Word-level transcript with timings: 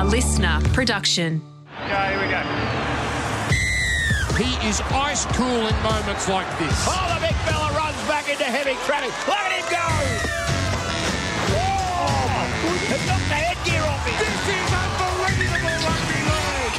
A 0.00 0.04
listener 0.04 0.58
production. 0.72 1.42
Okay, 1.84 2.08
here 2.08 2.20
we 2.22 2.30
go. 2.30 2.40
He 4.42 4.66
is 4.66 4.80
ice 4.92 5.26
cool 5.36 5.66
in 5.66 5.82
moments 5.82 6.26
like 6.26 6.48
this. 6.58 6.86
Oh, 6.88 7.14
the 7.14 7.20
big 7.20 7.36
fella 7.44 7.70
runs 7.76 7.98
back 8.08 8.30
into 8.30 8.44
heavy 8.44 8.76
traffic. 8.86 9.12
Look 9.28 9.36
at 9.36 9.52
him 9.52 10.24
go! 10.24 10.29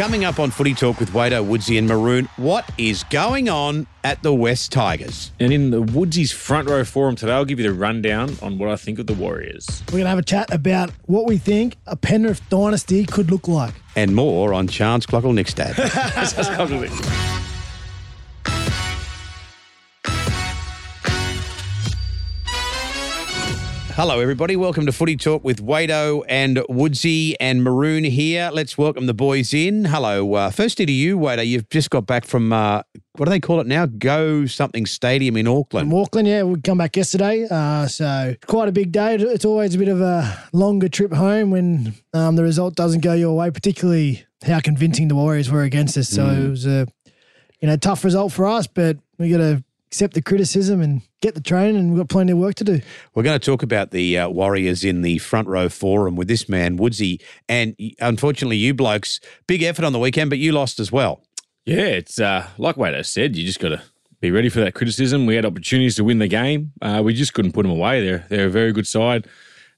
Coming 0.01 0.25
up 0.25 0.39
on 0.39 0.49
Footy 0.49 0.73
Talk 0.73 0.99
with 0.99 1.11
Wado, 1.11 1.45
Woodsy 1.45 1.77
and 1.77 1.87
Maroon, 1.87 2.27
what 2.37 2.67
is 2.79 3.03
going 3.11 3.49
on 3.49 3.85
at 4.03 4.23
the 4.23 4.33
West 4.33 4.71
Tigers? 4.71 5.31
And 5.39 5.53
in 5.53 5.69
the 5.69 5.83
Woodsy's 5.83 6.31
front 6.31 6.67
row 6.67 6.83
forum 6.83 7.15
today, 7.15 7.33
I'll 7.33 7.45
give 7.45 7.59
you 7.59 7.67
the 7.67 7.73
rundown 7.77 8.35
on 8.41 8.57
what 8.57 8.69
I 8.69 8.77
think 8.77 8.97
of 8.97 9.05
the 9.05 9.13
Warriors. 9.13 9.83
We're 9.89 9.99
going 9.99 10.05
to 10.05 10.09
have 10.09 10.17
a 10.17 10.23
chat 10.23 10.51
about 10.51 10.89
what 11.05 11.27
we 11.27 11.37
think 11.37 11.77
a 11.85 11.95
Penrith 11.95 12.41
dynasty 12.49 13.05
could 13.05 13.29
look 13.29 13.47
like. 13.47 13.75
And 13.95 14.15
more 14.15 14.55
on 14.55 14.67
Charnze 14.67 15.05
Clockle 15.05 15.35
next 15.35 15.59
Hello, 24.01 24.19
everybody. 24.19 24.55
Welcome 24.55 24.87
to 24.87 24.91
Footy 24.91 25.15
Talk 25.15 25.43
with 25.43 25.63
Wado 25.63 26.23
and 26.27 26.57
Woodsy 26.67 27.35
and 27.39 27.63
Maroon 27.63 28.03
here. 28.03 28.49
Let's 28.51 28.75
welcome 28.75 29.05
the 29.05 29.13
boys 29.13 29.53
in. 29.53 29.85
Hello. 29.85 30.33
Uh, 30.33 30.49
firstly 30.49 30.87
to 30.87 30.91
you, 30.91 31.19
Wado. 31.19 31.45
You've 31.45 31.69
just 31.69 31.91
got 31.91 32.07
back 32.07 32.25
from, 32.25 32.51
uh, 32.51 32.81
what 33.17 33.25
do 33.25 33.29
they 33.29 33.39
call 33.39 33.59
it 33.59 33.67
now? 33.67 33.85
Go 33.85 34.47
something 34.47 34.87
stadium 34.87 35.37
in 35.37 35.47
Auckland. 35.47 35.91
From 35.91 35.99
Auckland, 35.99 36.27
yeah, 36.27 36.41
we 36.41 36.59
come 36.61 36.79
back 36.79 36.97
yesterday. 36.97 37.47
Uh, 37.47 37.85
so 37.85 38.35
quite 38.47 38.67
a 38.67 38.71
big 38.71 38.91
day. 38.91 39.17
It's 39.17 39.45
always 39.45 39.75
a 39.75 39.77
bit 39.77 39.87
of 39.87 40.01
a 40.01 40.49
longer 40.51 40.89
trip 40.89 41.13
home 41.13 41.51
when 41.51 41.93
um, 42.15 42.35
the 42.35 42.43
result 42.43 42.73
doesn't 42.75 43.01
go 43.01 43.13
your 43.13 43.37
way, 43.37 43.51
particularly 43.51 44.25
how 44.43 44.61
convincing 44.61 45.09
the 45.09 45.15
Warriors 45.15 45.51
were 45.51 45.61
against 45.61 45.95
us. 45.95 46.09
So 46.09 46.25
it 46.27 46.49
was 46.49 46.65
a 46.65 46.87
you 47.59 47.67
know 47.67 47.77
tough 47.77 48.03
result 48.03 48.33
for 48.33 48.47
us, 48.47 48.65
but 48.65 48.97
we 49.19 49.29
got 49.29 49.37
to 49.37 49.63
accept 49.91 50.13
the 50.13 50.21
criticism 50.21 50.79
and 50.79 51.01
get 51.21 51.35
the 51.35 51.41
training, 51.41 51.75
and 51.75 51.89
we've 51.89 51.99
got 51.99 52.07
plenty 52.07 52.31
of 52.31 52.37
work 52.37 52.55
to 52.55 52.63
do. 52.63 52.79
We're 53.13 53.23
going 53.23 53.37
to 53.37 53.45
talk 53.45 53.61
about 53.61 53.91
the 53.91 54.19
uh, 54.19 54.29
Warriors 54.29 54.85
in 54.85 55.01
the 55.01 55.17
front 55.17 55.49
row 55.49 55.67
forum 55.67 56.15
with 56.15 56.29
this 56.29 56.47
man, 56.47 56.77
Woodsy. 56.77 57.19
And 57.49 57.75
unfortunately, 57.99 58.55
you 58.55 58.73
blokes, 58.73 59.19
big 59.47 59.63
effort 59.63 59.83
on 59.83 59.91
the 59.91 59.99
weekend, 59.99 60.29
but 60.29 60.39
you 60.39 60.53
lost 60.53 60.79
as 60.79 60.93
well. 60.93 61.25
Yeah, 61.65 61.87
it's 61.87 62.21
uh, 62.21 62.47
like 62.57 62.77
Wado 62.77 63.05
said, 63.05 63.35
you 63.35 63.45
just 63.45 63.59
got 63.59 63.69
to 63.69 63.81
be 64.21 64.31
ready 64.31 64.47
for 64.47 64.61
that 64.61 64.75
criticism. 64.75 65.25
We 65.25 65.35
had 65.35 65.45
opportunities 65.45 65.95
to 65.97 66.05
win 66.05 66.19
the 66.19 66.29
game. 66.29 66.71
Uh, 66.81 67.01
we 67.03 67.13
just 67.13 67.33
couldn't 67.33 67.51
put 67.51 67.63
them 67.63 67.71
away. 67.71 68.01
They're, 68.01 68.25
they're 68.29 68.47
a 68.47 68.49
very 68.49 68.71
good 68.71 68.87
side. 68.87 69.27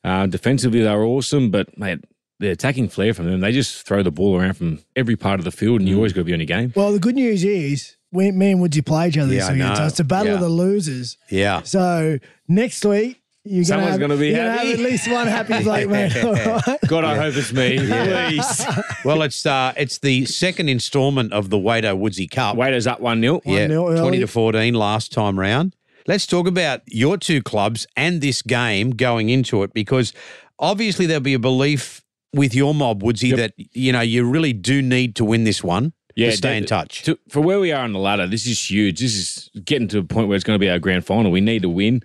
Uh, 0.03 0.27
defensively, 0.27 0.83
they 0.83 0.95
were 0.95 1.05
awesome, 1.05 1.49
but, 1.49 1.75
mate, 1.75 2.05
the 2.39 2.49
attacking 2.51 2.89
flair 2.89 3.15
from 3.15 3.25
them, 3.25 3.39
they 3.39 3.51
just 3.51 3.87
throw 3.87 4.03
the 4.03 4.11
ball 4.11 4.39
around 4.39 4.53
from 4.53 4.79
every 4.95 5.15
part 5.15 5.39
of 5.39 5.45
the 5.45 5.51
field, 5.51 5.79
and 5.79 5.89
you 5.89 5.95
always 5.95 6.13
got 6.13 6.21
to 6.21 6.25
be 6.25 6.33
on 6.33 6.39
your 6.39 6.45
game. 6.45 6.71
Well, 6.75 6.91
the 6.91 6.99
good 6.99 7.15
news 7.15 7.43
is 7.43 7.95
we, 8.13 8.31
me 8.31 8.51
and 8.51 8.61
Woodsy 8.61 8.81
play 8.81 9.09
each 9.09 9.17
other 9.17 9.33
Yeah, 9.33 9.41
this 9.41 9.49
weekend, 9.51 9.77
so 9.77 9.85
it's 9.87 9.99
a 9.99 10.03
battle 10.05 10.27
Yeah. 10.27 10.33
of 10.35 10.39
the 10.41 10.49
losers. 10.49 11.17
Yeah. 11.29 11.61
So 11.63 12.19
next 12.47 12.85
week. 12.85 13.19
You're 13.45 13.65
gonna 13.65 13.81
Someone's 13.83 13.97
gonna 13.99 14.15
be 14.15 14.29
you're 14.29 14.37
happy. 14.49 14.69
have 14.69 14.79
at 14.79 14.85
least 14.85 15.11
one 15.11 15.27
happy 15.27 15.63
bloke, 15.63 15.89
mate. 15.89 16.15
All 16.23 16.31
right. 16.33 16.79
God, 16.87 17.03
I 17.03 17.17
hope 17.17 17.35
it's 17.35 17.51
me. 17.51 17.77
Please. 17.77 18.65
Well, 19.03 19.21
it's 19.21 19.45
uh, 19.45 19.73
it's 19.75 19.97
the 19.99 20.23
second 20.23 20.69
instalment 20.69 21.33
of 21.33 21.49
the 21.49 21.57
Wado 21.57 21.97
Woodsy 21.97 22.25
Cup. 22.29 22.55
Wado's 22.55 22.87
up 22.87 23.01
1 23.01 23.19
0. 23.19 23.41
yeah, 23.43 23.67
1-0 23.67 23.71
early. 23.89 23.99
20 23.99 24.19
to 24.19 24.27
14 24.27 24.73
last 24.75 25.11
time 25.11 25.37
round. 25.37 25.75
Let's 26.07 26.25
talk 26.25 26.47
about 26.47 26.83
your 26.87 27.17
two 27.17 27.41
clubs 27.43 27.85
and 27.97 28.21
this 28.21 28.41
game 28.41 28.91
going 28.91 29.27
into 29.29 29.63
it 29.63 29.73
because 29.73 30.13
obviously 30.57 31.05
there'll 31.05 31.19
be 31.21 31.33
a 31.33 31.39
belief 31.39 32.01
with 32.33 32.55
your 32.55 32.73
mob, 32.73 33.03
Woodsy, 33.03 33.27
Yep. 33.31 33.37
that 33.39 33.53
you 33.57 33.91
know 33.91 33.99
you 33.99 34.23
really 34.23 34.53
do 34.53 34.81
need 34.81 35.17
to 35.17 35.25
win 35.25 35.43
this 35.43 35.61
one 35.61 35.91
Yeah, 36.15 36.31
to 36.31 36.37
stay 36.37 36.57
in 36.57 36.65
touch. 36.65 37.03
To, 37.03 37.17
for 37.27 37.41
where 37.41 37.59
we 37.59 37.71
are 37.71 37.83
on 37.83 37.93
the 37.93 37.99
ladder, 37.99 38.27
this 38.27 38.45
is 38.45 38.69
huge. 38.69 38.99
This 38.99 39.15
is 39.15 39.49
getting 39.65 39.87
to 39.89 39.99
a 39.99 40.03
point 40.03 40.27
where 40.27 40.35
it's 40.35 40.43
going 40.43 40.55
to 40.55 40.63
be 40.63 40.69
our 40.69 40.79
grand 40.79 41.05
final. 41.05 41.31
We 41.31 41.41
need 41.41 41.63
to 41.63 41.69
win. 41.69 42.03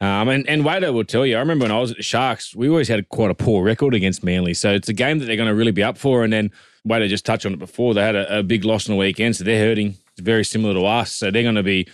Um, 0.00 0.28
and, 0.28 0.48
and 0.48 0.62
Wado 0.62 0.92
will 0.92 1.04
tell 1.04 1.26
you, 1.26 1.36
I 1.36 1.40
remember 1.40 1.64
when 1.64 1.72
I 1.72 1.80
was 1.80 1.90
at 1.90 1.96
the 1.96 2.04
Sharks, 2.04 2.54
we 2.54 2.68
always 2.68 2.86
had 2.86 3.08
quite 3.08 3.30
a 3.30 3.34
poor 3.34 3.64
record 3.64 3.94
against 3.94 4.22
Manly. 4.22 4.54
So 4.54 4.72
it's 4.72 4.88
a 4.88 4.92
game 4.92 5.18
that 5.18 5.24
they're 5.24 5.36
going 5.36 5.48
to 5.48 5.54
really 5.54 5.72
be 5.72 5.82
up 5.82 5.98
for. 5.98 6.22
And 6.22 6.32
then 6.32 6.52
Wado 6.86 7.08
just 7.08 7.26
touched 7.26 7.44
on 7.46 7.52
it 7.52 7.58
before. 7.58 7.94
They 7.94 8.02
had 8.02 8.14
a, 8.14 8.38
a 8.38 8.42
big 8.44 8.64
loss 8.64 8.88
on 8.88 8.94
the 8.94 8.98
weekend, 8.98 9.34
so 9.34 9.42
they're 9.42 9.66
hurting. 9.66 9.96
It's 10.12 10.20
very 10.20 10.44
similar 10.44 10.74
to 10.74 10.84
us. 10.86 11.10
So 11.10 11.32
they're 11.32 11.42
going 11.42 11.56
to 11.56 11.64
be 11.64 11.88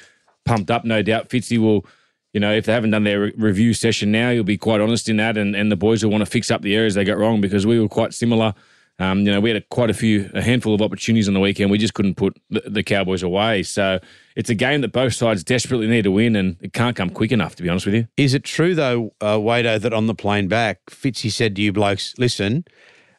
pumped 0.45 0.71
up, 0.71 0.85
no 0.85 1.01
doubt. 1.01 1.31
Fitzy 1.31 1.57
will, 1.57 1.87
you 2.35 2.41
know, 2.41 2.53
if 2.53 2.67
they 2.67 2.75
haven't 2.75 2.91
done 2.91 3.05
their 3.05 3.21
re- 3.21 3.33
review 3.39 3.73
session 3.73 4.13
now, 4.13 4.29
you'll 4.29 4.45
be 4.45 4.59
quite 4.59 4.83
honest 4.83 5.09
in 5.09 5.17
that. 5.17 5.39
And, 5.39 5.57
and 5.57 5.73
the 5.73 5.77
boys 5.77 6.05
will 6.05 6.11
want 6.11 6.21
to 6.21 6.31
fix 6.31 6.51
up 6.51 6.61
the 6.61 6.77
areas 6.77 6.95
they 6.95 7.05
got 7.05 7.17
wrong 7.17 7.41
because 7.41 7.67
we 7.67 7.81
were 7.81 7.89
quite 7.89 8.13
similar. 8.13 8.53
Um, 8.99 9.21
you 9.21 9.33
know, 9.33 9.41
we 9.41 9.51
had 9.51 9.57
a, 9.57 9.61
quite 9.61 9.91
a 9.91 9.95
few, 9.95 10.31
a 10.35 10.43
handful 10.43 10.75
of 10.75 10.81
opportunities 10.81 11.27
on 11.27 11.35
the 11.35 11.41
weekend. 11.41 11.71
We 11.71 11.79
just 11.79 11.95
couldn't 11.95 12.15
put 12.15 12.39
the, 12.51 12.63
the 12.67 12.83
Cowboys 12.83 13.23
away. 13.25 13.65
So 13.65 13.99
it's 14.37 14.51
a 14.51 14.55
game 14.55 14.83
that 14.83 14.93
both 14.93 15.15
sides 15.15 15.43
desperately 15.43 15.89
need 15.89 16.03
to 16.03 16.13
win, 16.13 16.37
and 16.37 16.57
it 16.61 16.73
can't 16.73 16.95
come 16.95 17.11
quick 17.11 17.33
enough, 17.33 17.57
to 17.57 17.63
be 17.63 17.69
honest 17.69 17.87
with 17.87 17.95
you. 17.97 18.09
Is 18.17 18.35
it 18.35 18.45
true 18.45 18.75
though, 18.75 19.13
uh, 19.21 19.37
Wado, 19.37 19.81
that 19.81 19.93
on 19.93 20.07
the 20.07 20.15
plane 20.15 20.47
back, 20.47 20.79
Fitzy 20.87 21.31
said 21.31 21.57
to 21.57 21.63
you 21.63 21.73
blokes, 21.73 22.15
listen. 22.19 22.65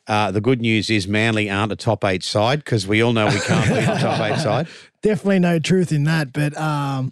Uh, 0.07 0.29
the 0.29 0.41
good 0.41 0.61
news 0.61 0.89
is 0.91 1.07
Manly 1.07 1.49
aren't 1.49 1.71
a 1.71 1.75
top 1.75 2.05
eight 2.05 2.23
side 2.23 2.59
because 2.59 2.85
we 2.85 3.01
all 3.01 3.11
know 3.11 3.25
we 3.25 3.39
can't 3.39 3.67
be 3.67 3.79
a 3.79 3.85
top 3.85 4.19
eight 4.21 4.39
side. 4.39 4.67
Definitely 5.01 5.39
no 5.39 5.57
truth 5.59 5.91
in 5.91 6.03
that, 6.03 6.31
but 6.31 6.55
um, 6.57 7.11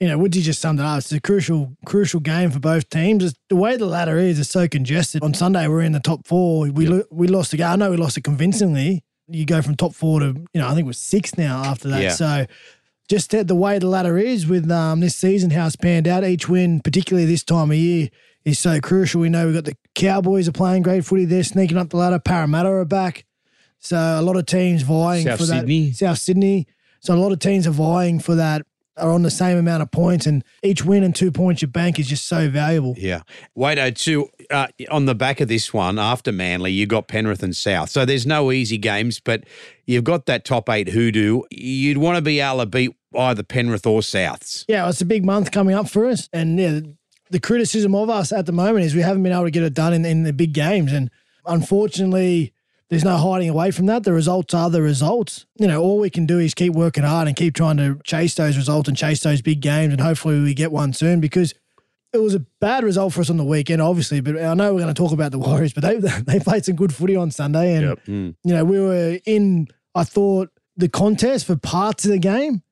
you 0.00 0.08
know, 0.08 0.18
Woodsy 0.18 0.42
just 0.42 0.60
summed 0.60 0.78
it 0.78 0.84
up. 0.84 0.98
It's 0.98 1.12
a 1.12 1.20
crucial, 1.20 1.76
crucial 1.86 2.20
game 2.20 2.50
for 2.50 2.58
both 2.60 2.90
teams. 2.90 3.24
It's, 3.24 3.34
the 3.48 3.56
way 3.56 3.76
the 3.76 3.86
ladder 3.86 4.18
is, 4.18 4.38
it's 4.38 4.50
so 4.50 4.68
congested. 4.68 5.22
On 5.22 5.32
Sunday, 5.32 5.66
we're 5.68 5.82
in 5.82 5.92
the 5.92 6.00
top 6.00 6.26
four. 6.26 6.68
We 6.70 6.86
lo- 6.86 7.04
we 7.10 7.28
lost 7.28 7.50
the 7.52 7.56
game. 7.56 7.68
I 7.68 7.76
know 7.76 7.90
we 7.90 7.96
lost 7.96 8.16
it 8.18 8.22
convincingly. 8.24 9.04
You 9.28 9.44
go 9.44 9.62
from 9.62 9.74
top 9.74 9.94
four 9.94 10.20
to 10.20 10.26
you 10.26 10.60
know, 10.60 10.66
I 10.66 10.70
think 10.70 10.80
it 10.80 10.86
was 10.86 10.98
six 10.98 11.36
now 11.36 11.64
after 11.64 11.88
that. 11.88 12.02
Yeah. 12.02 12.10
So 12.10 12.46
just 13.08 13.30
the 13.30 13.44
the 13.44 13.54
way 13.54 13.78
the 13.78 13.88
ladder 13.88 14.18
is 14.18 14.46
with 14.46 14.70
um, 14.70 15.00
this 15.00 15.16
season, 15.16 15.50
how 15.50 15.66
it's 15.66 15.76
panned 15.76 16.06
out. 16.06 16.24
Each 16.24 16.48
win, 16.48 16.80
particularly 16.80 17.26
this 17.26 17.42
time 17.42 17.70
of 17.70 17.76
year, 17.76 18.08
is 18.44 18.58
so 18.58 18.80
crucial. 18.80 19.20
We 19.22 19.28
know 19.28 19.46
we've 19.46 19.54
got 19.54 19.64
the 19.64 19.76
Cowboys 19.94 20.46
are 20.48 20.52
playing 20.52 20.82
great 20.82 21.04
footy. 21.04 21.24
They're 21.24 21.42
sneaking 21.42 21.78
up 21.78 21.90
the 21.90 21.96
ladder. 21.96 22.18
Parramatta 22.18 22.68
are 22.68 22.84
back. 22.84 23.24
So 23.78 23.96
a 23.96 24.22
lot 24.22 24.36
of 24.36 24.46
teams 24.46 24.82
vying 24.82 25.24
South 25.24 25.38
for 25.38 25.46
Sydney. 25.46 25.90
that. 25.90 25.96
South 25.96 26.18
Sydney. 26.18 26.66
So 27.00 27.14
a 27.14 27.16
lot 27.16 27.32
of 27.32 27.38
teams 27.38 27.66
are 27.66 27.72
vying 27.72 28.20
for 28.20 28.34
that. 28.34 28.66
Are 28.98 29.10
on 29.10 29.22
the 29.22 29.30
same 29.30 29.58
amount 29.58 29.82
of 29.82 29.90
points, 29.90 30.24
and 30.24 30.42
each 30.62 30.82
win 30.82 31.02
and 31.02 31.14
two 31.14 31.30
points 31.30 31.60
you 31.60 31.68
bank 31.68 31.98
is 31.98 32.08
just 32.08 32.26
so 32.26 32.48
valuable. 32.48 32.94
Yeah. 32.96 33.22
Wado, 33.54 33.94
too, 33.94 34.30
uh, 34.50 34.68
on 34.90 35.04
the 35.04 35.14
back 35.14 35.40
of 35.40 35.48
this 35.48 35.74
one, 35.74 35.98
after 35.98 36.32
Manly, 36.32 36.72
you 36.72 36.86
got 36.86 37.06
Penrith 37.06 37.42
and 37.42 37.54
South. 37.54 37.90
So 37.90 38.06
there's 38.06 38.24
no 38.24 38.50
easy 38.52 38.78
games, 38.78 39.20
but 39.20 39.44
you've 39.84 40.04
got 40.04 40.24
that 40.26 40.46
top 40.46 40.70
eight 40.70 40.88
hoodoo. 40.88 41.42
You'd 41.50 41.98
want 41.98 42.16
to 42.16 42.22
be 42.22 42.40
able 42.40 42.60
to 42.60 42.66
beat 42.66 42.96
either 43.14 43.42
Penrith 43.42 43.86
or 43.86 44.00
Souths. 44.00 44.64
Yeah, 44.66 44.88
it's 44.88 45.02
a 45.02 45.06
big 45.06 45.26
month 45.26 45.52
coming 45.52 45.74
up 45.74 45.90
for 45.90 46.06
us, 46.06 46.30
and 46.32 46.58
yeah, 46.58 46.80
the 47.30 47.40
criticism 47.40 47.94
of 47.94 48.08
us 48.08 48.32
at 48.32 48.46
the 48.46 48.52
moment 48.52 48.86
is 48.86 48.94
we 48.94 49.02
haven't 49.02 49.22
been 49.22 49.32
able 49.32 49.44
to 49.44 49.50
get 49.50 49.62
it 49.62 49.74
done 49.74 49.92
in, 49.92 50.06
in 50.06 50.22
the 50.22 50.32
big 50.32 50.54
games, 50.54 50.92
and 50.92 51.10
unfortunately, 51.44 52.54
there's 52.90 53.04
no 53.04 53.16
hiding 53.16 53.48
away 53.48 53.70
from 53.70 53.86
that. 53.86 54.04
The 54.04 54.12
results 54.12 54.54
are 54.54 54.70
the 54.70 54.82
results. 54.82 55.46
You 55.58 55.66
know, 55.66 55.82
all 55.82 55.98
we 55.98 56.10
can 56.10 56.24
do 56.26 56.38
is 56.38 56.54
keep 56.54 56.72
working 56.72 57.02
hard 57.04 57.26
and 57.28 57.36
keep 57.36 57.54
trying 57.54 57.76
to 57.78 57.98
chase 58.04 58.34
those 58.34 58.56
results 58.56 58.88
and 58.88 58.96
chase 58.96 59.20
those 59.22 59.42
big 59.42 59.60
games, 59.60 59.92
and 59.92 60.00
hopefully 60.00 60.40
we 60.40 60.54
get 60.54 60.72
one 60.72 60.92
soon 60.92 61.20
because. 61.20 61.54
It 62.12 62.18
was 62.22 62.34
a 62.34 62.46
bad 62.62 62.82
result 62.82 63.12
for 63.12 63.20
us 63.20 63.28
on 63.28 63.36
the 63.36 63.44
weekend, 63.44 63.82
obviously, 63.82 64.20
but 64.22 64.40
I 64.40 64.54
know 64.54 64.72
we're 64.72 64.80
going 64.80 64.94
to 64.94 64.98
talk 64.98 65.12
about 65.12 65.32
the 65.32 65.38
Warriors, 65.46 65.74
but 65.74 65.82
they 65.82 65.96
they 66.26 66.38
played 66.38 66.64
some 66.64 66.74
good 66.76 66.94
footy 66.94 67.14
on 67.14 67.30
Sunday, 67.30 67.74
and 67.74 67.84
Yep. 67.88 67.98
Hmm. 68.06 68.30
you 68.44 68.54
know 68.54 68.64
we 68.64 68.80
were 68.80 69.18
in. 69.26 69.66
I 69.94 70.04
thought 70.04 70.48
the 70.78 70.88
contest 70.88 71.44
for 71.46 71.56
parts 71.56 72.06
of 72.06 72.12
the 72.12 72.18
game, 72.18 72.62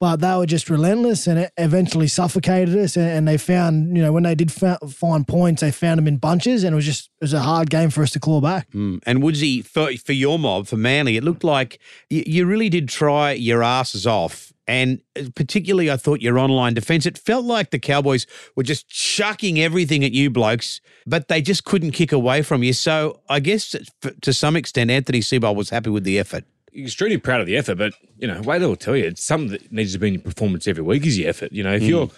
but 0.00 0.20
they 0.20 0.34
were 0.34 0.46
just 0.46 0.70
relentless 0.70 1.26
and 1.26 1.38
it 1.38 1.52
eventually 1.58 2.08
suffocated 2.08 2.74
us. 2.74 2.96
And, 2.96 3.28
they 3.28 3.36
found, 3.36 3.94
you 3.94 4.02
know, 4.02 4.12
when 4.12 4.22
they 4.22 4.34
did 4.34 4.50
find 4.50 5.28
points, 5.28 5.60
they 5.60 5.70
found 5.70 5.98
them 5.98 6.08
in 6.08 6.16
bunches, 6.16 6.64
and 6.64 6.72
it 6.72 6.76
was 6.76 6.86
just 6.86 7.10
it 7.20 7.24
was 7.24 7.34
a 7.34 7.40
hard 7.40 7.68
game 7.68 7.90
for 7.90 8.02
us 8.02 8.10
to 8.12 8.20
claw 8.20 8.40
back. 8.40 8.70
Mm. 8.70 9.02
And 9.04 9.22
Woodsy, 9.22 9.62
for, 9.62 9.92
for 9.98 10.14
your 10.14 10.38
mob, 10.38 10.66
for 10.66 10.78
Manly, 10.78 11.18
it 11.18 11.22
looked 11.22 11.44
like 11.44 11.78
you, 12.08 12.24
you 12.26 12.46
really 12.46 12.70
did 12.70 12.88
try 12.88 13.32
your 13.32 13.62
asses 13.62 14.06
off. 14.06 14.52
And 14.66 15.00
particularly, 15.34 15.90
I 15.90 15.96
thought 15.96 16.22
your 16.22 16.38
online 16.38 16.74
defense, 16.74 17.04
it 17.04 17.18
felt 17.18 17.44
like 17.44 17.70
the 17.70 17.78
Cowboys 17.78 18.26
were 18.56 18.62
just 18.62 18.88
chucking 18.88 19.60
everything 19.60 20.04
at 20.04 20.12
you 20.12 20.30
blokes, 20.30 20.80
but 21.06 21.28
they 21.28 21.42
just 21.42 21.64
couldn't 21.64 21.90
kick 21.90 22.12
away 22.12 22.42
from 22.42 22.62
you. 22.62 22.72
So 22.72 23.20
I 23.28 23.40
guess 23.40 23.74
to 24.22 24.32
some 24.32 24.56
extent, 24.56 24.90
Anthony 24.90 25.20
Seibold 25.20 25.56
was 25.56 25.70
happy 25.70 25.90
with 25.90 26.04
the 26.04 26.18
effort. 26.18 26.44
Extremely 26.76 27.18
proud 27.18 27.40
of 27.40 27.46
the 27.46 27.56
effort, 27.56 27.76
but 27.78 27.94
you 28.18 28.28
know, 28.28 28.40
Wade 28.42 28.62
will 28.62 28.76
tell 28.76 28.96
you 28.96 29.04
it's 29.06 29.22
something 29.22 29.50
that 29.50 29.72
needs 29.72 29.92
to 29.92 29.98
be 29.98 30.08
in 30.08 30.14
your 30.14 30.22
performance 30.22 30.66
every 30.66 30.82
week 30.82 31.06
is 31.06 31.18
your 31.18 31.28
effort. 31.28 31.52
You 31.52 31.62
know, 31.62 31.74
if 31.74 31.82
you're 31.82 32.10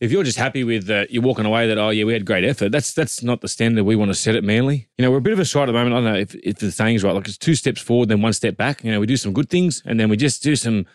if 0.00 0.10
you're 0.10 0.24
just 0.24 0.38
happy 0.38 0.64
with 0.64 0.88
uh, 0.88 1.06
you're 1.10 1.22
walking 1.22 1.44
away 1.44 1.68
that 1.68 1.78
oh 1.78 1.90
yeah 1.90 2.04
we 2.04 2.12
had 2.12 2.24
great 2.24 2.44
effort, 2.44 2.72
that's 2.72 2.92
that's 2.94 3.22
not 3.22 3.40
the 3.40 3.48
standard 3.48 3.84
we 3.84 3.96
want 3.96 4.10
to 4.10 4.14
set 4.14 4.34
at 4.34 4.44
Manly. 4.44 4.88
You 4.96 5.04
know, 5.04 5.10
we're 5.10 5.18
a 5.18 5.22
bit 5.22 5.32
of 5.32 5.38
a 5.38 5.44
side 5.44 5.62
at 5.62 5.66
the 5.66 5.72
moment. 5.72 5.94
I 5.94 5.96
don't 5.96 6.12
know 6.12 6.18
if, 6.18 6.34
if 6.36 6.58
the 6.58 6.72
saying's 6.72 7.04
right. 7.04 7.14
Like 7.14 7.28
it's 7.28 7.38
two 7.38 7.54
steps 7.54 7.80
forward, 7.80 8.08
then 8.08 8.22
one 8.22 8.32
step 8.32 8.56
back. 8.56 8.82
You 8.82 8.92
know, 8.92 9.00
we 9.00 9.06
do 9.06 9.16
some 9.16 9.32
good 9.32 9.50
things, 9.50 9.82
and 9.84 10.00
then 10.00 10.08
we 10.08 10.16
just 10.16 10.42
do 10.42 10.56
some 10.56 10.86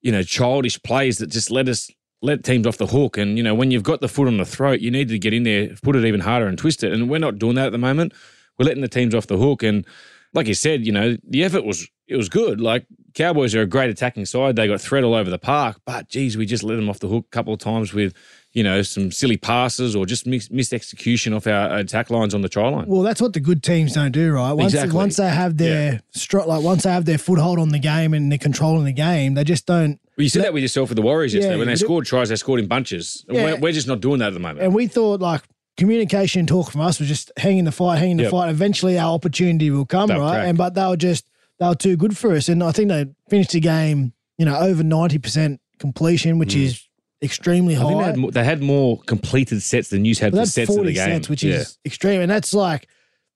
you 0.00 0.12
know 0.12 0.22
childish 0.22 0.82
plays 0.82 1.18
that 1.18 1.28
just 1.28 1.50
let 1.50 1.68
us 1.68 1.90
let 2.20 2.44
teams 2.44 2.66
off 2.66 2.78
the 2.78 2.86
hook. 2.86 3.16
And 3.16 3.36
you 3.36 3.44
know, 3.44 3.54
when 3.54 3.70
you've 3.70 3.82
got 3.82 4.00
the 4.00 4.08
foot 4.08 4.28
on 4.28 4.36
the 4.36 4.44
throat, 4.44 4.80
you 4.80 4.90
need 4.90 5.08
to 5.08 5.18
get 5.18 5.32
in 5.32 5.44
there, 5.44 5.68
put 5.82 5.96
it 5.96 6.04
even 6.04 6.20
harder, 6.20 6.46
and 6.46 6.58
twist 6.58 6.82
it. 6.82 6.92
And 6.92 7.08
we're 7.08 7.18
not 7.18 7.38
doing 7.38 7.54
that 7.54 7.66
at 7.66 7.72
the 7.72 7.78
moment. 7.78 8.12
We're 8.58 8.66
letting 8.66 8.82
the 8.82 8.88
teams 8.88 9.14
off 9.14 9.26
the 9.26 9.38
hook 9.38 9.62
and. 9.62 9.86
like 10.34 10.46
you 10.46 10.54
said, 10.54 10.86
you 10.86 10.92
know, 10.92 11.16
the 11.28 11.44
effort 11.44 11.62
was 11.62 11.86
it 12.12 12.16
was 12.16 12.28
good. 12.28 12.60
Like 12.60 12.86
Cowboys 13.14 13.54
are 13.54 13.62
a 13.62 13.66
great 13.66 13.90
attacking 13.90 14.24
side. 14.26 14.56
They 14.56 14.66
got 14.68 14.80
threat 14.80 15.04
all 15.04 15.14
over 15.14 15.28
the 15.30 15.38
park, 15.38 15.80
but 15.84 16.08
geez, 16.08 16.36
we 16.36 16.46
just 16.46 16.62
let 16.62 16.76
them 16.76 16.88
off 16.88 16.98
the 17.00 17.08
hook 17.08 17.26
a 17.26 17.30
couple 17.30 17.52
of 17.52 17.60
times 17.60 17.92
with, 17.92 18.14
you 18.52 18.62
know, 18.62 18.80
some 18.82 19.10
silly 19.10 19.36
passes 19.36 19.94
or 19.94 20.06
just 20.06 20.26
mis- 20.26 20.50
missed 20.50 20.72
execution 20.72 21.34
off 21.34 21.46
our 21.46 21.76
attack 21.76 22.08
lines 22.10 22.34
on 22.34 22.40
the 22.40 22.48
try 22.48 22.68
line. 22.68 22.86
Well, 22.86 23.02
that's 23.02 23.20
what 23.20 23.32
the 23.34 23.40
good 23.40 23.62
teams 23.62 23.92
don't 23.94 24.12
do, 24.12 24.32
right? 24.32 24.52
Once 24.52 24.72
Exactly. 24.72 24.96
once 24.96 25.16
they 25.16 25.28
have 25.28 25.56
their 25.58 26.00
stro- 26.16 26.46
like 26.46 26.62
once 26.62 26.84
they 26.84 26.90
have 26.90 27.04
their 27.04 27.18
foothold 27.18 27.58
on 27.58 27.68
the 27.70 27.78
game 27.78 28.14
and 28.14 28.30
they're 28.32 28.38
controlling 28.38 28.84
the 28.84 28.92
game, 28.92 29.34
they 29.34 29.44
just 29.44 29.66
don't. 29.66 29.98
Well, 30.16 30.24
you 30.24 30.28
said 30.30 30.44
that 30.44 30.52
with 30.54 30.62
yourself 30.62 30.88
with 30.88 30.96
the 30.96 31.02
Warriors 31.02 31.34
yesterday. 31.34 31.54
Yeah, 31.54 31.58
when 31.58 31.68
they 31.68 31.76
scored 31.76 32.06
tries, 32.06 32.28
they 32.30 32.36
scored 32.36 32.60
in 32.60 32.66
bunches. 32.66 33.24
Yeah. 33.28 33.44
We're, 33.44 33.56
we're 33.60 33.72
just 33.72 33.88
not 33.88 34.00
doing 34.00 34.18
that 34.20 34.28
at 34.28 34.34
the 34.34 34.40
moment. 34.40 34.60
And 34.64 34.74
we 34.74 34.86
thought 34.86 35.20
like 35.20 35.42
communication 35.76 36.40
and 36.40 36.48
talk 36.48 36.70
from 36.70 36.80
us 36.82 36.98
was 36.98 37.08
just 37.08 37.32
hanging 37.36 37.64
the 37.64 37.72
fight, 37.72 37.98
hanging 37.98 38.18
the 38.18 38.24
Yep. 38.24 38.32
fight. 38.32 38.50
Eventually, 38.50 38.98
our 38.98 39.12
opportunity 39.14 39.70
will 39.70 39.86
come, 39.86 40.08
They'll 40.08 40.20
right? 40.20 40.32
crack. 40.34 40.48
And 40.48 40.58
but 40.58 40.74
they 40.74 40.86
were 40.86 40.96
just 40.96 41.24
they 41.62 41.68
were 41.68 41.74
too 41.74 41.96
good 41.96 42.16
for 42.18 42.32
us, 42.34 42.48
and 42.48 42.62
I 42.62 42.72
think 42.72 42.88
they 42.88 43.06
finished 43.30 43.52
the 43.52 43.60
game, 43.60 44.12
you 44.38 44.44
know, 44.44 44.56
over 44.58 44.82
ninety 44.82 45.18
percent 45.18 45.60
completion, 45.78 46.38
which 46.38 46.54
is 46.56 46.86
extremely 47.22 47.74
Mm. 47.74 47.78
I 47.78 47.80
high. 47.82 47.88
think 47.88 47.98
they 48.00 48.04
had, 48.06 48.16
more, 48.18 48.30
they 48.32 48.44
had 48.44 48.62
more 48.62 48.98
completed 49.06 49.62
sets 49.62 49.88
than 49.90 50.04
you 50.04 50.14
had 50.16 50.32
But 50.32 50.36
for 50.36 50.36
that's 50.38 50.52
sets 50.52 50.76
of 50.76 50.84
the 50.84 50.92
game. 50.92 51.08
sets, 51.08 51.28
which 51.28 51.42
Yeah. 51.44 51.54
is 51.56 51.78
extreme. 51.84 52.20
And 52.20 52.30
that's 52.30 52.52
like, 52.52 52.88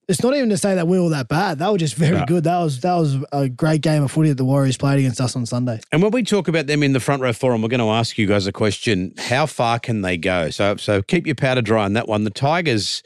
it's 0.09 0.21
not 0.23 0.35
even 0.35 0.49
to 0.49 0.57
say 0.57 0.75
that 0.75 0.87
we 0.87 0.99
were 0.99 1.09
that 1.09 1.27
bad. 1.29 1.59
That 1.59 1.69
was 1.71 1.79
just 1.79 1.95
very 1.95 2.17
No. 2.17 2.25
good. 2.25 2.43
That 2.45 2.59
was 2.59 2.79
that 2.81 2.95
was 2.95 3.17
a 3.31 3.47
great 3.49 3.81
game 3.81 4.03
of 4.03 4.11
footy 4.11 4.29
that 4.29 4.35
the 4.35 4.45
Warriors 4.45 4.75
played 4.77 4.99
against 4.99 5.19
us 5.21 5.35
on 5.37 5.45
Sunday. 5.45 5.79
And 5.91 6.01
when 6.01 6.11
we 6.11 6.23
talk 6.23 6.47
about 6.49 6.67
them 6.67 6.83
in 6.83 6.91
the 6.93 6.99
front 6.99 7.21
row 7.21 7.31
forum, 7.33 7.61
we're 7.61 7.67
going 7.69 7.79
to 7.81 7.89
ask 7.89 8.17
you 8.17 8.25
guys 8.27 8.45
a 8.47 8.51
question: 8.53 9.13
How 9.17 9.45
far 9.45 9.79
can 9.79 10.01
they 10.01 10.17
go? 10.17 10.49
So, 10.49 10.75
so 10.77 11.01
keep 11.01 11.25
your 11.25 11.35
powder 11.35 11.61
dry 11.61 11.83
on 11.85 11.93
that 11.93 12.07
one. 12.09 12.23
The 12.25 12.29
Tigers 12.29 13.03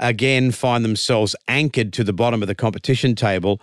again 0.00 0.50
find 0.50 0.84
themselves 0.84 1.36
anchored 1.48 1.92
to 1.92 2.02
the 2.04 2.12
bottom 2.12 2.42
of 2.42 2.48
the 2.48 2.54
competition 2.54 3.14
table. 3.14 3.60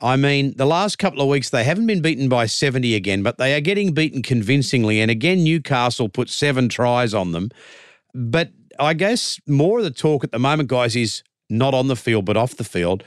I 0.00 0.16
mean, 0.16 0.54
the 0.56 0.66
last 0.66 0.98
couple 0.98 1.20
of 1.20 1.28
weeks 1.28 1.50
they 1.50 1.64
haven't 1.64 1.86
been 1.86 2.02
beaten 2.02 2.28
by 2.28 2.46
seventy 2.46 2.94
again, 2.94 3.22
but 3.22 3.38
they 3.38 3.54
are 3.54 3.60
getting 3.60 3.92
beaten 3.92 4.22
convincingly. 4.22 5.00
And 5.00 5.10
again, 5.10 5.44
Newcastle 5.44 6.08
put 6.08 6.28
seven 6.28 6.68
tries 6.68 7.14
on 7.14 7.32
them. 7.32 7.50
But 8.14 8.50
I 8.78 8.94
guess 8.94 9.40
more 9.46 9.78
of 9.78 9.84
the 9.84 9.90
talk 9.90 10.24
at 10.24 10.32
the 10.32 10.38
moment, 10.38 10.68
guys, 10.68 10.96
is 10.96 11.22
not 11.48 11.74
on 11.74 11.88
the 11.88 11.96
field 11.96 12.24
but 12.24 12.36
off 12.36 12.56
the 12.56 12.64
field 12.64 13.04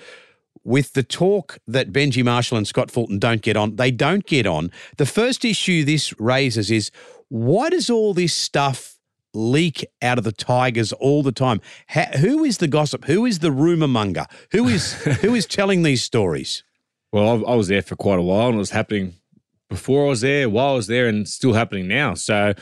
with 0.67 0.91
the 0.91 1.03
talk 1.03 1.59
that 1.65 1.93
Benji 1.93 2.25
Marshall 2.25 2.57
and 2.57 2.67
Scott 2.67 2.91
Fulton 2.91 3.19
don't 3.19 3.41
get 3.41 3.55
on, 3.55 3.77
they 3.77 3.89
don't 3.89 4.25
get 4.25 4.45
on. 4.45 4.69
The 4.97 5.05
first 5.05 5.45
issue 5.45 5.85
this 5.85 6.13
raises 6.19 6.69
is 6.69 6.91
why 7.29 7.69
does 7.69 7.89
all 7.89 8.13
this 8.13 8.33
stuff 8.33 8.99
leak 9.33 9.85
out 10.01 10.17
of 10.17 10.25
the 10.25 10.33
Tigers 10.33 10.91
all 10.91 11.23
the 11.23 11.31
time? 11.31 11.61
Ha 11.89 12.07
who 12.17 12.43
is 12.43 12.57
the 12.57 12.67
gossip? 12.67 13.05
Who 13.05 13.25
is 13.25 13.39
the 13.39 13.51
rumor 13.51 13.87
monger? 13.87 14.25
Who 14.51 14.67
is 14.67 14.93
who 15.21 15.33
is 15.35 15.45
telling 15.45 15.83
these 15.83 16.03
stories? 16.03 16.63
Well, 17.11 17.47
I, 17.47 17.55
was 17.55 17.69
there 17.69 17.81
for 17.81 17.95
quite 17.95 18.19
a 18.19 18.21
while, 18.21 18.47
and 18.47 18.55
it 18.55 18.59
was 18.59 18.71
happening 18.71 19.13
before 19.69 20.05
I 20.05 20.09
was 20.09 20.21
there, 20.21 20.49
while 20.49 20.73
I 20.73 20.75
was 20.75 20.87
there, 20.87 21.07
and 21.07 21.27
still 21.27 21.53
happening 21.53 21.87
now. 21.87 22.13
So, 22.13 22.53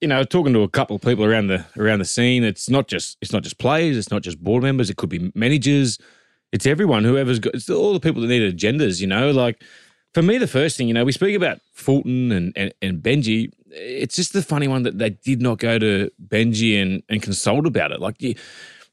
you 0.00 0.08
know, 0.08 0.24
talking 0.24 0.52
to 0.54 0.62
a 0.62 0.68
couple 0.68 0.96
of 0.96 1.02
people 1.02 1.24
around 1.24 1.48
the 1.48 1.64
around 1.76 2.00
the 2.00 2.04
scene, 2.04 2.44
it's 2.44 2.68
not 2.68 2.88
just 2.88 3.16
it's 3.20 3.32
not 3.32 3.42
just 3.42 3.58
players, 3.58 3.96
it's 3.96 4.10
not 4.10 4.22
just 4.22 4.42
board 4.42 4.62
members, 4.62 4.90
it 4.90 4.96
could 4.96 5.08
be 5.08 5.30
managers, 5.34 5.98
it's 6.52 6.66
everyone, 6.66 7.04
whoever's 7.04 7.38
got, 7.38 7.54
it's 7.54 7.70
all 7.70 7.92
the 7.92 8.00
people 8.00 8.22
that 8.22 8.28
need 8.28 8.54
agendas. 8.54 9.00
You 9.00 9.06
know, 9.06 9.30
like 9.30 9.62
for 10.14 10.22
me, 10.22 10.38
the 10.38 10.46
first 10.46 10.76
thing, 10.76 10.88
you 10.88 10.94
know, 10.94 11.04
we 11.04 11.12
speak 11.12 11.36
about 11.36 11.60
Fulton 11.72 12.32
and 12.32 12.52
and, 12.56 12.74
and 12.82 13.02
Benji. 13.02 13.52
It's 13.70 14.16
just 14.16 14.32
the 14.32 14.42
funny 14.42 14.68
one 14.68 14.82
that 14.82 14.98
they 14.98 15.10
did 15.10 15.40
not 15.40 15.58
go 15.58 15.78
to 15.78 16.10
Benji 16.24 16.80
and 16.80 17.02
and 17.08 17.22
consult 17.22 17.66
about 17.66 17.92
it. 17.92 18.00
Like 18.00 18.18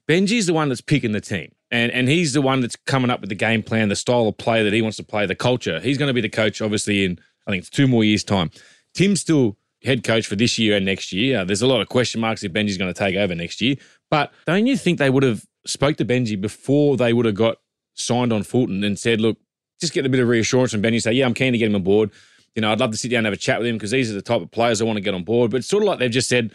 Benji's 0.07 0.45
the 0.45 0.53
one 0.53 0.69
that's 0.69 0.81
picking 0.81 1.11
the 1.11 1.21
team. 1.21 1.51
And 1.71 1.91
and 1.91 2.07
he's 2.07 2.33
the 2.33 2.41
one 2.41 2.61
that's 2.61 2.75
coming 2.75 3.11
up 3.11 3.21
with 3.21 3.29
the 3.29 3.35
game 3.35 3.61
plan, 3.61 3.89
the 3.89 3.95
style 3.95 4.27
of 4.27 4.37
play 4.37 4.63
that 4.63 4.73
he 4.73 4.81
wants 4.81 4.97
to 4.97 5.03
play, 5.03 5.25
the 5.25 5.35
culture. 5.35 5.79
He's 5.79 5.97
going 5.97 6.07
to 6.07 6.13
be 6.13 6.21
the 6.21 6.29
coach, 6.29 6.61
obviously, 6.61 7.05
in 7.05 7.19
I 7.47 7.51
think 7.51 7.61
it's 7.61 7.69
two 7.69 7.87
more 7.87 8.03
years' 8.03 8.23
time. 8.23 8.51
Tim's 8.93 9.21
still 9.21 9.57
head 9.83 10.03
coach 10.03 10.27
for 10.27 10.35
this 10.35 10.57
year 10.57 10.75
and 10.75 10.85
next 10.85 11.11
year. 11.13 11.39
Uh, 11.39 11.43
There's 11.43 11.61
a 11.61 11.67
lot 11.67 11.81
of 11.81 11.89
question 11.89 12.19
marks 12.21 12.43
if 12.43 12.51
Benji's 12.51 12.77
going 12.77 12.93
to 12.93 12.97
take 12.97 13.15
over 13.15 13.33
next 13.35 13.61
year. 13.61 13.75
But 14.09 14.31
don't 14.45 14.67
you 14.67 14.75
think 14.75 14.99
they 14.99 15.09
would 15.09 15.23
have 15.23 15.45
spoke 15.65 15.97
to 15.97 16.05
Benji 16.05 16.39
before 16.39 16.97
they 16.97 17.13
would 17.13 17.25
have 17.25 17.35
got 17.35 17.57
signed 17.93 18.33
on 18.33 18.43
Fulton 18.43 18.83
and 18.83 18.97
said, 18.97 19.21
look, 19.21 19.37
just 19.79 19.93
get 19.93 20.05
a 20.05 20.09
bit 20.09 20.19
of 20.19 20.27
reassurance 20.27 20.71
from 20.71 20.81
Benji, 20.81 21.01
say, 21.01 21.13
yeah, 21.13 21.25
I'm 21.25 21.33
keen 21.33 21.53
to 21.53 21.57
get 21.57 21.67
him 21.67 21.75
on 21.75 21.83
board. 21.83 22.11
You 22.55 22.61
know, 22.61 22.71
I'd 22.71 22.79
love 22.79 22.91
to 22.91 22.97
sit 22.97 23.09
down 23.09 23.19
and 23.19 23.27
have 23.27 23.33
a 23.33 23.37
chat 23.37 23.59
with 23.59 23.67
him 23.67 23.75
because 23.75 23.91
these 23.91 24.11
are 24.11 24.15
the 24.15 24.21
type 24.21 24.41
of 24.41 24.51
players 24.51 24.81
I 24.81 24.85
want 24.85 24.97
to 24.97 25.01
get 25.01 25.13
on 25.13 25.23
board. 25.23 25.51
But 25.51 25.57
it's 25.57 25.67
sort 25.67 25.83
of 25.83 25.87
like 25.87 25.99
they've 25.99 26.11
just 26.11 26.27
said, 26.27 26.51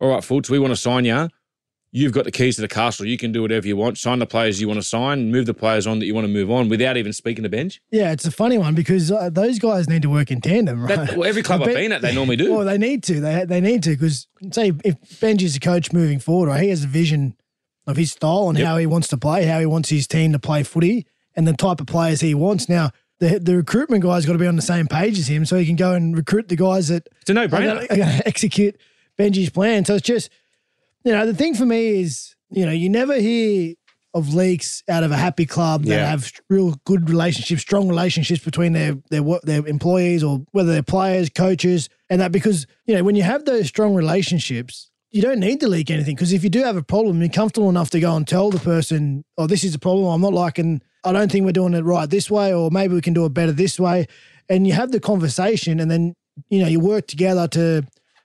all 0.00 0.10
right, 0.10 0.22
Fultz, 0.22 0.50
we 0.50 0.58
want 0.58 0.72
to 0.72 0.76
sign 0.76 1.04
you. 1.04 1.28
You've 1.96 2.12
got 2.12 2.24
the 2.24 2.30
keys 2.30 2.56
to 2.56 2.60
the 2.62 2.68
castle. 2.68 3.06
You 3.06 3.16
can 3.16 3.32
do 3.32 3.40
whatever 3.40 3.66
you 3.66 3.74
want. 3.74 3.96
Sign 3.96 4.18
the 4.18 4.26
players 4.26 4.60
you 4.60 4.68
want 4.68 4.78
to 4.80 4.86
sign, 4.86 5.30
move 5.30 5.46
the 5.46 5.54
players 5.54 5.86
on 5.86 5.98
that 6.00 6.04
you 6.04 6.14
want 6.14 6.26
to 6.26 6.32
move 6.32 6.50
on 6.50 6.68
without 6.68 6.98
even 6.98 7.12
speaking 7.14 7.42
to 7.44 7.48
Benj. 7.48 7.80
Yeah, 7.90 8.12
it's 8.12 8.26
a 8.26 8.30
funny 8.30 8.58
one 8.58 8.74
because 8.74 9.10
uh, 9.10 9.30
those 9.30 9.58
guys 9.58 9.88
need 9.88 10.02
to 10.02 10.10
work 10.10 10.30
in 10.30 10.42
tandem, 10.42 10.82
right? 10.84 10.94
That- 11.06 11.16
well, 11.16 11.26
every 11.26 11.42
club 11.42 11.62
I've 11.62 11.72
been 11.74 11.92
at, 11.92 12.02
they 12.02 12.14
normally 12.14 12.36
do. 12.36 12.52
Well, 12.56 12.66
they 12.66 12.76
need 12.76 13.02
to. 13.04 13.18
They 13.20 13.44
they 13.46 13.60
need 13.62 13.82
to 13.84 13.90
because 13.90 14.26
say 14.52 14.72
if 14.84 15.00
Benji's 15.20 15.56
a 15.56 15.60
coach 15.60 15.92
moving 15.92 16.18
forward, 16.18 16.48
right? 16.48 16.62
He 16.64 16.68
has 16.68 16.84
a 16.84 16.86
vision 16.86 17.34
of 17.86 17.96
his 17.96 18.12
style 18.12 18.50
and 18.50 18.58
Yep. 18.58 18.66
how 18.66 18.76
he 18.76 18.84
wants 18.86 19.08
to 19.08 19.16
play, 19.16 19.46
how 19.46 19.58
he 19.60 19.66
wants 19.66 19.88
his 19.88 20.06
team 20.06 20.32
to 20.32 20.38
play 20.38 20.64
footy, 20.64 21.06
and 21.34 21.48
the 21.48 21.54
type 21.54 21.80
of 21.80 21.86
players 21.86 22.20
he 22.20 22.34
wants. 22.34 22.68
Now, 22.68 22.90
the 23.20 23.38
the 23.38 23.56
recruitment 23.56 24.02
guy's 24.02 24.26
got 24.26 24.32
to 24.34 24.38
be 24.38 24.46
on 24.46 24.56
the 24.56 24.60
same 24.62 24.86
page 24.86 25.18
as 25.18 25.28
him, 25.28 25.46
so 25.46 25.56
he 25.56 25.64
can 25.64 25.76
go 25.76 25.92
and 25.92 26.14
recruit 26.14 26.48
the 26.48 26.56
guys 26.56 26.88
that 26.88 27.08
It's 27.22 27.30
a 27.30 27.32
are 27.32 27.36
no-brainer. 27.48 27.88
going 27.88 28.00
to 28.18 28.28
execute 28.28 28.76
Benji's 29.18 29.48
plan. 29.48 29.86
So 29.86 29.94
it's 29.94 30.06
just, 30.06 30.28
you 31.06 31.12
know, 31.12 31.24
the 31.24 31.34
thing 31.34 31.54
for 31.54 31.64
me 31.64 32.00
is, 32.00 32.34
you 32.50 32.66
know, 32.66 32.72
you 32.72 32.88
never 32.90 33.14
hear 33.14 33.74
of 34.12 34.34
leaks 34.34 34.82
out 34.88 35.04
of 35.04 35.10
a 35.12 35.16
happy 35.16 35.46
club 35.46 35.84
that 35.84 35.94
Yeah. 35.94 36.10
have 36.10 36.32
real 36.50 36.80
good 36.84 37.08
relationships, 37.08 37.60
strong 37.62 37.88
relationships 37.88 38.42
between 38.42 38.72
their 38.72 38.96
their 39.10 39.22
their 39.44 39.66
employees 39.66 40.22
or 40.24 40.42
whether 40.52 40.72
they're 40.72 40.82
players, 40.82 41.28
coaches, 41.28 41.88
and 42.10 42.20
that 42.20 42.32
because 42.32 42.66
you 42.86 42.94
know 42.94 43.04
when 43.04 43.14
you 43.14 43.22
have 43.22 43.44
those 43.44 43.66
strong 43.68 43.94
relationships. 43.94 44.90
You 45.12 45.22
don't 45.22 45.38
need 45.38 45.60
to 45.60 45.68
leak 45.68 45.90
anything 45.90 46.14
because 46.16 46.32
if 46.32 46.42
you 46.44 46.50
do 46.50 46.62
have 46.64 46.76
a 46.76 46.82
problem, 46.82 47.20
you're 47.20 47.30
comfortable 47.30 47.70
enough 47.70 47.88
to 47.90 48.00
go 48.00 48.16
and 48.16 48.26
tell 48.26 48.50
the 48.50 48.58
person, 48.58 49.24
"Oh, 49.38 49.46
this 49.46 49.64
is 49.64 49.74
a 49.74 49.78
problem. 49.78 50.06
I'm 50.06 50.20
not 50.20 50.34
liking. 50.34 50.82
I 51.04 51.12
don't 51.12 51.30
think 51.30 51.46
we're 51.46 51.52
doing 51.52 51.72
it 51.74 51.84
right 51.84 52.10
this 52.10 52.30
way, 52.30 52.52
or 52.52 52.70
maybe 52.70 52.92
we 52.94 53.00
can 53.00 53.14
do 53.14 53.24
it 53.24 53.32
better 53.32 53.52
this 53.52 53.78
way." 53.78 54.06
And 54.48 54.66
you 54.66 54.72
have 54.74 54.90
the 54.92 55.00
conversation, 55.00 55.78
and 55.80 55.90
then 55.90 56.12
you 56.50 56.58
know 56.60 56.66
you 56.68 56.80
work 56.80 57.06
together 57.06 57.46
to 57.48 57.84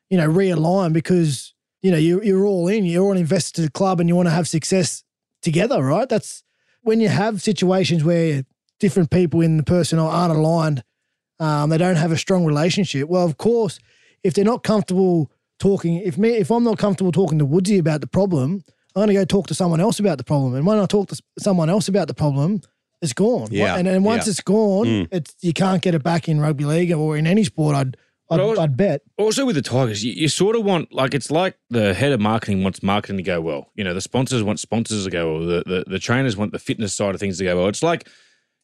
you 0.10 0.18
know, 0.18 0.28
realign 0.28 0.92
because, 0.92 1.54
you 1.82 1.92
know, 1.92 1.98
you're, 1.98 2.24
you're 2.24 2.46
all 2.46 2.68
in, 2.68 2.86
you're 2.86 3.04
all 3.04 3.18
invested 3.18 3.56
to 3.56 3.62
the 3.64 3.72
club 3.72 4.00
and 4.00 4.08
you 4.10 4.16
want 4.16 4.28
to 4.28 4.32
have 4.34 4.48
success 4.48 5.04
together, 5.42 5.84
right? 5.84 6.08
That's 6.08 6.44
when 6.84 7.00
you 7.00 7.10
have 7.10 7.42
situations 7.42 8.04
where 8.04 8.44
different 8.80 9.10
people 9.12 9.42
in 9.42 9.58
the 9.58 9.64
personnel 9.64 10.08
aren't 10.08 10.36
aligned, 10.36 10.84
um, 11.40 11.70
they 11.70 11.78
don't 11.78 11.96
have 11.96 12.12
a 12.12 12.18
strong 12.18 12.46
relationship. 12.46 13.10
Well, 13.10 13.26
of 13.26 13.38
course, 13.38 13.80
if 14.24 14.34
they're 14.34 14.46
not 14.46 14.64
comfortable 14.64 15.32
talking, 15.60 15.96
if 15.98 16.18
me, 16.18 16.30
if 16.38 16.52
I'm 16.52 16.64
not 16.64 16.78
comfortable 16.78 17.12
talking 17.12 17.40
to 17.40 17.46
Woodsy 17.46 17.78
about 17.80 18.02
the 18.02 18.08
problem, 18.08 18.64
I'm 18.96 19.00
going 19.06 19.08
to 19.08 19.14
go 19.14 19.26
talk 19.26 19.48
to 19.48 19.54
someone 19.56 19.80
else 19.80 20.00
about 20.00 20.18
the 20.18 20.24
problem. 20.24 20.54
And 20.56 20.66
when 20.66 20.78
I 20.80 20.86
talk 20.86 21.08
to 21.10 21.22
someone 21.40 21.70
else 21.70 21.88
about 21.88 22.08
the 22.08 22.14
problem, 22.14 22.62
it's 23.02 23.14
gone. 23.14 23.48
Yeah, 23.50 23.78
And 23.78 23.88
then 23.88 24.04
once 24.04 24.28
yeah. 24.28 24.32
it's 24.32 24.42
gone, 24.42 24.86
Mm. 24.86 25.08
it's 25.12 25.34
you 25.42 25.54
can't 25.54 25.82
get 25.82 25.96
it 25.96 26.04
back 26.04 26.28
in 26.30 26.40
rugby 26.40 26.66
league 26.66 26.92
or 26.92 27.18
in 27.18 27.26
any 27.26 27.44
sport. 27.44 27.76
I'd 27.76 27.98
I'd, 28.32 28.38
But 28.38 28.44
I 28.44 28.46
was- 28.46 28.60
I'd 28.60 28.78
bet. 28.78 29.02
Also 29.18 29.46
with 29.46 29.56
the 29.56 29.62
Tigers, 29.62 30.04
you, 30.04 30.14
you 30.14 30.28
sort 30.30 30.56
of 30.56 30.64
want 30.64 30.94
like 30.94 31.14
it's 31.14 31.30
like 31.30 31.56
the 31.70 31.94
head 31.94 32.12
of 32.14 32.20
marketing 32.22 32.64
wants 32.64 32.82
marketing 32.82 33.18
to 33.18 33.24
go 33.24 33.42
well. 33.42 33.72
You 33.76 33.84
know, 33.84 33.94
the 33.94 34.02
sponsors 34.02 34.42
want 34.42 34.60
sponsors 34.60 35.04
to 35.04 35.10
go 35.12 35.34
well. 35.34 35.46
The, 35.46 35.64
the 35.66 35.84
the 35.88 36.00
trainers 36.00 36.36
want 36.38 36.52
the 36.54 36.60
fitness 36.60 36.94
side 36.94 37.14
of 37.14 37.20
things 37.20 37.38
to 37.40 37.44
go 37.44 37.58
well. 37.58 37.68
It's 37.68 37.84
like 37.84 38.08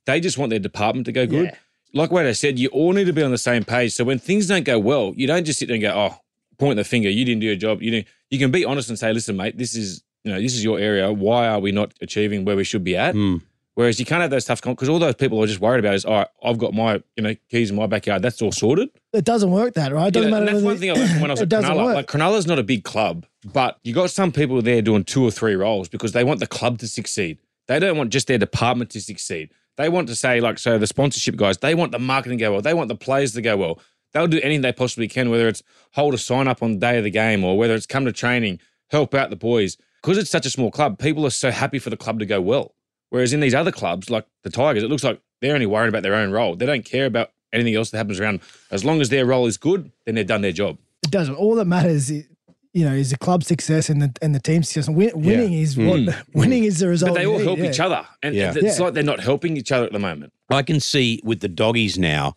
they 0.05 0.19
just 0.19 0.37
want 0.37 0.49
their 0.51 0.59
department 0.59 1.05
to 1.07 1.11
go 1.11 1.27
good. 1.27 1.45
Yeah. 1.45 1.55
Like 1.93 2.11
what 2.11 2.25
I 2.25 2.31
said, 2.31 2.57
you 2.59 2.69
all 2.69 2.93
need 2.93 3.05
to 3.05 3.13
be 3.13 3.23
on 3.23 3.31
the 3.31 3.37
same 3.37 3.63
page. 3.63 3.93
So 3.93 4.03
when 4.03 4.19
things 4.19 4.47
don't 4.47 4.63
go 4.65 4.79
well, 4.79 5.13
you 5.15 5.27
don't 5.27 5.45
just 5.45 5.59
sit 5.59 5.67
there 5.67 5.75
and 5.75 5.81
go, 5.81 5.91
"Oh, 5.93 6.17
point 6.57 6.77
the 6.77 6.83
finger. 6.83 7.09
You 7.09 7.25
didn't 7.25 7.41
do 7.41 7.47
your 7.47 7.55
job." 7.55 7.81
You 7.81 7.91
didn't. 7.91 8.07
You 8.29 8.39
can 8.39 8.51
be 8.51 8.63
honest 8.65 8.89
and 8.89 8.97
say, 8.97 9.11
"Listen, 9.13 9.35
mate, 9.37 9.57
this 9.57 9.75
is 9.75 10.01
you 10.23 10.31
know 10.33 10.41
this 10.41 10.53
is 10.53 10.63
your 10.63 10.79
area. 10.79 11.11
Why 11.11 11.47
are 11.47 11.59
we 11.59 11.71
not 11.71 11.93
achieving 12.01 12.45
where 12.45 12.55
we 12.55 12.63
should 12.63 12.83
be 12.83 12.95
at?" 12.97 13.15
Mm. 13.15 13.41
Whereas 13.77 13.99
you 13.99 14.07
can't 14.07 14.23
have 14.23 14.31
those 14.31 14.43
tough 14.43 14.59
because 14.59 14.89
all 14.89 14.97
those 14.97 15.13
people 15.13 15.39
are 15.43 15.45
just 15.45 15.59
worried 15.59 15.85
about 15.85 15.93
is, 15.93 16.03
all 16.03 16.15
right, 16.15 16.27
I've 16.43 16.57
got 16.57 16.73
my 16.73 16.95
you 17.15 17.21
know 17.21 17.35
keys 17.51 17.69
in 17.69 17.75
my 17.75 17.85
backyard. 17.85 18.23
That's 18.23 18.41
all 18.41 18.51
sorted. 18.51 18.89
It 19.13 19.23
doesn't 19.23 19.51
work 19.51 19.75
that, 19.75 19.93
right? 19.93 20.07
It 20.07 20.15
doesn't 20.15 20.33
and 20.33 20.45
matter. 20.45 20.51
that's 20.51 20.65
one 20.65 20.77
thing 20.77 20.89
I 20.89 20.93
learned 20.95 21.21
when 21.21 21.29
I 21.29 21.33
was 21.33 21.41
at 21.41 21.49
Cronulla. 21.49 21.85
work. 21.85 21.95
Like 21.95 22.07
Cronulla's 22.07 22.47
not 22.47 22.57
a 22.57 22.63
big 22.63 22.83
club, 22.83 23.27
but 23.45 23.77
you 23.83 23.93
got 23.93 24.09
some 24.09 24.31
people 24.31 24.59
there 24.63 24.81
doing 24.81 25.03
two 25.03 25.23
or 25.23 25.29
three 25.29 25.53
roles 25.53 25.89
because 25.89 26.13
they 26.13 26.23
want 26.23 26.39
the 26.39 26.47
club 26.47 26.79
to 26.79 26.87
succeed. 26.87 27.37
They 27.67 27.77
don't 27.77 27.95
want 27.99 28.09
just 28.09 28.25
their 28.25 28.39
department 28.39 28.89
to 28.91 28.99
succeed. 28.99 29.51
They 29.75 29.89
want 29.89 30.07
to 30.07 30.15
say, 30.15 30.41
like, 30.41 30.57
so 30.57 30.79
the 30.79 30.87
sponsorship 30.87 31.35
guys, 31.35 31.59
they 31.59 31.75
want 31.75 31.91
the 31.91 31.99
marketing 31.99 32.39
to 32.39 32.45
go 32.45 32.53
well. 32.53 32.61
They 32.63 32.73
want 32.73 32.87
the 32.87 32.95
players 32.95 33.33
to 33.33 33.43
go 33.43 33.57
well. 33.57 33.79
They'll 34.11 34.25
do 34.25 34.39
anything 34.39 34.61
they 34.61 34.73
possibly 34.73 35.07
can, 35.07 35.29
whether 35.29 35.47
it's 35.47 35.61
hold 35.93 36.15
a 36.15 36.17
sign 36.17 36.47
up 36.47 36.63
on 36.63 36.71
the 36.71 36.79
day 36.79 36.97
of 36.97 37.03
the 37.03 37.11
game 37.11 37.43
or 37.43 37.55
whether 37.59 37.75
it's 37.75 37.85
come 37.85 38.05
to 38.05 38.11
training, 38.11 38.59
help 38.89 39.13
out 39.13 39.29
the 39.29 39.35
boys. 39.35 39.77
Because 40.01 40.17
it's 40.17 40.31
such 40.31 40.47
a 40.47 40.49
small 40.49 40.71
club, 40.71 40.97
people 40.97 41.27
are 41.27 41.29
so 41.29 41.51
happy 41.51 41.77
for 41.77 41.91
the 41.91 41.97
club 41.97 42.17
to 42.17 42.25
go 42.25 42.41
well. 42.41 42.73
Whereas 43.09 43.33
in 43.33 43.39
these 43.39 43.55
other 43.55 43.71
clubs, 43.71 44.09
like 44.09 44.25
the 44.43 44.49
Tigers, 44.49 44.83
it 44.83 44.89
looks 44.89 45.03
like 45.03 45.21
they're 45.41 45.53
only 45.53 45.65
worried 45.65 45.89
about 45.89 46.03
their 46.03 46.15
own 46.15 46.31
role. 46.31 46.55
They 46.55 46.65
don't 46.65 46.83
care 46.83 47.05
about 47.05 47.31
anything 47.53 47.75
else 47.75 47.91
that 47.91 47.97
happens 47.97 48.19
around. 48.19 48.41
As 48.71 48.83
long 48.83 49.01
as 49.01 49.09
their 49.09 49.25
role 49.25 49.45
is 49.45 49.57
good, 49.57 49.91
then 50.05 50.15
they've 50.15 50.27
done 50.27 50.41
their 50.41 50.51
job. 50.51 50.77
it 51.03 51.11
doesn't. 51.11 51.35
All 51.35 51.55
that 51.55 51.65
matters, 51.65 52.09
is, 52.09 52.27
you 52.73 52.85
know 52.85 52.93
is 52.93 53.09
the 53.09 53.17
club 53.17 53.43
success 53.43 53.89
and 53.89 54.01
the 54.01 54.13
and 54.21 54.35
the 54.35 54.39
team 54.39 54.61
success. 54.61 54.87
Win, 54.87 55.11
winning 55.15 55.53
is 55.53 55.75
hmm. 55.75 55.87
what 55.87 55.99
hmm. 56.01 56.39
winning 56.39 56.63
is 56.63 56.79
the 56.79 56.87
result. 56.87 57.13
But 57.13 57.19
they 57.19 57.25
all 57.25 57.37
need, 57.39 57.45
help 57.45 57.59
yeah. 57.59 57.69
each 57.69 57.79
other, 57.79 58.05
and 58.21 58.35
Yeah. 58.35 58.53
it's 58.55 58.77
Yeah. 58.77 58.85
like 58.85 58.93
they're 58.93 59.03
not 59.03 59.19
helping 59.19 59.57
each 59.57 59.71
other 59.71 59.85
at 59.85 59.93
the 59.93 59.99
moment. 59.99 60.33
I 60.49 60.61
can 60.63 60.79
see 60.79 61.19
with 61.23 61.39
the 61.39 61.47
doggies 61.47 61.97
now 61.97 62.35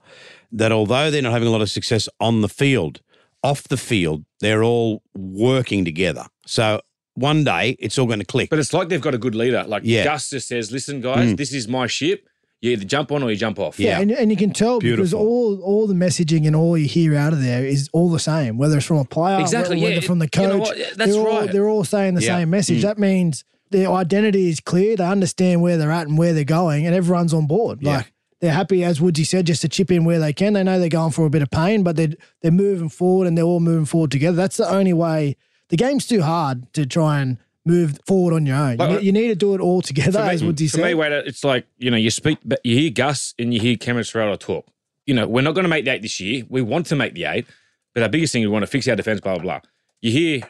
that 0.53 0.73
although 0.73 1.11
they're 1.11 1.23
not 1.23 1.33
having 1.33 1.49
a 1.49 1.51
lot 1.51 1.61
of 1.61 1.71
success 1.71 2.09
on 2.21 2.41
the 2.41 2.49
field, 2.49 3.01
off 3.43 3.65
the 3.65 3.77
field, 3.77 4.25
they're 4.41 4.65
all 4.65 5.03
working 5.15 5.85
together. 5.85 6.27
So 6.47 6.81
one 7.15 7.45
day 7.45 7.77
it's 7.79 7.99
all 7.99 8.07
going 8.07 8.19
to 8.21 8.25
click. 8.25 8.51
But 8.51 8.59
it's 8.59 8.73
like 8.73 8.89
they've 8.89 9.01
got 9.01 9.15
a 9.15 9.19
good 9.19 9.35
leader. 9.35 9.65
Like 9.67 9.83
Yeah. 9.85 10.05
Gus 10.05 10.31
just 10.31 10.49
says, 10.49 10.71
"Listen, 10.73 11.01
guys, 11.01 11.33
mm. 11.33 11.37
this 11.37 11.53
is 11.53 11.69
my 11.69 11.87
ship. 11.87 12.27
You 12.63 12.73
either 12.73 12.85
jump 12.85 13.11
on 13.11 13.23
or 13.23 13.31
you 13.31 13.37
jump 13.37 13.59
off." 13.59 13.79
Yeah, 13.81 13.97
Yeah. 13.97 14.01
and, 14.03 14.11
and 14.13 14.31
you 14.31 14.37
can 14.37 14.53
tell 14.53 14.81
because 14.81 15.13
all 15.15 15.61
all 15.63 15.87
the 15.87 15.95
messaging 15.95 16.47
and 16.47 16.55
all 16.55 16.77
you 16.79 16.87
hear 16.89 17.17
out 17.17 17.33
of 17.33 17.43
there 17.43 17.65
is 17.65 17.89
all 17.93 18.11
the 18.11 18.19
same, 18.19 18.59
whether 18.59 18.77
it's 18.77 18.87
from 18.87 18.99
a 18.99 19.05
player, 19.05 19.41
Exactly, 19.41 19.77
whether, 19.77 19.89
yeah. 19.91 19.95
whether 19.97 20.07
from 20.07 20.19
the 20.19 20.29
You 20.35 20.43
know 20.49 20.59
coach. 20.65 20.77
that's 20.97 21.13
they're 21.13 21.21
all, 21.21 21.41
right. 21.41 21.51
They're 21.53 21.69
all 21.69 21.85
saying 21.85 22.15
the 22.15 22.23
Yeah. 22.23 22.39
same 22.39 22.51
message. 22.51 22.79
Mm. 22.79 22.83
That 22.83 22.99
means 22.99 23.45
their 23.71 23.91
identity 23.91 24.49
is 24.49 24.61
clear. 24.61 24.97
They 24.97 25.05
understand 25.05 25.63
where 25.63 25.77
they're 25.77 25.93
at 25.93 26.07
and 26.09 26.19
where 26.19 26.33
they're 26.33 26.45
going, 26.45 26.87
and 26.87 26.95
everyone's 26.95 27.33
on 27.35 27.47
board. 27.47 27.79
Yeah. 27.83 27.97
Like 27.99 28.13
they're 28.41 28.53
happy, 28.53 28.83
as 28.85 29.01
Woodsy 29.01 29.25
said, 29.25 29.47
just 29.47 29.61
to 29.63 29.69
chip 29.69 29.91
in 29.91 30.05
where 30.05 30.19
they 30.19 30.33
can. 30.33 30.55
They 30.55 30.63
know 30.63 30.79
they're 30.79 30.89
going 30.89 31.13
for 31.13 31.27
a 31.27 31.31
bit 31.31 31.43
of 31.43 31.51
pain, 31.51 31.83
but 31.83 31.97
they're 31.97 32.15
they're 32.43 32.51
moving 32.53 32.89
forward 32.89 33.27
and 33.27 33.37
they're 33.37 33.45
all 33.45 33.61
moving 33.61 33.85
forward 33.87 34.11
together. 34.11 34.37
That's 34.37 34.57
the 34.57 34.69
only 34.71 34.93
way. 34.93 35.37
The 35.71 35.77
game's 35.77 36.07
too 36.07 36.23
hard 36.23 36.73
to 36.75 36.85
try 36.87 37.21
and 37.21 37.39
move 37.65 37.99
forward 38.07 38.35
on 38.35 38.47
your 38.47 38.57
own. 38.57 38.73
You, 38.73 38.77
Like- 38.77 38.91
ne- 39.01 39.07
you 39.07 39.13
need 39.13 39.29
to 39.29 39.35
do 39.35 39.55
it 39.55 39.61
all 39.61 39.83
together, 39.83 40.13
For 40.13 40.25
me, 40.27 40.31
as 40.35 40.73
for 40.73 40.79
me, 40.83 40.95
Wader, 40.95 41.23
it's 41.27 41.45
like 41.45 41.67
you 41.79 41.91
know, 41.91 41.97
you 41.97 42.11
speak, 42.11 42.39
but 42.45 42.61
you 42.65 42.77
hear 42.77 42.91
Gus 42.91 43.35
and 43.39 43.55
you 43.55 43.61
hear 43.61 43.77
Cameron 43.77 44.05
Ciraldo 44.05 44.39
talk. 44.39 44.67
You 45.07 45.15
know, 45.15 45.27
we're 45.27 45.43
not 45.43 45.53
going 45.55 45.65
to 45.65 45.69
make 45.69 45.85
the 45.85 45.93
eight 45.93 46.03
this 46.03 46.21
year. 46.21 46.45
We 46.49 46.63
want 46.63 46.87
to 46.87 46.97
make 46.97 47.15
the 47.15 47.25
eight, 47.25 47.47
but 47.95 48.03
our 48.03 48.09
biggest 48.09 48.33
thing 48.33 48.43
is 48.43 48.49
we 48.49 48.53
want 48.53 48.63
to 48.65 48.67
fix 48.69 48.87
our 48.89 48.97
defense. 48.97 49.21
Blah 49.21 49.35
blah 49.35 49.43
blah. 49.43 49.61
You 50.01 50.11
hear 50.11 50.43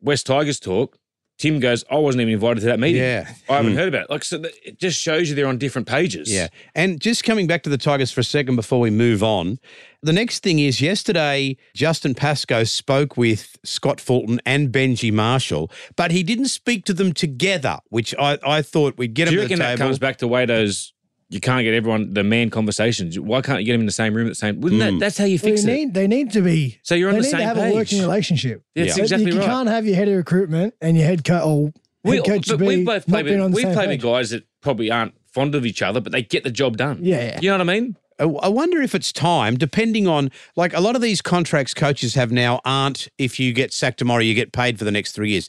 West 0.00 0.26
Tigers 0.26 0.58
talk. 0.60 0.98
Tim 1.42 1.58
goes, 1.58 1.84
I 1.90 1.96
wasn't 1.96 2.22
even 2.22 2.34
invited 2.34 2.60
to 2.60 2.66
that 2.66 2.78
meeting. 2.78 3.02
Yeah. 3.02 3.28
I 3.48 3.56
haven't 3.56 3.72
hmm. 3.72 3.78
heard 3.78 3.88
about 3.88 4.02
it. 4.02 4.10
Like, 4.10 4.22
so 4.22 4.40
it 4.64 4.78
just 4.78 5.00
shows 5.00 5.28
you 5.28 5.34
they're 5.34 5.48
on 5.48 5.58
different 5.58 5.88
pages. 5.88 6.32
Yeah. 6.32 6.46
And 6.76 7.00
just 7.00 7.24
coming 7.24 7.48
back 7.48 7.64
to 7.64 7.70
the 7.70 7.76
Tigers 7.76 8.12
for 8.12 8.20
a 8.20 8.24
second 8.24 8.54
before 8.54 8.78
we 8.78 8.90
move 8.90 9.24
on, 9.24 9.58
the 10.02 10.12
next 10.12 10.44
thing 10.44 10.60
is 10.60 10.80
yesterday, 10.80 11.56
Justin 11.74 12.14
Pascoe 12.14 12.62
spoke 12.62 13.16
with 13.16 13.58
Scott 13.64 14.00
Fulton 14.00 14.40
and 14.46 14.70
Benji 14.70 15.12
Marshall, 15.12 15.68
but 15.96 16.12
he 16.12 16.22
didn't 16.22 16.46
speak 16.46 16.84
to 16.84 16.94
them 16.94 17.12
together, 17.12 17.80
which 17.88 18.14
I, 18.20 18.38
I 18.46 18.62
thought 18.62 18.96
we'd 18.96 19.12
get 19.12 19.26
Do 19.26 19.34
you 19.34 19.40
them 19.40 19.48
to 19.48 19.54
reckon 19.54 19.58
the 19.58 19.76
that 19.76 19.84
comes 19.84 19.98
back 19.98 20.18
to 20.18 20.28
Wado's? 20.28 20.91
You 21.32 21.40
can't 21.40 21.64
get 21.64 21.72
everyone 21.74 22.12
the 22.12 22.22
man 22.22 22.50
conversations. 22.50 23.18
Why 23.18 23.40
can't 23.40 23.60
you 23.60 23.66
get 23.66 23.72
them 23.72 23.80
in 23.80 23.86
the 23.86 23.92
same 23.92 24.14
room 24.14 24.26
at 24.26 24.30
the 24.30 24.34
same? 24.34 24.60
Wouldn't 24.60 24.80
that? 24.80 24.92
Hmm. 24.92 24.98
That's 24.98 25.16
how 25.18 25.24
you 25.24 25.38
Well, 25.42 25.50
fix 25.52 25.64
they 25.64 25.72
it. 25.72 25.76
need 25.86 25.94
they 25.94 26.06
need 26.06 26.30
to 26.32 26.42
be. 26.42 26.78
So 26.82 26.94
you're 26.94 27.08
on 27.10 27.16
the 27.16 27.24
same 27.24 27.32
page. 27.32 27.38
they 27.40 27.44
need 27.46 27.54
to 27.54 27.60
have 27.60 27.64
page. 27.64 27.72
a 27.72 27.76
working 27.76 28.00
relationship. 28.02 28.62
That's 28.74 28.96
Yeah. 28.96 29.02
exactly 29.02 29.32
you 29.32 29.38
right. 29.38 29.46
can't 29.46 29.68
have 29.68 29.86
your 29.86 29.96
head 29.96 30.08
of 30.08 30.16
recruitment 30.16 30.74
and 30.80 30.96
your 30.96 31.06
head 31.06 31.24
coach 31.24 31.42
or 31.44 31.72
we, 32.04 32.16
head 32.16 32.26
coach 32.26 32.48
but 32.48 32.58
be 32.58 32.66
we've 32.66 32.86
both 32.86 33.08
not 33.08 33.14
played 33.14 33.24
being 33.26 33.38
with, 33.38 33.44
on 33.46 33.52
we've 33.52 33.72
played 33.72 33.88
with 33.88 34.02
guys 34.02 34.30
that 34.30 34.44
probably 34.60 34.90
aren't 34.90 35.14
fond 35.32 35.54
of 35.54 35.64
each 35.64 35.80
other, 35.80 36.00
but 36.00 36.12
they 36.12 36.22
get 36.22 36.44
the 36.44 36.50
job 36.50 36.76
done. 36.76 36.98
Yeah, 37.02 37.16
yeah. 37.24 37.38
You 37.40 37.50
know 37.50 37.58
what 37.58 37.68
I 37.70 37.72
mean? 37.80 37.96
I 38.18 38.24
I 38.24 38.48
wonder 38.48 38.82
if 38.82 38.94
it's 38.94 39.10
time, 39.10 39.56
depending 39.56 40.06
on 40.06 40.30
like 40.54 40.74
a 40.74 40.80
lot 40.80 40.96
of 40.96 41.02
these 41.02 41.22
contracts 41.22 41.72
coaches 41.72 42.14
have 42.14 42.30
now 42.30 42.60
aren't 42.66 43.08
if 43.16 43.40
you 43.40 43.54
get 43.54 43.72
sacked 43.72 43.98
tomorrow, 43.98 44.20
you 44.22 44.34
get 44.34 44.52
paid 44.52 44.78
for 44.78 44.84
the 44.84 44.90
next 44.92 45.12
three 45.12 45.30
years. 45.30 45.48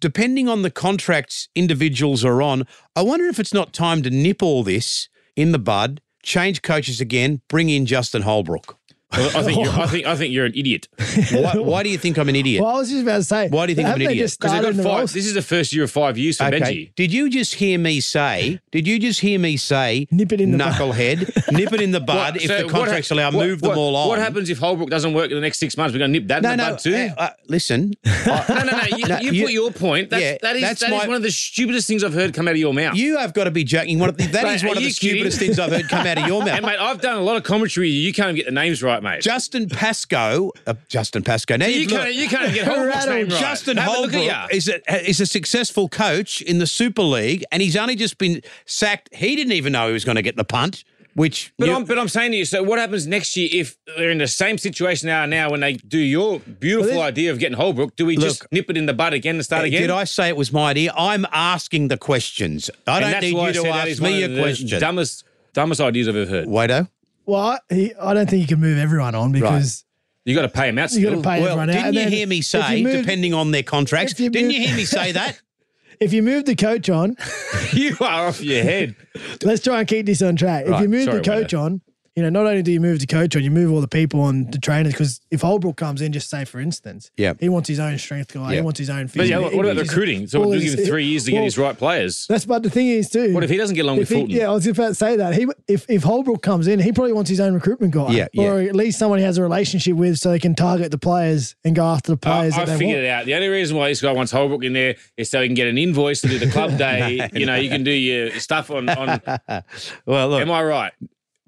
Depending 0.00 0.48
on 0.48 0.62
the 0.62 0.70
contracts 0.70 1.48
individuals 1.54 2.24
are 2.24 2.40
on, 2.42 2.66
I 2.96 3.02
wonder 3.02 3.26
if 3.26 3.38
it's 3.38 3.52
not 3.54 3.72
time 3.72 4.02
to 4.02 4.10
nip 4.10 4.42
all 4.42 4.62
this 4.64 5.08
in 5.40 5.52
the 5.52 5.58
bud, 5.58 6.00
change 6.22 6.62
coaches 6.62 7.00
again, 7.00 7.40
bring 7.48 7.68
in 7.68 7.86
Justin 7.86 8.22
Holbrook. 8.22 8.79
Well, 9.12 9.36
I 9.36 9.42
think 9.44 9.64
you're, 9.64 9.74
I 9.74 9.86
think 9.86 10.06
I 10.06 10.16
think 10.16 10.32
you're 10.32 10.46
an 10.46 10.52
idiot 10.54 10.86
Why, 11.32 11.54
why 11.56 11.82
do 11.82 11.88
you 11.88 11.98
think 11.98 12.16
I'm 12.18 12.28
an 12.28 12.36
idiot? 12.36 12.62
Well, 12.62 12.76
I 12.76 12.78
was 12.78 12.90
just 12.90 13.02
about 13.02 13.16
to 13.18 13.24
say. 13.24 13.48
Why 13.48 13.66
do 13.66 13.72
you 13.72 13.76
think 13.76 13.88
I'm 13.88 13.96
an 13.96 14.02
idiot? 14.02 14.36
because 14.38 14.52
they've 14.52 14.60
started 14.60 14.76
got 14.76 14.82
the 14.82 14.88
five. 14.88 15.12
This 15.12 15.26
is 15.26 15.34
the 15.34 15.42
first 15.42 15.72
year 15.72 15.84
of 15.84 15.90
five 15.90 16.16
years 16.16 16.36
for 16.36 16.44
Benji. 16.44 16.94
Did 16.94 17.12
you 17.12 17.28
just 17.28 17.54
hear 17.54 17.78
me 17.78 18.00
say? 18.00 18.60
Did 18.70 18.86
you 18.86 18.98
just 18.98 19.20
hear 19.20 19.38
me 19.38 19.56
say? 19.56 20.06
Nip 20.10 20.32
it 20.32 20.40
in 20.40 20.52
the 20.52 20.58
knucklehead. 20.58 21.52
nip 21.52 21.72
it 21.72 21.80
in 21.80 21.90
the 21.90 22.00
bud. 22.10 22.34
What- 22.34 22.36
if 22.42 22.48
so 22.48 22.62
the 22.62 22.68
contracts 22.68 23.08
hap- 23.08 23.16
allow, 23.16 23.30
what- 23.32 23.46
move 23.46 23.60
them 23.60 23.76
all 23.76 23.96
on. 23.96 24.08
What 24.08 24.18
happens 24.18 24.48
if 24.50 24.58
Holbrook 24.58 24.90
doesn't 24.90 25.12
work 25.12 25.30
in 25.30 25.36
the 25.36 25.40
next 25.40 25.58
six 25.58 25.76
months? 25.76 25.92
We're 25.92 25.98
going 26.00 26.12
to 26.12 26.18
nip 26.20 26.28
that 26.28 26.42
No, 26.42 26.52
in 26.52 26.58
the 26.58 26.64
no. 26.64 26.70
bud 26.70 26.78
too. 26.78 26.94
uh, 26.94 27.20
uh, 27.20 27.30
listen, 27.48 27.92
no, 28.26 28.44
no, 28.48 28.62
no. 28.64 28.80
You, 28.96 29.06
No, 29.08 29.18
you 29.20 29.32
you- 29.32 29.42
put 29.44 29.52
your 29.52 29.70
point. 29.72 30.10
That's, 30.10 30.22
Yeah, 30.22 30.36
that 30.42 30.56
is, 30.56 30.62
that's 30.62 30.80
that 30.80 30.92
is 30.92 30.98
my- 30.98 31.06
one 31.06 31.16
of 31.16 31.22
the 31.22 31.30
stupidest 31.32 31.88
things 31.88 32.04
I've 32.04 32.14
heard 32.14 32.32
come 32.32 32.46
out 32.46 32.52
of 32.52 32.58
your 32.58 32.72
mouth. 32.74 32.94
you 32.96 33.18
have 33.18 33.34
got 33.34 33.44
to 33.44 33.50
be 33.50 33.64
joking. 33.64 33.98
One 33.98 34.08
of 34.10 34.16
the, 34.16 34.26
that 34.28 34.44
Mate, 34.44 34.54
is 34.54 34.64
one 34.64 34.76
of 34.76 34.82
the 34.82 34.90
stupidest 34.90 35.38
things 35.38 35.58
I've 35.58 35.70
heard 35.72 35.88
come 35.88 36.06
out 36.06 36.18
of 36.18 36.26
your 36.28 36.40
mouth. 36.40 36.50
and 36.56 36.64
mate, 36.66 36.78
I've 36.78 37.00
done 37.00 37.16
a 37.16 37.22
lot 37.22 37.36
of 37.36 37.42
commentary. 37.42 37.88
with 37.88 37.94
You 37.94 38.00
You 38.02 38.12
can't 38.12 38.26
even 38.28 38.36
get 38.36 38.46
the 38.46 38.52
names 38.52 38.82
right, 38.82 38.99
mate. 39.02 39.20
Justin 39.22 39.68
Pascoe, 39.68 40.52
uh, 40.66 40.74
Justin 40.88 41.22
Pascoe. 41.22 41.56
Now 41.56 41.66
you 41.66 41.80
you've 41.80 41.90
can't, 41.90 42.14
you 42.14 42.28
can't 42.28 42.54
get 42.54 42.66
Holbrook's 42.66 43.06
name 43.06 43.28
right. 43.28 43.40
Justin 43.40 43.76
Have 43.76 43.88
a 43.88 43.90
look 44.00 44.12
Holbrook 44.12 44.30
at 44.32 44.50
ya. 44.50 44.56
is 44.56 44.68
a, 44.68 45.08
is 45.08 45.20
a 45.20 45.26
successful 45.26 45.88
coach 45.88 46.42
in 46.42 46.58
the 46.58 46.66
Super 46.66 47.02
League, 47.02 47.44
and 47.52 47.62
he's 47.62 47.76
only 47.76 47.96
just 47.96 48.18
been 48.18 48.42
sacked. 48.66 49.08
He 49.14 49.36
didn't 49.36 49.52
even 49.52 49.72
know 49.72 49.86
he 49.88 49.92
was 49.92 50.04
going 50.04 50.16
to 50.16 50.22
get 50.22 50.36
the 50.36 50.44
punt, 50.44 50.84
which 51.14 51.52
But 51.58 51.68
you- 51.68 51.74
I'm, 51.74 51.84
but 51.84 51.98
I'm 51.98 52.08
saying 52.08 52.30
to 52.32 52.36
you, 52.38 52.44
so 52.44 52.62
what 52.62 52.78
happens 52.78 53.06
next 53.06 53.36
year 53.36 53.48
if 53.52 53.76
they're 53.96 54.10
in 54.10 54.18
the 54.18 54.28
same 54.28 54.58
situation 54.58 55.08
they 55.08 55.12
are 55.12 55.26
now 55.26 55.50
when 55.50 55.60
they 55.60 55.72
do 55.74 55.98
your 55.98 56.38
beautiful 56.38 56.96
Well, 56.98 57.02
idea 57.02 57.32
of 57.32 57.38
getting 57.40 57.56
Holbrook? 57.58 57.96
Do 57.96 58.06
we 58.06 58.16
just 58.16 58.46
nip 58.52 58.70
it 58.70 58.76
in 58.76 58.86
the 58.86 58.94
bud 58.94 59.12
again 59.12 59.34
and 59.34 59.44
start 59.44 59.64
again? 59.64 59.82
Did 59.82 59.90
I 59.90 60.04
say 60.04 60.28
it 60.28 60.36
was 60.36 60.52
my 60.52 60.70
idea? 60.70 60.92
I'm 60.96 61.26
asking 61.32 61.88
the 61.88 61.98
questions. 61.98 62.70
I 62.86 62.96
And 62.96 63.02
don't 63.02 63.10
that's 63.12 63.22
need 63.22 63.32
you 63.36 63.46
to 63.48 63.54
said 63.54 63.64
that 63.64 63.74
ask 63.74 63.88
is 63.88 64.00
one 64.00 64.12
me 64.12 64.22
of 64.22 64.32
a 64.32 64.40
question. 64.40 64.80
Dumbest, 64.80 65.24
dumbest 65.52 65.80
ideas 65.80 66.08
I've 66.08 66.16
ever 66.16 66.30
heard. 66.30 66.46
Wado? 66.46 66.88
Well, 67.30 67.40
I, 67.70 67.74
he, 67.74 67.94
I 67.94 68.14
don't 68.14 68.28
think 68.28 68.42
you 68.42 68.46
can 68.48 68.60
move 68.60 68.78
everyone 68.78 69.14
on 69.14 69.32
because 69.32 69.84
You 70.24 70.34
got 70.34 70.42
to 70.42 70.48
pay 70.48 70.68
him 70.68 70.78
out. 70.78 70.92
you 70.92 71.02
got 71.02 71.10
Still. 71.10 71.22
to 71.22 71.28
pay 71.28 71.40
Well, 71.40 71.48
everyone 71.50 71.70
out. 71.70 71.72
didn't 71.72 71.86
And 71.86 71.94
you 71.94 72.00
then 72.02 72.12
hear 72.12 72.26
me 72.26 72.38
if 72.38 72.44
say, 72.44 72.76
you 72.78 72.84
move- 72.84 72.96
depending 73.04 73.34
on 73.34 73.50
their 73.52 73.62
contracts? 73.62 74.12
if 74.12 74.20
you 74.20 74.30
Didn't 74.30 74.48
move- 74.48 74.56
you 74.56 74.66
hear 74.68 74.76
me 74.76 74.84
say 74.84 75.12
that? 75.12 75.40
If 76.00 76.14
you 76.14 76.22
move 76.22 76.46
the 76.46 76.56
coach 76.56 76.88
on, 76.88 77.14
you 77.74 77.94
are 78.00 78.28
off 78.28 78.40
your 78.40 78.62
head. 78.62 78.96
let's 79.42 79.62
try 79.62 79.80
and 79.80 79.86
keep 79.86 80.06
this 80.06 80.22
on 80.22 80.34
track. 80.34 80.64
if 80.66 80.80
you 80.80 80.88
move 80.88 81.04
sorry, 81.04 81.18
the 81.18 81.22
coach 81.24 81.52
on, 81.52 81.82
you 82.16 82.22
know, 82.24 82.28
not 82.28 82.44
only 82.46 82.62
do 82.62 82.72
you 82.72 82.80
move 82.80 82.98
the 82.98 83.06
coach 83.06 83.36
on, 83.36 83.42
you 83.44 83.50
move 83.52 83.72
all 83.72 83.80
the 83.80 83.86
people 83.88 84.20
on 84.20 84.50
the 84.50 84.58
trainers. 84.58 84.92
Because 84.92 85.20
if 85.30 85.42
Holbrook 85.42 85.76
comes 85.76 86.02
in, 86.02 86.12
just 86.12 86.28
say 86.28 86.44
for 86.44 86.58
instance, 86.60 87.10
Yeah. 87.16 87.34
he 87.38 87.48
wants 87.48 87.68
his 87.68 87.78
own 87.78 87.96
strength 87.98 88.34
guy, 88.34 88.56
he 88.56 88.60
wants 88.60 88.78
his 88.80 88.90
own. 88.90 89.08
But 89.14 89.28
yeah, 89.28 89.38
what 89.38 89.52
he 89.52 89.58
about 89.60 89.76
wants 89.76 89.90
recruiting? 89.90 90.26
So 90.26 90.40
we'll 90.40 90.50
his- 90.52 90.70
give 90.74 90.80
him 90.80 90.86
three 90.86 91.04
years 91.06 91.24
to 91.26 91.30
get 91.30 91.44
his 91.44 91.56
right 91.56 91.76
players. 91.78 92.26
That's 92.28 92.44
but 92.46 92.62
the 92.64 92.70
thing 92.70 92.88
is 92.88 93.08
too. 93.10 93.32
What 93.32 93.44
if 93.44 93.50
he 93.50 93.56
doesn't 93.56 93.76
get 93.76 93.84
along 93.84 93.98
with 93.98 94.08
he- 94.08 94.14
Fulton? 94.16 94.36
yeah, 94.36 94.48
I 94.50 94.52
was 94.52 94.64
just 94.64 94.76
about 94.78 94.88
to 94.88 94.94
say 94.96 95.16
that. 95.16 95.34
He 95.34 95.46
if 95.68 95.86
if 95.88 96.02
Holbrook 96.02 96.42
comes 96.42 96.66
in, 96.66 96.80
he 96.80 96.90
probably 96.92 97.12
wants 97.12 97.30
his 97.30 97.38
own 97.40 97.54
recruitment 97.54 97.94
guy, 97.94 98.10
Yeah, 98.10 98.26
yeah. 98.32 98.44
or 98.50 98.60
at 98.60 98.74
least 98.74 98.98
someone 98.98 99.18
he 99.20 99.24
has 99.24 99.38
a 99.38 99.42
relationship 99.42 99.94
with, 99.96 100.18
so 100.18 100.30
they 100.30 100.38
can 100.40 100.54
target 100.56 100.90
the 100.90 100.98
players 100.98 101.54
and 101.64 101.76
go 101.76 101.84
after 101.84 102.16
the 102.16 102.18
I, 102.28 102.38
players 102.40 102.54
I 102.54 102.64
that 102.64 102.78
figured 102.78 102.96
want. 102.96 103.04
it 103.06 103.08
out. 103.08 103.24
The 103.26 103.34
only 103.34 103.48
reason 103.48 103.76
why 103.76 103.88
this 103.88 104.02
guy 104.02 104.12
wants 104.12 104.32
Holbrook 104.32 104.64
in 104.64 104.72
there 104.72 104.96
is 105.16 105.30
so 105.30 105.40
he 105.40 105.48
can 105.48 105.54
get 105.54 105.68
an 105.68 105.78
invoice 105.78 106.20
to 106.22 106.28
do 106.28 106.38
the 106.38 106.50
club 106.50 106.76
day. 106.78 107.28
you 107.34 107.46
know, 107.46 107.54
you 107.54 107.70
can 107.70 107.84
do 107.84 107.92
your 107.92 108.30
stuff 108.40 108.70
on. 108.70 108.88
on 108.88 109.20
Well, 110.06 110.28
look, 110.30 110.40
am 110.42 110.50
I 110.50 110.62
right? 110.64 110.92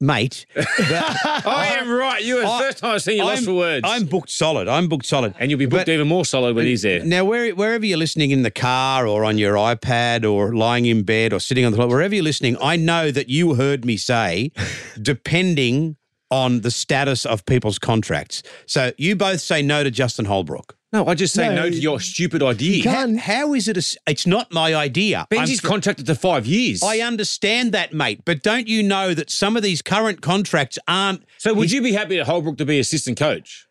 Mate. 0.02 0.44
I 0.56 1.76
am 1.80 1.90
right. 1.90 2.22
You 2.22 2.34
were 2.36 2.40
the 2.42 2.48
I- 2.48 2.60
first 2.60 2.78
time 2.78 2.94
I've 2.96 3.02
seen 3.02 3.16
you 3.18 3.24
lost 3.24 3.44
for 3.44 3.54
words. 3.54 3.86
I'm 3.88 4.04
booked 4.06 4.28
solid. 4.30 4.68
I'm 4.68 4.88
booked 4.88 5.06
solid. 5.06 5.34
and 5.38 5.50
you'll 5.50 5.58
be 5.58 5.66
booked 5.66 5.86
But- 5.86 5.92
even 5.92 6.08
more 6.08 6.24
solid 6.24 6.54
when 6.56 6.66
he's 6.66 6.82
there. 6.82 7.04
Now, 7.04 7.24
where, 7.24 7.54
wherever 7.54 7.86
you're 7.86 7.96
listening 7.98 8.32
in 8.32 8.42
the 8.42 8.50
car 8.50 9.06
or 9.06 9.24
on 9.24 9.38
your 9.38 9.54
iPad 9.54 10.30
or 10.30 10.54
lying 10.54 10.84
in 10.86 11.04
bed 11.04 11.32
or 11.32 11.40
sitting 11.40 11.64
on 11.64 11.72
the 11.72 11.76
floor, 11.76 11.88
wherever 11.88 12.14
you're 12.14 12.24
listening, 12.24 12.56
I 12.60 12.76
know 12.76 13.10
that 13.10 13.28
you 13.28 13.54
heard 13.54 13.84
me 13.84 13.96
say, 13.96 14.50
depending 15.00 15.96
on 16.30 16.62
the 16.62 16.70
status 16.70 17.24
of 17.26 17.44
people's 17.46 17.78
contracts. 17.78 18.42
So 18.66 18.92
you 18.96 19.14
both 19.16 19.40
say 19.40 19.62
no 19.62 19.84
to 19.84 19.90
Justin 19.90 20.24
Holbrook. 20.24 20.76
No, 20.92 21.06
I 21.06 21.14
just 21.14 21.32
say 21.32 21.48
No, 21.48 21.54
no, 21.54 21.70
to 21.70 21.76
your 21.76 22.00
stupid 22.00 22.42
idea. 22.42 22.82
can't- 22.82 23.18
How, 23.18 23.46
how 23.46 23.54
is 23.54 23.66
it? 23.66 23.76
A, 23.76 23.78
s- 23.78 23.96
it's 24.06 24.26
not 24.26 24.52
my 24.52 24.74
idea. 24.74 25.26
I'm 25.30 25.38
Benji's 25.38 25.60
contracted 25.60 26.04
to 26.06 26.14
five 26.14 26.44
years. 26.44 26.82
I 26.82 26.98
understand 27.00 27.72
that, 27.72 27.94
mate. 27.94 28.22
But 28.26 28.42
don't 28.42 28.68
you 28.68 28.82
know 28.82 29.14
that 29.14 29.30
some 29.30 29.56
of 29.56 29.62
these 29.62 29.80
current 29.80 30.20
contracts 30.20 30.78
aren't? 30.86 31.24
so 31.38 31.54
would 31.54 31.70
you 31.72 31.80
be 31.82 31.92
happy 31.92 32.16
to 32.16 32.24
Holbrook 32.24 32.58
to 32.58 32.66
be 32.66 32.78
assistant 32.78 33.18
coach? 33.18 33.66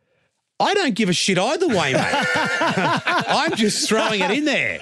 I 0.60 0.74
don't 0.74 0.96
give 0.96 1.10
a 1.10 1.14
shit 1.14 1.38
either 1.38 1.68
way, 1.68 1.94
mate. 1.94 2.26
I'm 2.36 3.56
just 3.56 3.88
throwing 3.88 4.22
it 4.22 4.32
in 4.32 4.46
there. 4.46 4.80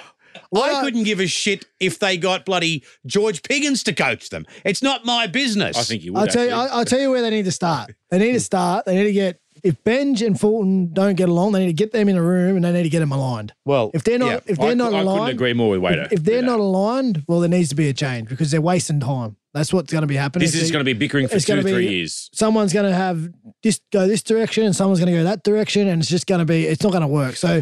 I 0.55 0.81
couldn't 0.81 1.03
give 1.03 1.19
a 1.19 1.27
shit 1.27 1.65
if 1.79 1.99
they 1.99 2.17
got 2.17 2.43
bloody 2.45 2.83
George 3.05 3.41
Piggins 3.43 3.83
to 3.83 3.93
coach 3.93 4.29
them. 4.29 4.45
It's 4.65 4.81
not 4.81 5.05
my 5.05 5.27
business. 5.27 5.77
I 5.77 5.83
think 5.83 6.03
you 6.03 6.13
would. 6.13 6.21
I'll 6.21 6.27
tell 6.27 6.45
you. 6.45 6.51
I'll, 6.51 6.69
I'll 6.79 6.85
tell 6.85 6.99
you 6.99 7.11
where 7.11 7.21
they 7.21 7.29
need 7.29 7.45
to 7.45 7.51
start. 7.51 7.91
They 8.09 8.17
need 8.17 8.31
to 8.33 8.39
start. 8.39 8.85
They 8.85 8.95
need 8.95 9.03
to 9.03 9.11
get. 9.13 9.39
If 9.63 9.83
Benj 9.83 10.21
and 10.21 10.39
Fulton 10.39 10.93
don't 10.93 11.15
get 11.15 11.29
along, 11.29 11.51
they 11.53 11.59
need 11.61 11.67
to 11.67 11.73
get 11.73 11.91
them 11.91 12.09
in 12.09 12.15
a 12.17 12.21
room 12.21 12.55
and 12.55 12.63
they 12.65 12.71
need 12.71 12.83
to 12.83 12.89
get 12.89 12.99
them 12.99 13.11
aligned. 13.11 13.53
Well, 13.65 13.91
If 13.93 14.03
they're 14.03 14.19
not, 14.19 14.27
yeah. 14.31 14.39
if 14.45 14.57
they're 14.57 14.71
I, 14.71 14.73
not 14.73 14.93
I 14.93 14.99
aligned, 14.99 15.19
couldn't 15.19 15.35
agree 15.35 15.53
more 15.53 15.69
with 15.71 15.79
Wader. 15.81 16.03
if, 16.03 16.13
if 16.13 16.23
they're 16.23 16.41
not 16.41 16.59
aligned, 16.59 17.23
well, 17.27 17.39
there 17.39 17.49
needs 17.49 17.69
to 17.69 17.75
be 17.75 17.89
a 17.89 17.93
change 17.93 18.29
because 18.29 18.51
they're 18.51 18.61
wasting 18.61 18.99
time. 18.99 19.35
That's 19.53 19.73
what's 19.73 19.91
going 19.91 20.01
to 20.03 20.07
be 20.07 20.15
happening. 20.15 20.45
this 20.45 20.53
is 20.55 20.67
So 20.67 20.73
going 20.73 20.85
to 20.85 20.93
be 20.93 20.93
bickering 20.97 21.27
for 21.27 21.39
two, 21.39 21.63
be- 21.63 21.71
three 21.71 21.87
years. 21.87 22.29
someone's 22.33 22.71
going 22.71 22.85
to 22.89 22.95
have 22.95 23.29
this 23.63 23.81
go 23.91 24.07
this 24.07 24.21
direction 24.23 24.63
and 24.63 24.75
someone's 24.75 24.99
going 24.99 25.11
to 25.11 25.17
go 25.17 25.23
that 25.23 25.43
direction, 25.43 25.87
and 25.87 26.01
it's 26.01 26.09
just 26.09 26.27
going 26.27 26.39
to 26.39 26.45
be 26.45 26.65
it's 26.67 26.83
not 26.83 26.91
going 26.91 27.01
to 27.01 27.07
work. 27.07 27.35
So 27.35 27.61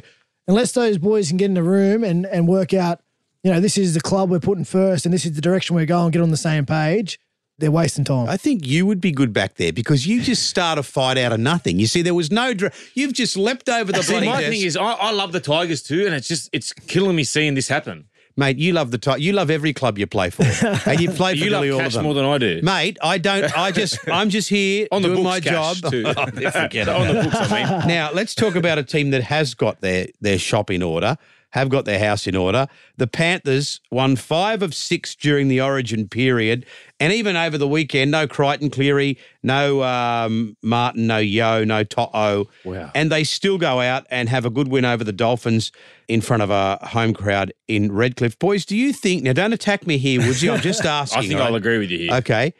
unless 0.50 0.74
those 0.74 0.98
boys 0.98 1.30
can 1.30 1.38
get 1.38 1.46
in 1.46 1.54
the 1.54 1.64
room 1.64 2.04
and 2.04 2.26
and 2.26 2.46
work 2.48 2.74
out, 2.74 3.00
you 3.44 3.52
know, 3.54 3.62
this 3.62 3.78
is 3.78 3.94
the 3.94 4.02
club 4.02 4.30
we're 4.30 4.40
putting 4.42 4.66
first, 4.66 5.06
and 5.06 5.14
this 5.14 5.26
is 5.26 5.34
the 5.34 5.42
direction 5.42 5.78
we're 5.78 5.86
going, 5.86 6.12
get 6.12 6.22
on 6.22 6.30
the 6.30 6.36
same 6.38 6.66
page. 6.66 7.20
They're 7.60 7.72
wasting 7.72 8.04
time. 8.04 8.30
I 8.30 8.38
think 8.38 8.66
you 8.68 8.86
would 8.86 9.02
be 9.02 9.12
good 9.12 9.34
back 9.34 9.56
there 9.56 9.74
because 9.74 10.06
you 10.06 10.22
just 10.22 10.48
start 10.50 10.78
a 10.78 10.84
fight 10.84 11.18
out 11.18 11.32
of 11.34 11.40
nothing. 11.40 11.80
You 11.80 11.88
see, 11.88 12.02
there 12.02 12.14
was 12.14 12.32
no. 12.32 12.54
Dra- 12.54 12.72
You've 12.94 13.14
just 13.14 13.36
leapt 13.38 13.68
over 13.70 13.92
the 13.92 14.04
See, 14.04 14.14
bloody 14.14 14.28
my 14.28 14.42
desk. 14.42 14.52
thing 14.52 14.62
is, 14.62 14.78
I, 14.78 14.84
I 14.92 15.12
love 15.12 15.32
the 15.32 15.40
Tigers 15.40 15.82
too, 15.82 16.06
and 16.06 16.14
it's 16.16 16.28
just 16.28 16.50
it's 16.54 16.72
killing 16.74 17.16
me 17.16 17.24
seeing 17.24 17.56
this 17.56 17.68
happen. 17.68 18.06
mate. 18.36 18.58
You 18.60 18.74
love 18.74 18.92
the 18.92 18.98
ti- 19.00 19.20
You 19.22 19.34
love 19.34 19.50
every 19.50 19.74
club 19.74 19.98
you 19.98 20.06
play 20.06 20.30
for, 20.30 20.44
and 20.90 21.00
you 21.00 21.10
play 21.10 21.32
for 21.38 21.44
You 21.44 21.50
love 21.50 21.64
nearly 21.64 21.80
all 21.80 21.86
of 21.86 21.94
them. 21.94 22.04
more 22.04 22.14
than 22.14 22.26
I 22.26 22.38
do. 22.38 22.62
Mate, 22.62 22.98
I 23.02 23.18
don't. 23.18 23.58
I 23.58 23.72
just. 23.72 23.98
I'm 24.08 24.30
just 24.30 24.50
here 24.50 24.88
On 24.92 25.02
the 25.02 25.08
doing 25.10 25.24
books, 25.24 25.46
my 25.46 25.52
cash, 25.52 25.82
job. 25.82 25.92
too. 25.92 26.04
Oh, 26.16 26.26
forget 26.52 26.88
on 26.90 27.08
the 27.08 27.24
books, 27.24 27.36
I 27.52 27.80
mean. 27.80 27.88
Now 27.88 28.12
let's 28.14 28.36
talk 28.36 28.56
about 28.56 28.78
a 28.78 28.84
team 28.84 29.10
that 29.12 29.24
has 29.24 29.56
got 29.56 29.82
their 29.82 30.08
their 30.22 30.38
shop 30.38 30.70
in 30.70 30.84
order, 30.84 31.18
have 31.58 31.70
got 31.70 31.86
their 31.86 32.00
house 32.00 32.28
in 32.28 32.36
order. 32.36 32.68
The 32.98 33.08
Panthers 33.08 33.82
won 33.92 34.16
five 34.16 34.62
of 34.62 34.74
six 34.74 35.16
during 35.16 35.48
the 35.48 35.60
Origin 35.60 36.08
period, 36.08 36.66
and 37.00 37.12
even 37.12 37.36
over 37.36 37.58
the 37.58 37.68
weekend, 37.68 38.12
no 38.12 38.28
Crichton 38.28 38.70
Cleary, 38.70 39.18
no 39.44 39.84
um, 39.84 40.56
Martin, 40.62 41.08
no 41.08 41.18
Yeo, 41.18 41.64
no 41.64 41.84
To'o. 41.84 42.48
Wow. 42.64 42.92
And 42.96 43.12
they 43.12 43.24
still 43.24 43.58
go 43.58 43.82
out 43.82 44.06
and 44.10 44.30
have 44.30 44.46
a 44.46 44.50
good 44.50 44.68
win 44.68 44.86
over 44.86 45.04
the 45.04 45.12
Dolphins 45.12 45.72
in 46.08 46.22
front 46.22 46.44
of 46.44 46.50
a 46.50 46.78
home 46.84 47.14
crowd 47.14 47.52
in 47.68 47.92
Redcliffe. 47.92 48.38
Boys, 48.40 48.66
do 48.66 48.78
you 48.78 48.94
think? 48.94 49.24
Now, 49.24 49.34
don't 49.34 49.54
attack 49.54 49.86
me 49.86 49.98
here, 49.98 50.26
would 50.26 50.42
you? 50.42 50.52
I'm 50.52 50.62
just 50.62 50.86
asking. 50.86 51.24
I 51.24 51.28
think 51.28 51.40
all 51.40 51.48
I'll 51.48 51.56
agree 51.56 51.78
with 51.78 51.90
you 51.92 51.98
here. 51.98 52.14
Okay. 52.14 52.54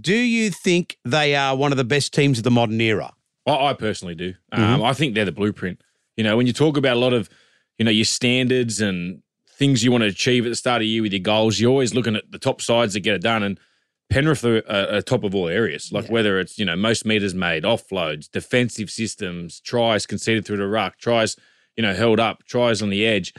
Do 0.00 0.14
you 0.16 0.50
think 0.50 0.96
they 1.04 1.34
are 1.34 1.54
one 1.54 1.72
of 1.72 1.76
the 1.78 1.84
best 1.84 2.14
teams 2.14 2.38
of 2.38 2.44
the 2.44 2.50
modern 2.50 2.80
era? 2.80 3.12
I, 3.46 3.66
I 3.66 3.72
personally 3.74 4.14
do. 4.14 4.34
Um, 4.52 4.62
Mm-hmm. 4.62 4.82
I 4.84 4.92
think 4.94 5.14
they're 5.14 5.24
the 5.24 5.32
blueprint. 5.32 5.82
You 6.16 6.24
know, 6.24 6.36
when 6.36 6.46
you 6.46 6.52
talk 6.52 6.76
about 6.76 6.96
a 6.96 7.00
lot 7.00 7.12
of, 7.12 7.28
you 7.78 7.84
know, 7.84 7.90
your 7.90 8.04
standards 8.04 8.80
and 8.80 9.22
things 9.48 9.84
you 9.84 9.92
want 9.92 10.02
to 10.02 10.08
achieve 10.08 10.44
at 10.46 10.48
the 10.48 10.56
start 10.56 10.76
of 10.76 10.80
the 10.80 10.88
year 10.88 11.02
with 11.02 11.12
your 11.12 11.20
goals, 11.20 11.60
you're 11.60 11.70
always 11.70 11.94
looking 11.94 12.16
at 12.16 12.30
the 12.30 12.38
top 12.38 12.60
sides 12.60 12.94
to 12.94 13.00
get 13.00 13.14
it 13.14 13.22
done. 13.22 13.42
And 13.42 13.58
Penrith 14.10 14.44
are, 14.44 14.58
are, 14.68 14.96
are 14.96 15.02
top 15.02 15.24
of 15.24 15.34
all 15.34 15.48
areas. 15.48 15.90
Like 15.92 16.08
whether 16.08 16.38
it's 16.38 16.58
you 16.58 16.64
know 16.64 16.76
most 16.76 17.06
meters 17.06 17.34
made, 17.34 17.64
offloads, 17.64 18.30
defensive 18.30 18.90
systems, 18.90 19.60
tries 19.60 20.06
conceded 20.06 20.44
through 20.44 20.58
the 20.58 20.66
ruck, 20.66 20.98
tries 20.98 21.36
you 21.76 21.82
know 21.82 21.94
held 21.94 22.20
up, 22.20 22.44
tries 22.44 22.82
on 22.82 22.90
the 22.90 23.06
edge. 23.06 23.32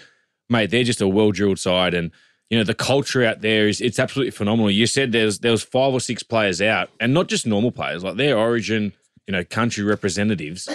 Mate, 0.50 0.72
they're 0.72 0.84
just 0.84 1.02
a 1.02 1.08
well 1.08 1.32
drilled 1.32 1.60
side, 1.60 1.94
and 1.94 2.12
you 2.50 2.58
know 2.58 2.64
the 2.64 2.74
culture 2.74 3.24
out 3.24 3.42
there 3.42 3.68
is 3.68 3.80
it's 3.80 4.00
absolutely 4.00 4.32
phenomenal. 4.32 4.72
You 4.72 4.88
said 4.88 5.12
there's 5.12 5.40
there 5.40 5.52
was 5.52 5.64
five 5.64 5.94
or 5.94 6.00
six 6.00 6.24
players 6.24 6.62
out, 6.62 6.90
and 7.00 7.14
not 7.14 7.28
just 7.28 7.46
normal 7.46 7.72
players, 7.72 8.04
like 8.04 8.18
their 8.18 8.38
Origin, 8.38 8.94
you 9.28 9.32
know, 9.32 9.44
country 9.44 9.84
representatives, 9.84 10.68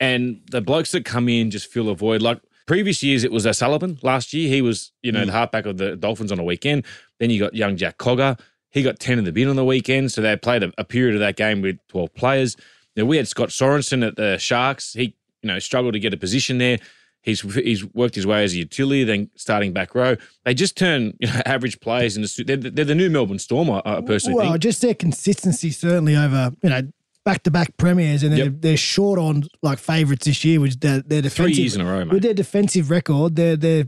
and 0.00 0.40
the 0.50 0.60
blokes 0.60 0.92
that 0.92 1.04
come 1.04 1.28
in 1.28 1.50
just 1.50 1.70
fill 1.70 1.90
a 1.90 1.94
void. 1.94 2.22
Like 2.22 2.40
previous 2.66 3.02
years, 3.02 3.24
it 3.24 3.32
was 3.32 3.46
O'Sullivan. 3.46 3.98
Last 4.02 4.32
year, 4.32 4.48
he 4.48 4.62
was 4.62 4.92
you 5.02 5.12
know 5.12 5.20
the 5.20 5.26
hmm. 5.26 5.32
halfback 5.32 5.66
of 5.66 5.78
the 5.78 5.96
Dolphins 5.96 6.32
on 6.32 6.38
a 6.38 6.44
weekend. 6.44 6.84
Then 7.18 7.30
you 7.30 7.38
got 7.38 7.54
young 7.54 7.76
Jack 7.76 7.98
Cogger. 7.98 8.38
He 8.70 8.82
got 8.82 8.98
10 8.98 9.18
in 9.18 9.24
the 9.24 9.30
bin 9.30 9.48
on 9.48 9.54
the 9.54 9.64
weekend. 9.64 10.10
So 10.10 10.20
they 10.20 10.36
played 10.36 10.64
a, 10.64 10.72
a 10.76 10.84
period 10.84 11.14
of 11.14 11.20
that 11.20 11.36
game 11.36 11.62
with 11.62 11.78
12 11.88 12.12
players. 12.14 12.56
Now, 12.96 13.04
we 13.04 13.16
had 13.16 13.28
Scott 13.28 13.50
Sorensen 13.50 14.04
at 14.04 14.16
the 14.16 14.36
Sharks. 14.36 14.94
He, 14.94 15.16
you 15.42 15.48
know, 15.48 15.60
struggled 15.60 15.94
to 15.94 16.00
get 16.00 16.12
a 16.12 16.16
position 16.16 16.58
there. 16.58 16.78
He's 17.22 17.40
he's 17.40 17.84
worked 17.94 18.16
his 18.16 18.26
way 18.26 18.44
as 18.44 18.52
a 18.52 18.58
utility, 18.58 19.02
then 19.02 19.30
starting 19.34 19.72
back 19.72 19.94
row. 19.94 20.16
They 20.44 20.52
just 20.52 20.76
turn 20.76 21.14
you 21.20 21.28
know, 21.28 21.40
average 21.46 21.80
players 21.80 22.16
into 22.16 22.44
they're, 22.44 22.56
they're 22.56 22.84
the 22.84 22.94
new 22.94 23.08
Melbourne 23.08 23.38
Storm. 23.38 23.70
I, 23.70 23.80
I 23.84 24.00
personally 24.02 24.36
well, 24.36 24.52
think. 24.52 24.62
just 24.62 24.82
their 24.82 24.94
consistency 24.94 25.70
certainly 25.70 26.16
over 26.16 26.52
you 26.62 26.70
know 26.70 26.82
back 27.24 27.42
to 27.44 27.50
back 27.50 27.76
premiers, 27.76 28.22
and 28.22 28.32
they're, 28.32 28.44
Yep. 28.46 28.54
they're 28.60 28.76
short 28.76 29.18
on 29.18 29.44
like 29.62 29.78
favourites 29.78 30.26
this 30.26 30.44
year, 30.44 30.60
which 30.60 30.78
their 30.80 31.00
their 31.02 31.22
defensive 31.22 31.58
years 31.58 31.74
in 31.74 31.80
a 31.80 31.84
row, 31.84 32.04
mate. 32.04 32.12
with 32.14 32.22
their 32.22 32.34
defensive 32.34 32.90
record, 32.90 33.36
they're 33.36 33.56
they're 33.56 33.84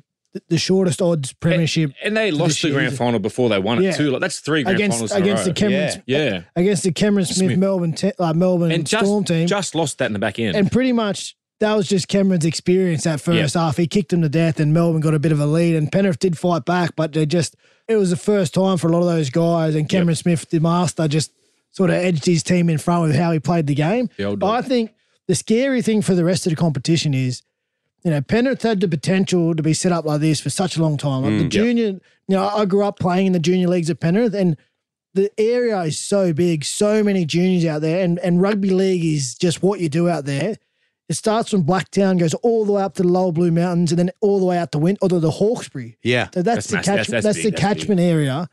the 0.51 0.59
shortest 0.59 1.01
odds 1.01 1.33
premiership 1.33 1.93
and 2.05 2.15
they 2.15 2.31
lost 2.31 2.61
the 2.61 2.69
year, 2.69 2.77
grand 2.81 2.95
final 2.95 3.19
before 3.19 3.49
they 3.49 3.59
won 3.59 3.79
it 3.79 3.85
Yeah. 3.85 3.93
too. 3.93 4.11
Like 4.11 4.21
that's 4.21 4.41
three 4.41 4.65
grand 4.65 4.77
against 4.77 4.99
finals 4.99 5.13
in 5.13 5.23
against 5.23 5.43
a 5.45 5.49
the. 5.49 5.55
Cameron 5.55 6.03
Yeah. 6.07 6.25
yeah, 6.25 6.41
against 6.57 6.83
the 6.83 6.93
Cameron 6.93 7.25
Smith, 7.25 7.37
Smith. 7.49 7.59
Melbourne 7.59 7.93
te- 7.95 8.13
like 8.19 8.37
Melbourne 8.37 8.71
and 8.71 8.87
just 8.87 9.05
Storm 9.07 9.25
team, 9.25 9.47
just 9.47 9.75
lost 9.75 9.97
that 9.97 10.07
in 10.07 10.13
the 10.13 10.19
back 10.19 10.39
end. 10.39 10.55
and 10.55 10.71
pretty 10.71 10.93
much 10.93 11.35
that 11.61 11.75
was 11.75 11.89
just 11.89 12.09
Cameron's 12.09 12.45
experience 12.45 13.05
that 13.05 13.19
first 13.19 13.55
Yeah. 13.55 13.63
half. 13.63 13.79
He 13.79 13.87
kicked 13.87 14.11
them 14.11 14.21
to 14.21 14.29
death, 14.29 14.61
and 14.61 14.75
Melbourne 14.75 15.01
got 15.01 15.15
a 15.15 15.19
bit 15.19 15.33
of 15.33 15.41
a 15.41 15.47
lead, 15.47 15.75
and 15.75 15.91
Penrith 15.91 16.19
did 16.19 16.37
fight 16.37 16.67
back, 16.67 16.95
but 16.97 17.15
they 17.15 17.25
just 17.25 17.57
it 17.89 17.97
was 17.97 18.11
the 18.11 18.17
first 18.17 18.53
time 18.53 18.77
for 18.77 18.89
a 18.89 18.93
lot 18.93 18.99
of 19.01 19.07
those 19.07 19.31
guys, 19.31 19.75
and 19.75 19.89
Cameron 19.89 20.17
Smith, 20.17 20.51
the 20.51 20.59
master, 20.61 21.09
just 21.09 21.31
sort 21.77 21.91
of 21.91 21.97
edged 21.97 22.25
his 22.25 22.43
team 22.43 22.71
in 22.71 22.79
front 22.79 23.03
with 23.03 23.15
how 23.15 23.31
he 23.33 23.39
played 23.39 23.67
the 23.67 23.75
game. 23.75 24.09
The 24.17 24.35
But 24.35 24.51
I 24.51 24.63
think 24.63 24.95
the 25.29 25.35
scary 25.35 25.83
thing 25.83 26.01
for 26.01 26.15
the 26.15 26.25
rest 26.25 26.47
of 26.47 26.51
the 26.51 26.57
competition 26.57 27.13
is, 27.13 27.43
you 28.03 28.11
know, 28.11 28.23
Penrith 28.23 28.63
had 28.63 28.81
the 28.81 28.89
potential 28.89 29.55
to 29.55 29.63
be 29.63 29.75
set 29.75 29.93
up 29.93 30.07
like 30.07 30.23
this 30.23 30.41
for 30.41 30.49
such 30.49 30.79
a 30.79 30.83
long 30.83 30.97
time. 30.97 31.25
Like 31.25 31.39
the 31.39 31.45
mm. 31.45 31.51
junior, 31.51 31.87
you 31.87 32.01
know, 32.29 32.49
I 32.49 32.65
grew 32.65 32.83
up 32.83 32.99
playing 32.99 33.27
in 33.27 33.33
the 33.35 33.39
junior 33.39 33.69
leagues 33.69 33.91
at 33.91 34.01
Penrith, 34.01 34.35
and 34.35 34.57
the 35.13 35.31
area 35.37 35.79
is 35.83 35.99
so 35.99 36.33
big, 36.33 36.65
so 36.65 37.05
many 37.05 37.27
juniors 37.27 37.67
out 37.67 37.83
there, 37.83 38.03
and, 38.03 38.19
and 38.21 38.41
rugby 38.41 38.71
league 38.71 39.05
is 39.05 39.35
just 39.35 39.63
what 39.63 39.79
you 39.79 39.91
do 39.91 40.09
out 40.09 40.25
there. 40.25 40.57
It 41.11 41.15
starts 41.15 41.51
from 41.51 41.65
Blacktown, 41.65 42.19
goes 42.19 42.33
all 42.35 42.65
the 42.65 42.73
way 42.73 42.83
up 42.83 42.95
to 42.95 43.03
the 43.03 43.09
Lower 43.09 43.33
Blue 43.33 43.51
Mountains, 43.51 43.93
and 43.93 43.99
then 43.99 44.11
all 44.23 44.41
the 44.41 44.47
way 44.47 44.57
out 44.57 44.73
to 44.73 44.79
Win 44.79 44.97
or 45.03 45.11
to 45.11 45.21
the 45.21 45.31
Hawkesbury. 45.31 45.99
Yeah. 46.03 46.31
So 46.33 46.41
That's 46.41 46.67
that's, 46.67 46.67
the 46.69 46.77
massive. 46.77 46.87
That's- 46.87 47.07
that's 47.09 47.25
That's, 47.25 47.37
the 47.37 47.43
big. 47.45 47.53
That's 47.53 47.65
big. 47.75 47.79
catchment 47.79 48.01
area, 48.01 48.49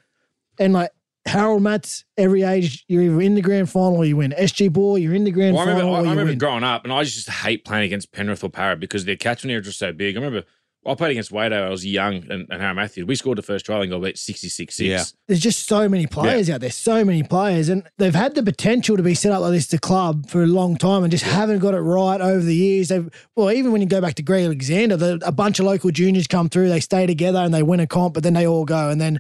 and 0.60 0.74
like 0.74 0.92
Harold 1.26 1.62
Matthews, 1.62 2.04
every 2.18 2.44
age 2.44 2.84
you're 2.88 3.04
either 3.04 3.22
in 3.22 3.36
the 3.36 3.42
grand 3.42 3.70
final 3.70 3.98
or 3.98 4.06
you 4.06 4.18
win. 4.18 4.34
SG 4.38 4.72
Ball, 4.72 4.98
you're 4.98 5.14
in 5.16 5.24
the 5.24 5.32
grand 5.32 5.56
Well, 5.56 5.64
I 5.64 5.72
remember, 5.72 5.82
final 5.84 5.96
I, 5.96 6.00
or 6.00 6.06
I 6.06 6.10
remember 6.10 6.32
win. 6.32 6.38
growing 6.38 6.64
up, 6.64 6.84
and 6.84 6.92
I 6.92 7.04
just 7.04 7.30
hate 7.30 7.64
playing 7.66 7.86
against 7.86 8.12
Penrith 8.12 8.44
or 8.44 8.50
Parra 8.50 8.76
because 8.76 9.06
their 9.06 9.16
catchment 9.16 9.52
areas 9.52 9.68
were 9.68 9.72
so 9.74 9.94
big. 9.94 10.16
I 10.18 10.20
remember 10.20 10.46
I 10.86 10.96
played 10.96 11.12
against 11.12 11.32
Wado. 11.32 11.54
I 11.54 11.70
was 11.70 11.86
young, 11.86 12.30
and, 12.30 12.46
and 12.50 12.62
Harry 12.62 12.74
Matthews. 12.74 13.06
We 13.06 13.16
scored 13.16 13.38
the 13.38 13.42
first 13.42 13.66
try 13.66 13.82
and 13.82 13.90
got 13.90 14.02
beat 14.02 14.18
66 14.18 14.76
6. 14.76 14.80
Yeah. 14.86 15.04
There's 15.28 15.40
just 15.40 15.66
so 15.66 15.88
many 15.88 16.08
players 16.08 16.50
out 16.50 16.60
there, 16.60 16.72
so 16.72 17.06
many 17.06 17.24
players, 17.24 17.70
and 17.70 17.90
they've 17.98 18.14
had 18.14 18.36
the 18.36 18.44
potential 18.44 18.98
to 18.98 19.04
be 19.04 19.16
set 19.16 19.32
up 19.32 19.42
like 19.42 19.52
this, 19.54 19.68
the 19.68 19.80
club, 19.80 20.30
for 20.30 20.44
a 20.44 20.48
long 20.48 20.76
time, 20.76 21.04
and 21.04 21.12
just 21.12 21.24
haven't 21.24 21.60
got 21.60 21.74
it 21.74 21.80
right 21.80 22.20
over 22.20 22.44
the 22.44 22.56
years. 22.56 22.90
They've 22.90 23.10
well, 23.38 23.50
even 23.52 23.72
when 23.72 23.82
you 23.82 23.88
go 23.88 24.02
back 24.02 24.16
to 24.16 24.24
Greg 24.24 24.44
Alexander, 24.44 24.98
the, 24.98 25.22
a 25.26 25.32
bunch 25.32 25.60
of 25.60 25.66
local 25.66 25.90
juniors 25.92 26.28
come 26.28 26.50
through, 26.50 26.68
they 26.68 26.82
stay 26.82 27.08
together 27.08 27.40
and 27.40 27.54
they 27.54 27.64
win 27.64 27.80
a 27.80 27.88
comp, 27.88 28.16
but 28.16 28.24
then 28.24 28.34
they 28.34 28.46
all 28.46 28.66
go, 28.66 28.90
and 28.90 29.00
then 29.00 29.20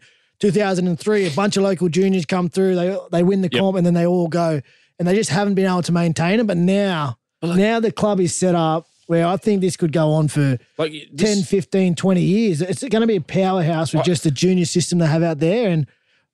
2003, 0.52 1.28
a 1.28 1.32
bunch 1.32 1.56
of 1.58 1.64
local 1.64 1.88
juniors 1.90 2.26
come 2.26 2.50
through, 2.50 2.76
they 2.76 2.98
they 3.12 3.24
win 3.24 3.42
the 3.42 3.50
Yep. 3.52 3.60
comp, 3.62 3.78
and 3.78 3.86
then 3.86 3.94
they 3.94 4.06
all 4.06 4.28
go, 4.28 4.62
and 5.00 5.08
they 5.08 5.16
just 5.16 5.30
haven't 5.30 5.54
been 5.56 5.66
able 5.66 5.82
to 5.84 5.92
maintain 5.92 6.40
it. 6.40 6.48
But 6.48 6.58
now, 6.58 7.18
now 7.42 7.80
the 7.80 7.92
club 7.92 8.20
is 8.20 8.36
set 8.36 8.54
up 8.56 8.86
where 9.08 9.26
I 9.26 9.38
think 9.38 9.62
this 9.62 9.76
could 9.78 9.92
go 9.94 10.12
on 10.12 10.28
for 10.28 10.58
Like 10.78 10.94
10, 11.18 11.44
15, 11.44 11.96
20 11.96 12.22
years. 12.22 12.62
It's 12.62 12.84
going 12.84 13.02
to 13.02 13.08
be 13.08 13.18
a 13.18 13.22
powerhouse 13.22 13.94
with 13.94 14.00
Right. 14.00 14.06
just 14.06 14.24
the 14.24 14.32
junior 14.32 14.66
system 14.66 15.00
they 15.00 15.08
have 15.08 15.24
out 15.24 15.40
there, 15.40 15.70
and 15.70 15.88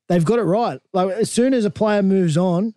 they've 0.07 0.25
got 0.25 0.39
it 0.39 0.43
right. 0.43 0.79
Like 0.93 1.11
as 1.11 1.29
soon 1.31 1.53
as 1.53 1.63
a 1.65 1.69
player 1.71 2.01
moves 2.03 2.35
on, 2.37 2.73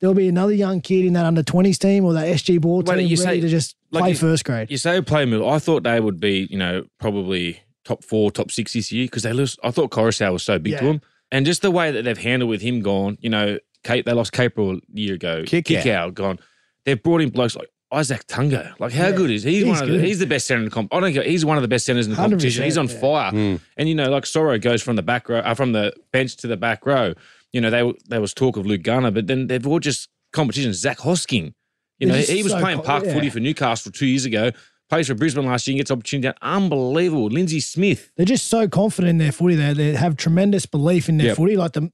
there'll 0.00 0.14
be 0.14 0.28
another 0.28 0.52
young 0.52 0.80
kid 0.80 1.04
in 1.04 1.14
that 1.14 1.24
under 1.26 1.42
20s 1.42 1.78
team 1.78 2.04
or 2.04 2.12
that 2.12 2.26
SG 2.28 2.58
ball 2.60 2.82
team 2.82 2.98
you 3.00 3.16
ready 3.16 3.16
say- 3.16 3.40
to 3.40 3.48
just 3.48 3.74
like 3.90 4.02
play 4.02 4.10
you- 4.10 4.16
first 4.16 4.44
grade. 4.44 4.70
you 4.70 4.76
say 4.78 5.00
play 5.00 5.24
move. 5.26 5.44
I 5.46 5.58
thought 5.58 5.82
they 5.84 5.98
would 6.00 6.20
be, 6.20 6.46
you 6.50 6.58
know, 6.58 6.84
probably 7.00 7.60
top 7.86 8.04
four, 8.04 8.30
top 8.30 8.50
six 8.50 8.72
this 8.72 8.90
year 8.90 9.06
because 9.06 9.22
they 9.22 9.32
lose. 9.32 9.56
I 9.62 9.70
thought 9.70 9.90
Koroisau 9.90 10.32
was 10.32 10.42
so 10.42 10.58
big 10.58 10.78
to 10.78 10.84
them, 10.84 11.00
and 11.30 11.46
just 11.46 11.62
the 11.62 11.70
way 11.70 11.90
that 11.90 12.02
they've 12.02 12.18
handled 12.18 12.50
with 12.50 12.60
him 12.60 12.80
gone. 12.80 13.16
You 13.20 13.30
know, 13.30 13.58
Kate 13.84 14.04
they 14.04 14.12
lost 14.12 14.32
Capril 14.32 14.78
a 14.78 14.80
year 14.92 15.14
ago. 15.14 15.44
Kick 15.46 15.70
out. 15.70 15.86
out 15.86 16.14
gone. 16.14 16.38
They've 16.84 17.00
brought 17.00 17.20
in 17.20 17.30
blokes 17.30 17.56
like 17.56 17.68
Izack 17.92 18.24
Tago. 18.24 18.78
Like 18.80 18.92
how 18.92 19.12
good 19.12 19.30
is 19.30 19.44
he? 19.44 19.52
He's, 19.54 19.64
He's 19.64 19.80
one 19.80 19.82
of 19.82 19.88
the, 19.88 20.00
he's 20.00 20.18
the 20.18 20.26
best 20.26 20.46
center 20.46 20.58
in 20.58 20.64
the 20.64 20.70
comp. 20.70 20.92
I 20.92 21.00
don't 21.00 21.12
get. 21.12 21.26
He's 21.26 21.44
one 21.44 21.56
of 21.56 21.62
the 21.62 21.68
best 21.68 21.86
centers 21.86 22.06
in 22.06 22.12
the 22.12 22.16
competition. 22.16 22.64
He's 22.64 22.78
on 22.78 22.88
yeah. 22.88 23.00
fire. 23.00 23.58
And 23.76 23.88
you 23.88 23.94
know, 23.94 24.10
like 24.10 24.26
Sorrow 24.26 24.58
goes 24.58 24.82
from 24.82 24.96
the 24.96 25.02
back 25.02 25.28
row, 25.28 25.38
uh, 25.38 25.54
from 25.54 25.72
the 25.72 25.92
bench 26.12 26.36
to 26.38 26.46
the 26.46 26.56
back 26.56 26.84
row. 26.84 27.14
You 27.52 27.60
know, 27.60 27.70
they 27.70 27.92
there 28.08 28.20
was 28.20 28.34
talk 28.34 28.56
of 28.56 28.66
Luke 28.66 28.82
Garner, 28.82 29.10
but 29.10 29.28
then 29.28 29.46
they've 29.46 29.66
all 29.66 29.78
just 29.78 30.08
competition. 30.32 30.72
Zac 30.74 30.98
Hosking. 30.98 31.54
You 31.98 32.08
know, 32.08 32.12
They're 32.12 32.22
just 32.22 32.32
he 32.32 32.42
was 32.42 32.52
so 32.52 32.60
playing 32.60 32.78
co- 32.78 32.84
park 32.84 33.04
yeah. 33.04 33.14
footy 33.14 33.30
for 33.30 33.40
Newcastle 33.40 33.92
two 33.92 34.06
years 34.06 34.24
ago. 34.24 34.50
Plays 34.88 35.08
for 35.08 35.14
Brisbane 35.14 35.46
last 35.46 35.66
year 35.66 35.72
and 35.74 35.78
gets 35.80 35.90
opportunity. 35.90 36.36
Unbelievable. 36.42 37.26
Lindsay 37.26 37.60
Smith. 37.60 38.12
They're 38.16 38.24
just 38.26 38.46
so 38.46 38.68
confident 38.68 39.10
in 39.10 39.18
their 39.18 39.32
footy. 39.32 39.56
They, 39.56 39.72
they 39.72 39.92
have 39.94 40.16
tremendous 40.16 40.64
belief 40.66 41.08
in 41.08 41.16
their 41.18 41.28
Yep. 41.28 41.36
footy, 41.36 41.56
like 41.56 41.72
the, 41.72 41.90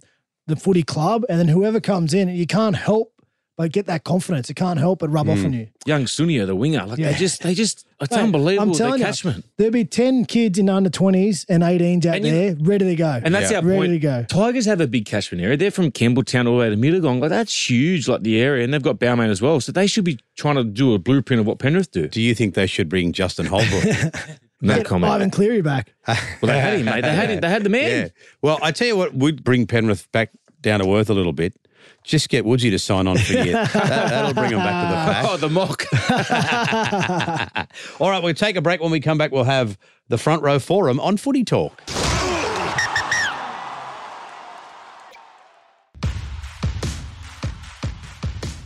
the 0.46 0.56
footy 0.56 0.82
club. 0.82 1.24
And 1.30 1.38
then 1.38 1.48
whoever 1.48 1.80
comes 1.80 2.12
in, 2.12 2.28
you 2.28 2.46
can't 2.46 2.76
help 2.76 3.11
but 3.62 3.70
get 3.70 3.86
that 3.86 4.02
confidence. 4.02 4.50
It 4.50 4.54
can't 4.54 4.80
help 4.80 4.98
but 4.98 5.10
rub 5.10 5.28
off 5.28 5.38
hmm. 5.38 5.46
on 5.46 5.52
you. 5.52 5.68
Young 5.86 6.06
Sunia, 6.06 6.46
the 6.46 6.56
winger. 6.56 6.84
Like 6.84 6.98
Yeah. 6.98 7.12
they 7.12 7.18
just, 7.18 7.44
they 7.44 7.54
just, 7.54 7.86
it's 8.00 8.10
Mate, 8.10 8.20
unbelievable. 8.22 8.72
I'm 8.72 8.76
telling 8.76 8.98
you, 8.98 9.04
catchment. 9.04 9.44
There'll 9.56 9.72
be 9.72 9.84
10 9.84 10.24
kids 10.24 10.58
in 10.58 10.68
under 10.68 10.90
20s 10.90 11.46
and 11.48 11.62
18s 11.62 12.04
out 12.04 12.16
And 12.16 12.26
you- 12.26 12.32
there 12.32 12.56
ready 12.58 12.86
to 12.86 12.96
go. 12.96 13.20
And 13.22 13.32
that's 13.32 13.52
Yeah. 13.52 13.58
our 13.58 13.64
ready 13.64 13.78
point. 13.78 13.92
to 13.92 13.98
go. 14.00 14.24
Tigers 14.28 14.66
have 14.66 14.80
a 14.80 14.88
big 14.88 15.06
catchment 15.06 15.44
area. 15.44 15.56
They're 15.56 15.70
from 15.70 15.92
Campbelltown 15.92 16.48
all 16.48 16.54
the 16.54 16.58
way 16.58 16.70
to 16.70 16.76
Mittagong. 16.76 17.20
Like 17.20 17.30
that's 17.30 17.70
huge, 17.70 18.08
like 18.08 18.22
the 18.22 18.40
area. 18.40 18.64
And 18.64 18.74
they've 18.74 18.82
got 18.82 18.98
Balmain 18.98 19.28
as 19.28 19.40
well. 19.40 19.60
So 19.60 19.70
they 19.70 19.86
should 19.86 20.04
be 20.04 20.18
trying 20.36 20.56
to 20.56 20.64
do 20.64 20.92
a 20.92 20.98
blueprint 20.98 21.38
of 21.38 21.46
what 21.46 21.60
Penrith 21.60 21.92
do. 21.92 22.08
Do 22.08 22.20
you 22.20 22.34
think 22.34 22.54
they 22.54 22.66
should 22.66 22.88
bring 22.88 23.12
Justin 23.12 23.46
Holbrook? 23.46 23.84
No 24.64 24.76
Get 24.76 24.86
comment. 24.86 25.12
Ivan 25.12 25.30
Cleary 25.30 25.60
back. 25.60 25.92
Well, 26.06 26.52
they 26.52 26.60
had 26.60 26.78
him, 26.78 26.84
mate. 26.84 27.00
They 27.00 27.12
had 27.12 27.30
him. 27.30 27.40
They 27.40 27.48
had 27.48 27.64
the 27.64 27.68
man. 27.68 27.90
yeah. 27.90 28.08
Well, 28.42 28.60
I 28.62 28.70
tell 28.70 28.86
you 28.86 28.96
what 28.96 29.12
would 29.12 29.42
bring 29.42 29.66
Penrith 29.66 30.10
back 30.12 30.30
down 30.60 30.78
to 30.78 30.96
earth 30.96 31.10
a 31.10 31.14
little 31.14 31.32
bit. 31.32 31.54
Just 32.04 32.28
get 32.28 32.44
Woodsy 32.44 32.70
to 32.70 32.78
sign 32.78 33.06
on 33.06 33.16
for 33.18 33.32
you. 33.34 33.52
That, 33.72 33.72
that'll 33.72 34.34
bring 34.34 34.50
them 34.50 34.58
back 34.60 34.88
to 34.88 34.88
the 34.88 34.96
pack. 35.12 35.26
Oh, 35.28 35.36
the 35.36 35.48
mock. 35.48 35.86
All 38.00 38.10
right, 38.10 38.22
we'll 38.22 38.34
take 38.34 38.56
a 38.56 38.60
break. 38.60 38.80
When 38.80 38.90
we 38.90 39.00
come 39.00 39.18
back, 39.18 39.30
we'll 39.32 39.44
have 39.44 39.78
the 40.08 40.18
front 40.18 40.42
row 40.42 40.58
forum 40.58 40.98
on 41.00 41.16
Footy 41.16 41.44
Talk. 41.44 41.82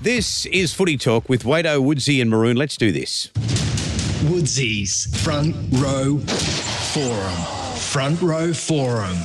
This 0.00 0.46
is 0.46 0.72
Footy 0.72 0.96
Talk 0.96 1.28
with 1.28 1.42
Wado, 1.42 1.82
Woodsy, 1.82 2.20
and 2.20 2.30
Maroon. 2.30 2.56
Let's 2.56 2.76
do 2.76 2.92
this. 2.92 3.30
Woodsy's 4.24 5.06
Front 5.24 5.56
Row 5.72 6.18
Forum. 6.18 7.76
Front 7.76 8.22
Row 8.22 8.52
Forum. 8.52 9.16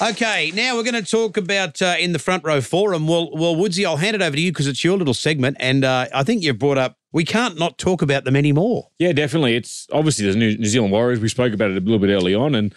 Okay, 0.00 0.52
now 0.54 0.76
we're 0.76 0.84
going 0.84 1.02
to 1.02 1.10
talk 1.10 1.36
about 1.36 1.82
uh, 1.82 1.96
in 1.98 2.12
the 2.12 2.20
front 2.20 2.44
row 2.44 2.60
forum. 2.60 3.08
Well, 3.08 3.30
well, 3.32 3.56
Woodsy, 3.56 3.84
I'll 3.84 3.96
hand 3.96 4.14
it 4.14 4.22
over 4.22 4.36
to 4.36 4.40
you 4.40 4.52
because 4.52 4.68
it's 4.68 4.84
your 4.84 4.96
little 4.96 5.14
segment, 5.14 5.56
and 5.58 5.84
uh, 5.84 6.06
I 6.14 6.22
think 6.22 6.44
you've 6.44 6.58
brought 6.58 6.78
up 6.78 6.98
we 7.12 7.24
can't 7.24 7.58
not 7.58 7.78
talk 7.78 8.02
about 8.02 8.24
them 8.24 8.36
anymore. 8.36 8.88
Yeah, 8.98 9.12
definitely. 9.12 9.56
It's 9.56 9.86
obviously 9.92 10.30
the 10.30 10.36
New, 10.36 10.56
New 10.56 10.66
Zealand 10.66 10.92
Warriors. 10.92 11.20
We 11.20 11.28
spoke 11.28 11.52
about 11.52 11.70
it 11.70 11.78
a 11.78 11.80
little 11.80 11.98
bit 11.98 12.10
early 12.10 12.34
on, 12.34 12.54
and 12.54 12.74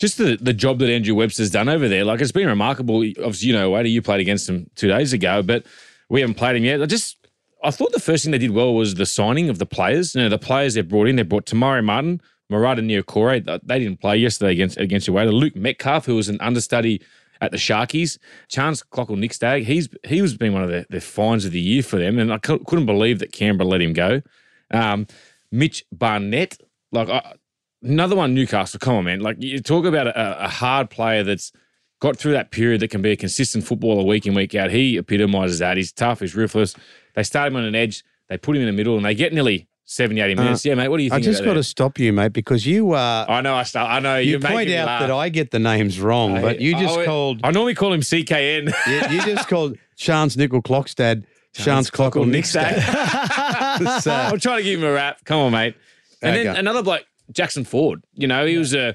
just 0.00 0.18
the 0.18 0.36
the 0.40 0.52
job 0.52 0.80
that 0.80 0.90
Andrew 0.90 1.14
Webster's 1.14 1.50
done 1.50 1.68
over 1.68 1.88
there. 1.88 2.04
Like 2.04 2.20
it's 2.20 2.32
been 2.32 2.46
remarkable. 2.46 2.98
Obviously, 2.98 3.48
you 3.48 3.54
know, 3.54 3.70
Wade, 3.70 3.86
you 3.86 4.02
played 4.02 4.20
against 4.20 4.48
him 4.48 4.68
two 4.74 4.88
days 4.88 5.12
ago, 5.12 5.42
but 5.42 5.64
we 6.08 6.20
haven't 6.20 6.34
played 6.34 6.56
him 6.56 6.64
yet. 6.64 6.82
I 6.82 6.86
just 6.86 7.16
I 7.62 7.70
thought 7.70 7.92
the 7.92 8.00
first 8.00 8.24
thing 8.24 8.32
they 8.32 8.38
did 8.38 8.50
well 8.50 8.74
was 8.74 8.96
the 8.96 9.06
signing 9.06 9.48
of 9.48 9.58
the 9.58 9.66
players. 9.66 10.14
You 10.14 10.22
know, 10.22 10.28
the 10.28 10.38
players 10.38 10.74
they 10.74 10.82
brought 10.82 11.08
in. 11.08 11.16
They 11.16 11.22
brought 11.22 11.46
Te 11.46 11.56
Maire 11.56 11.80
Martin, 11.80 12.20
Marata 12.50 12.80
Niukore. 12.80 13.60
They 13.64 13.78
didn't 13.78 14.00
play 14.00 14.16
yesterday 14.16 14.52
against 14.52 14.78
against 14.78 15.08
Ueda. 15.08 15.32
Luke 15.32 15.56
Metcalf, 15.56 16.06
who 16.06 16.16
was 16.16 16.28
an 16.28 16.40
understudy 16.40 17.00
at 17.40 17.50
the 17.50 17.56
Sharkies. 17.56 18.18
Charnze 18.48 18.84
Clockle 18.90 19.18
Nickstag, 19.18 19.64
he's 19.64 19.88
he 20.04 20.20
was 20.22 20.36
been 20.36 20.52
one 20.52 20.62
of 20.62 20.68
the, 20.68 20.86
the 20.90 21.00
finds 21.00 21.44
of 21.44 21.52
the 21.52 21.60
year 21.60 21.82
for 21.82 21.98
them, 21.98 22.18
and 22.18 22.32
I 22.32 22.38
couldn't 22.38 22.86
believe 22.86 23.18
that 23.20 23.32
Canberra 23.32 23.68
let 23.68 23.80
him 23.80 23.92
go. 23.92 24.22
Um, 24.70 25.06
Mitch 25.50 25.84
Barnett, 25.92 26.58
like 26.92 27.08
I, 27.08 27.34
another 27.82 28.16
one, 28.16 28.34
Newcastle. 28.34 28.78
Come 28.78 28.96
on, 28.96 29.04
man! 29.04 29.20
Like 29.20 29.36
you 29.40 29.60
talk 29.60 29.84
about 29.84 30.08
a, 30.08 30.44
a 30.44 30.48
hard 30.48 30.90
player 30.90 31.22
that's 31.22 31.52
got 32.00 32.16
through 32.16 32.32
that 32.32 32.50
period 32.50 32.80
that 32.80 32.88
can 32.88 33.02
be 33.02 33.12
a 33.12 33.16
consistent 33.16 33.64
footballer 33.64 34.04
week 34.04 34.26
in 34.26 34.34
week 34.34 34.54
out. 34.54 34.70
He 34.70 34.96
epitomises 34.96 35.58
that. 35.58 35.76
He's 35.76 35.92
tough. 35.92 36.20
He's 36.20 36.34
ruthless. 36.34 36.74
They 37.14 37.22
start 37.22 37.48
him 37.48 37.56
on 37.56 37.64
an 37.64 37.74
edge. 37.74 38.04
They 38.28 38.38
put 38.38 38.56
him 38.56 38.62
in 38.62 38.66
the 38.66 38.72
middle, 38.72 38.96
and 38.96 39.04
they 39.04 39.14
get 39.14 39.32
nearly 39.32 39.68
70, 39.90 40.20
80 40.20 40.34
minutes. 40.36 40.64
yeah, 40.64 40.76
mate. 40.76 40.86
What 40.86 40.98
do 40.98 41.02
you 41.02 41.10
Uh, 41.10 41.16
I 41.16 41.20
just 41.20 41.44
got 41.44 41.54
to 41.54 41.64
stop 41.64 41.98
you, 41.98 42.12
mate, 42.12 42.32
because 42.32 42.64
you 42.64 42.92
uh, 42.92 43.26
I 43.28 43.40
know. 43.40 43.56
I 43.56 43.64
start. 43.64 43.90
I 43.90 43.98
know. 43.98 44.18
you 44.18 44.38
point 44.38 44.70
out 44.70 44.86
laugh. 44.86 45.00
that 45.00 45.10
I 45.10 45.28
get 45.30 45.50
the 45.50 45.58
names 45.58 46.00
wrong, 46.00 46.40
but 46.40 46.60
you 46.60 46.74
just 46.78 46.96
I- 46.96 47.04
called 47.04 47.40
I 47.42 47.50
normally 47.50 47.74
call 47.74 47.92
him 47.92 48.00
CKN. 48.00 48.72
you, 48.86 49.16
you 49.16 49.22
just 49.24 49.48
called 49.48 49.76
Charnze 49.98 50.36
Nickel 50.36 50.62
Clockstad 50.62 51.24
Charnze 51.54 51.90
Clockle 51.90 52.24
Nickstad. 52.24 54.00
So- 54.00 54.10
I'm 54.14 54.38
trying 54.38 54.58
to 54.58 54.62
give 54.62 54.78
him 54.78 54.86
a 54.86 54.92
rap. 54.92 55.24
Come 55.24 55.40
on, 55.40 55.52
mate. 55.52 55.74
And 56.22 56.36
then 56.36 56.56
another 56.56 56.84
bloke, 56.84 57.04
Jackson 57.32 57.64
Ford. 57.64 58.04
You 58.14 58.28
know, 58.28 58.46
he 58.46 58.58
was 58.58 58.72
a 58.72 58.94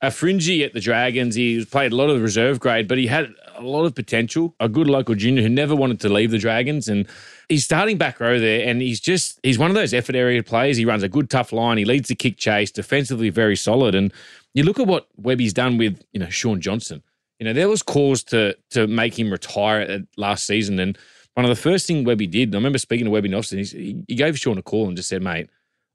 a 0.00 0.12
fringy 0.12 0.62
at 0.62 0.74
the 0.74 0.80
Dragons. 0.80 1.34
He 1.34 1.64
played 1.64 1.90
a 1.90 1.96
lot 1.96 2.08
of 2.08 2.22
reserve 2.22 2.60
grade, 2.60 2.86
but 2.86 2.98
he 2.98 3.08
had 3.08 3.34
a 3.56 3.62
lot 3.62 3.84
of 3.84 3.96
potential. 3.96 4.54
A 4.60 4.68
good 4.68 4.86
local 4.86 5.16
junior 5.16 5.42
who 5.42 5.48
never 5.48 5.74
wanted 5.74 5.98
to 6.02 6.08
leave 6.08 6.30
the 6.30 6.38
Dragons, 6.38 6.86
and 6.86 7.08
he's 7.48 7.64
starting 7.64 7.98
back 7.98 8.20
row 8.20 8.38
there. 8.38 8.68
And 8.68 8.80
he's 8.80 9.00
just 9.00 9.40
he's 9.42 9.58
one 9.58 9.70
of 9.70 9.74
those 9.74 9.94
effort 9.94 10.16
area 10.16 10.42
players. 10.42 10.76
He 10.76 10.84
runs 10.84 11.02
a 11.02 11.08
good 11.08 11.30
tough 11.30 11.52
line. 11.52 11.78
He 11.78 11.84
leads 11.84 12.08
the 12.08 12.14
kick 12.14 12.36
chase. 12.36 12.70
Defensively, 12.70 13.30
very 13.30 13.56
solid. 13.56 13.94
And 13.94 14.12
you 14.54 14.62
look 14.62 14.80
at 14.80 14.86
what 14.86 15.08
Webby's 15.16 15.52
done 15.52 15.78
with 15.78 16.02
you 16.12 16.20
know 16.20 16.30
Shaun 16.30 16.60
Johnson. 16.60 17.02
You 17.38 17.46
know 17.46 17.52
there 17.52 17.68
was 17.68 17.82
cause 17.82 18.22
to 18.24 18.56
to 18.70 18.86
make 18.86 19.18
him 19.18 19.30
retire 19.30 20.04
last 20.16 20.46
season, 20.46 20.78
and 20.78 20.98
one 21.34 21.44
of 21.44 21.50
the 21.50 21.56
first 21.56 21.86
thing 21.86 22.04
Webby 22.04 22.26
did. 22.26 22.54
I 22.54 22.58
remember 22.58 22.78
speaking 22.78 23.04
to 23.04 23.10
Webby 23.10 23.28
Nelson. 23.28 23.58
He, 23.58 24.02
he 24.08 24.14
gave 24.14 24.38
Shaun 24.38 24.56
a 24.56 24.62
call 24.62 24.88
and 24.88 24.96
just 24.96 25.08
said, 25.08 25.22
"Mate, 25.22 25.50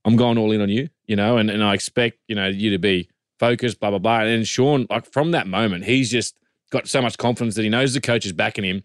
I'm 0.05 0.15
going 0.15 0.37
all 0.37 0.51
in 0.51 0.61
on 0.61 0.69
you, 0.69 0.89
you 1.05 1.15
know, 1.15 1.37
and, 1.37 1.49
and 1.49 1.63
I 1.63 1.73
expect, 1.73 2.19
you 2.27 2.35
know, 2.35 2.47
you 2.47 2.71
to 2.71 2.79
be 2.79 3.09
focused, 3.39 3.79
blah, 3.79 3.91
blah, 3.91 3.99
blah. 3.99 4.21
And 4.21 4.47
Shaun, 4.47 4.87
like 4.89 5.11
from 5.11 5.31
that 5.31 5.47
moment, 5.47 5.85
he's 5.85 6.09
just 6.09 6.35
got 6.71 6.87
so 6.87 7.01
much 7.01 7.17
confidence 7.17 7.55
that 7.55 7.63
he 7.63 7.69
knows 7.69 7.93
the 7.93 8.01
coach 8.01 8.25
is 8.25 8.33
backing 8.33 8.63
him. 8.63 8.83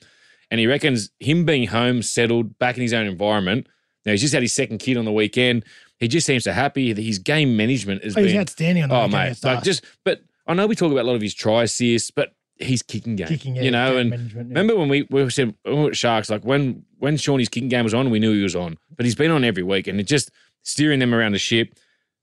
And 0.50 0.60
he 0.60 0.66
reckons 0.66 1.10
him 1.18 1.44
being 1.44 1.66
home, 1.68 2.02
settled, 2.02 2.58
back 2.58 2.76
in 2.76 2.82
his 2.82 2.92
own 2.92 3.06
environment. 3.06 3.66
Now, 4.04 4.12
he's 4.12 4.20
just 4.20 4.32
had 4.34 4.42
his 4.42 4.52
second 4.52 4.78
kid 4.78 4.96
on 4.96 5.04
the 5.04 5.12
weekend. 5.12 5.64
He 5.98 6.06
just 6.08 6.26
seems 6.26 6.44
so 6.44 6.52
happy. 6.52 6.92
that 6.92 7.02
His 7.02 7.18
game 7.18 7.56
management 7.56 8.02
is 8.04 8.16
Oh, 8.16 8.22
he's 8.22 8.32
been 8.32 8.40
outstanding 8.40 8.82
on 8.84 8.88
the 8.90 8.94
Oh, 8.94 9.06
weekend 9.06 9.42
mate. 9.42 9.44
Like 9.44 9.64
just, 9.64 9.84
but 10.04 10.22
I 10.46 10.54
know 10.54 10.66
we 10.66 10.76
talk 10.76 10.92
about 10.92 11.04
a 11.04 11.08
lot 11.08 11.16
of 11.16 11.22
his 11.22 11.34
try 11.34 11.64
assists, 11.64 12.10
but 12.12 12.34
he's 12.58 12.82
kicking 12.82 13.16
game, 13.16 13.26
Kicking, 13.26 13.56
yeah, 13.56 13.62
you 13.62 13.70
know, 13.70 13.94
game 13.94 14.12
and 14.12 14.30
yeah. 14.32 14.38
remember 14.38 14.76
when 14.76 14.88
we, 14.88 15.06
we 15.10 15.28
said 15.30 15.54
when 15.64 15.76
we 15.76 15.82
were 15.84 15.90
at 15.90 15.96
Sharks, 15.96 16.30
like 16.30 16.44
when, 16.44 16.84
when 16.98 17.16
Shawnee's 17.16 17.48
kicking 17.48 17.68
game 17.68 17.84
was 17.84 17.94
on, 17.94 18.08
we 18.10 18.18
knew 18.20 18.32
he 18.32 18.42
was 18.42 18.54
on, 18.56 18.78
but 18.96 19.04
he's 19.04 19.14
been 19.16 19.30
on 19.30 19.42
every 19.44 19.62
week 19.62 19.88
and 19.88 19.98
it 19.98 20.04
just 20.04 20.30
steering 20.62 21.00
them 21.00 21.12
around 21.14 21.32
the 21.32 21.38
ship. 21.38 21.74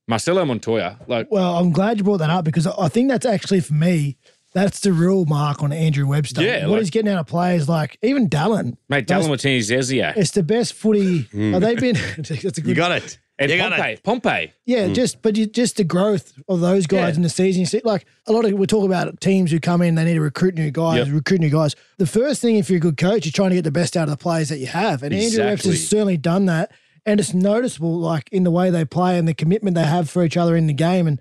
Marcelo 0.08 0.44
Montoya, 0.46 1.00
like, 1.08 1.28
Well, 1.32 1.58
I'm 1.58 1.72
glad 1.72 1.98
you 1.98 2.04
brought 2.04 2.18
that 2.18 2.30
up 2.30 2.46
because 2.46 2.68
I 2.68 2.88
think 2.90 3.10
that's 3.10 3.26
actually 3.26 3.60
for 3.62 3.74
me, 3.74 4.18
that's 4.54 4.80
the 4.82 4.94
real 4.94 5.26
mark 5.26 5.62
on 5.64 5.72
Andrew 5.74 6.06
Webster. 6.08 6.42
Yeah, 6.44 6.64
what 6.68 6.74
like- 6.74 6.80
he's 6.82 6.90
getting 6.90 7.12
out 7.12 7.20
of 7.20 7.28
players 7.28 7.68
like 7.68 7.98
even 8.02 8.30
Dallin. 8.30 8.78
mate, 8.90 9.08
Those- 9.08 9.26
Dallin 9.26 9.28
Martini 9.30 9.60
Zeziak 9.60 10.18
It's 10.18 10.32
the 10.32 10.44
best 10.44 10.74
footy. 10.74 11.28
Oh, 11.56 11.60
they've 11.60 11.80
been. 11.80 11.96
that's 12.18 12.30
a 12.32 12.38
good. 12.62 12.68
You 12.68 12.76
got 12.76 12.92
it. 12.92 13.18
and 13.40 13.50
you 13.50 13.58
got 13.58 13.72
Pompey. 13.74 13.92
it. 13.94 14.04
Pompey. 14.04 14.54
Yeah, 14.66 14.88
mm. 14.88 14.94
just 14.96 15.22
but 15.24 15.36
you, 15.36 15.48
just 15.48 15.78
the 15.78 15.84
growth 15.84 16.34
of 16.48 16.60
those 16.62 16.86
guys 16.86 17.14
Yeah. 17.14 17.16
in 17.18 17.22
the 17.24 17.30
season. 17.30 17.62
You 17.62 17.66
see, 17.66 17.82
like 17.84 18.06
a 18.28 18.32
lot 18.32 18.46
of 18.46 18.52
we 18.54 18.68
talk 18.68 18.86
about 18.86 19.20
teams 19.20 19.50
who 19.52 19.60
come 19.60 19.82
in, 19.82 19.96
they 19.96 20.06
need 20.06 20.14
to 20.14 20.22
recruit 20.22 20.54
new 20.56 20.70
guys, 20.72 21.00
Yep. 21.08 21.16
recruit 21.16 21.42
new 21.42 21.50
guys. 21.50 21.76
The 21.98 22.06
first 22.06 22.42
thing, 22.42 22.58
if 22.58 22.70
you're 22.70 22.78
a 22.78 22.82
good 22.82 22.98
coach, 22.98 23.26
you're 23.26 23.32
trying 23.32 23.50
to 23.50 23.56
get 23.56 23.64
the 23.64 23.72
best 23.72 23.98
out 23.98 24.04
of 24.04 24.12
the 24.12 24.18
players 24.18 24.50
that 24.50 24.60
you 24.60 24.68
have, 24.68 25.02
and 25.04 25.14
Andrew 25.14 25.26
Exactly. 25.28 25.50
Webster's 25.52 25.88
certainly 25.88 26.18
done 26.18 26.46
that, 26.46 26.72
and 27.08 27.20
it's 27.20 27.34
noticeable, 27.34 27.98
like 28.00 28.30
in 28.32 28.44
the 28.44 28.52
way 28.52 28.70
they 28.70 28.86
play 28.86 29.18
and 29.18 29.28
the 29.28 29.34
commitment 29.34 29.76
they 29.76 29.84
have 29.84 30.10
for 30.12 30.24
each 30.24 30.38
other 30.38 30.56
in 30.56 30.68
the 30.68 30.74
game, 30.74 31.08
and. 31.08 31.20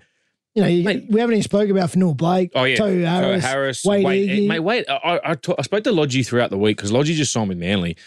You 0.55 0.61
know, 0.61 0.67
you, 0.67 0.83
Mate. 0.83 1.05
we 1.09 1.19
haven't 1.19 1.33
even 1.33 1.43
spoken 1.43 1.71
about 1.71 1.89
Fonua-Blake, 1.89 2.51
Oh 2.53 2.63
yeah, 2.63 2.77
Tohu 2.77 3.03
Harris, 3.03 3.43
Harris, 3.43 3.83
Wade, 3.83 4.05
Wade, 4.05 4.29
Eagey. 4.29 4.47
mate, 4.47 4.59
wait. 4.59 4.85
I, 4.87 5.19
I, 5.23 5.35
I 5.57 5.61
spoke 5.63 5.83
to 5.85 5.91
Lodgy 5.91 6.21
throughout 6.21 6.51
the 6.51 6.59
week 6.59 6.77
because 6.77 6.91
Lodgy 6.91 7.15
just 7.15 7.31
signed 7.31 7.49
with 7.49 7.57
Manly, 7.57 7.97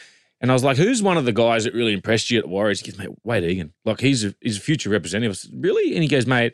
and 0.40 0.50
I 0.50 0.54
was 0.54 0.62
like, 0.62 0.76
"Who's 0.76 1.02
one 1.02 1.16
of 1.16 1.24
the 1.24 1.32
guys 1.32 1.64
that 1.64 1.74
really 1.74 1.92
impressed 1.92 2.30
you 2.30 2.38
at 2.38 2.44
the 2.44 2.50
Warriors?" 2.50 2.80
He 2.80 2.90
goes, 2.90 2.98
"Mate, 2.98 3.08
Wayde 3.26 3.42
Egan. 3.42 3.72
Like 3.84 4.00
he's 4.00 4.24
a, 4.24 4.34
he's 4.40 4.58
a 4.58 4.60
future 4.60 4.90
representative." 4.90 5.32
I 5.32 5.34
said, 5.34 5.50
really? 5.58 5.94
And 5.94 6.04
he 6.04 6.08
goes, 6.08 6.24
"Mate, 6.24 6.52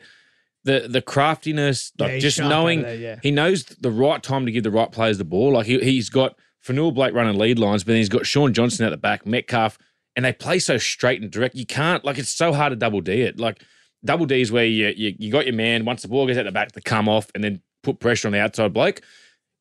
the 0.63 0.87
the 0.89 1.01
craftiness, 1.01 1.91
like 1.99 2.13
he's 2.13 2.23
just 2.23 2.39
knowing 2.39 2.81
there, 2.81 2.95
yeah. 2.95 3.19
he 3.21 3.31
knows 3.31 3.63
the 3.65 3.91
right 3.91 4.21
time 4.23 4.45
to 4.45 4.51
give 4.51 4.63
the 4.63 4.71
right 4.71 4.91
players 4.91 5.17
the 5.17 5.25
ball. 5.25 5.53
Like 5.53 5.67
he, 5.67 5.79
he's 5.79 6.09
got 6.09 6.35
Fonua-Blake 6.65 7.13
running 7.13 7.37
lead 7.37 7.59
lines, 7.59 7.83
but 7.83 7.91
then 7.91 7.97
he's 7.97 8.09
got 8.09 8.25
Shaun 8.25 8.53
Johnson 8.53 8.85
at 8.85 8.89
the 8.89 8.97
back, 8.97 9.25
Metcalf, 9.25 9.77
and 10.15 10.23
they 10.25 10.33
play 10.33 10.59
so 10.59 10.77
straight 10.77 11.21
and 11.21 11.29
direct. 11.29 11.55
You 11.55 11.65
can't 11.65 12.03
like 12.05 12.17
it's 12.17 12.33
so 12.33 12.53
hard 12.53 12.71
to 12.71 12.75
double 12.75 13.01
D 13.01 13.21
it. 13.21 13.39
Like 13.39 13.61
double 14.05 14.25
D's 14.25 14.51
where 14.51 14.65
you, 14.65 14.93
you 14.95 15.15
you 15.17 15.31
got 15.31 15.45
your 15.45 15.55
man 15.55 15.85
once 15.85 16.01
the 16.01 16.07
ball 16.07 16.27
gets 16.27 16.37
at 16.39 16.45
the 16.45 16.51
back 16.51 16.71
to 16.73 16.81
come 16.81 17.07
off 17.09 17.27
and 17.35 17.43
then 17.43 17.61
put 17.83 17.99
pressure 17.99 18.27
on 18.27 18.31
the 18.31 18.39
outside 18.39 18.73
bloke. 18.73 19.01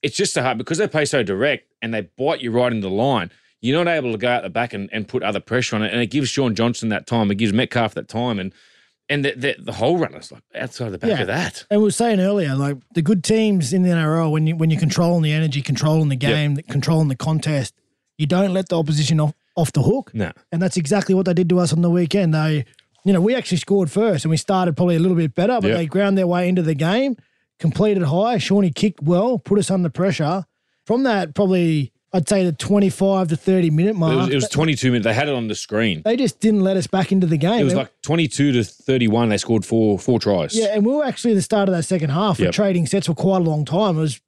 It's 0.02 0.16
just 0.16 0.34
so 0.34 0.42
hard 0.42 0.58
because 0.58 0.78
they 0.78 0.88
play 0.88 1.04
so 1.04 1.22
direct 1.22 1.72
and 1.80 1.94
they 1.94 2.02
bite 2.18 2.40
you 2.40 2.50
right 2.50 2.72
into 2.72 2.88
the 2.88 2.94
line. 2.94 3.30
You're 3.60 3.82
not 3.84 3.90
able 3.92 4.10
to 4.12 4.18
go 4.18 4.28
out 4.28 4.42
the 4.42 4.50
back 4.50 4.72
and, 4.74 4.88
and 4.92 5.06
put 5.06 5.22
other 5.22 5.38
pressure 5.38 5.76
on 5.76 5.82
it, 5.84 5.92
and 5.92 6.00
it 6.02 6.06
gives 6.08 6.28
Shaun 6.28 6.54
Johnson 6.56 6.88
that 6.88 7.06
time. 7.06 7.30
It 7.30 7.36
gives 7.36 7.52
Metcalf 7.52 7.94
that 7.94 8.08
time, 8.08 8.40
and 8.40 8.52
and 9.08 9.24
the 9.24 9.32
the, 9.36 9.54
the 9.58 9.72
whole 9.72 9.98
runners 9.98 10.32
like 10.32 10.42
outside 10.54 10.90
the 10.90 10.98
back 10.98 11.10
Yeah. 11.10 11.20
of 11.20 11.26
that. 11.28 11.64
And 11.70 11.80
we 11.80 11.84
were 11.84 11.90
saying 11.92 12.18
earlier, 12.18 12.56
like 12.56 12.78
the 12.94 13.02
good 13.02 13.22
teams 13.22 13.72
in 13.72 13.82
the 13.82 13.90
NRL, 13.90 14.32
when 14.32 14.46
you 14.48 14.56
when 14.56 14.70
you're 14.70 14.80
controlling 14.80 15.22
the 15.22 15.32
energy, 15.32 15.62
controlling 15.62 16.08
the 16.08 16.16
game, 16.16 16.56
controlling 16.68 17.06
the 17.08 17.16
contest, 17.16 17.74
you 18.18 18.26
don't 18.26 18.52
let 18.52 18.68
the 18.68 18.76
opposition 18.78 19.20
off, 19.20 19.32
off 19.54 19.70
the 19.72 19.82
hook. 19.82 20.10
No. 20.12 20.32
And 20.50 20.60
that's 20.60 20.76
exactly 20.76 21.14
what 21.14 21.26
they 21.26 21.34
did 21.34 21.48
to 21.50 21.60
us 21.60 21.72
on 21.72 21.82
the 21.82 21.90
weekend. 21.90 22.34
They, 22.34 22.64
you 23.04 23.12
know, 23.12 23.20
we 23.20 23.34
actually 23.34 23.58
scored 23.58 23.90
first 23.90 24.24
and 24.24 24.30
we 24.30 24.36
started 24.36 24.76
probably 24.76 24.96
a 24.96 25.00
little 25.00 25.16
bit 25.16 25.34
better, 25.34 25.58
but 25.60 25.68
Yep. 25.68 25.76
they 25.76 25.86
ground 25.86 26.16
their 26.18 26.26
way 26.26 26.48
into 26.48 26.62
the 26.62 26.74
game, 26.74 27.16
completed 27.58 28.04
high. 28.04 28.38
Shawnee 28.38 28.70
kicked 28.70 29.02
well, 29.02 29.38
put 29.38 29.58
us 29.58 29.70
under 29.70 29.88
pressure. 29.88 30.44
From 30.86 31.02
that, 31.04 31.34
probably 31.34 31.92
I'd 32.14 32.28
say 32.28 32.44
the 32.44 32.52
25 32.52 33.28
to 33.28 33.36
30 33.36 33.70
minute 33.70 33.96
mark. 33.96 34.12
It 34.12 34.16
was, 34.16 34.28
it 34.28 34.34
was 34.34 34.48
22 34.50 34.90
minutes. 34.90 35.04
They 35.04 35.14
had 35.14 35.28
it 35.28 35.34
on 35.34 35.48
the 35.48 35.54
screen. 35.54 36.02
they 36.04 36.14
just 36.16 36.40
didn't 36.40 36.60
let 36.60 36.76
us 36.76 36.86
back 36.86 37.10
into 37.10 37.26
the 37.26 37.38
game. 37.38 37.60
It 37.60 37.64
was 37.64 37.74
like 37.74 37.90
22 38.02 38.52
to 38.52 38.64
31. 38.64 39.30
They 39.30 39.38
scored 39.38 39.64
four 39.64 39.98
four 39.98 40.20
tries. 40.20 40.54
Yeah, 40.54 40.74
and 40.74 40.84
we 40.84 40.92
were 40.94 41.04
actually 41.04 41.32
at 41.32 41.36
the 41.36 41.42
start 41.42 41.68
of 41.70 41.74
that 41.74 41.84
second 41.84 42.10
half. 42.10 42.38
We're 42.38 42.52
trading 42.52 42.86
sets 42.86 43.06
for 43.06 43.14
quite 43.14 43.38
a 43.40 43.44
long 43.44 43.64
time. 43.64 43.96
It 43.96 44.00
was, 44.00 44.20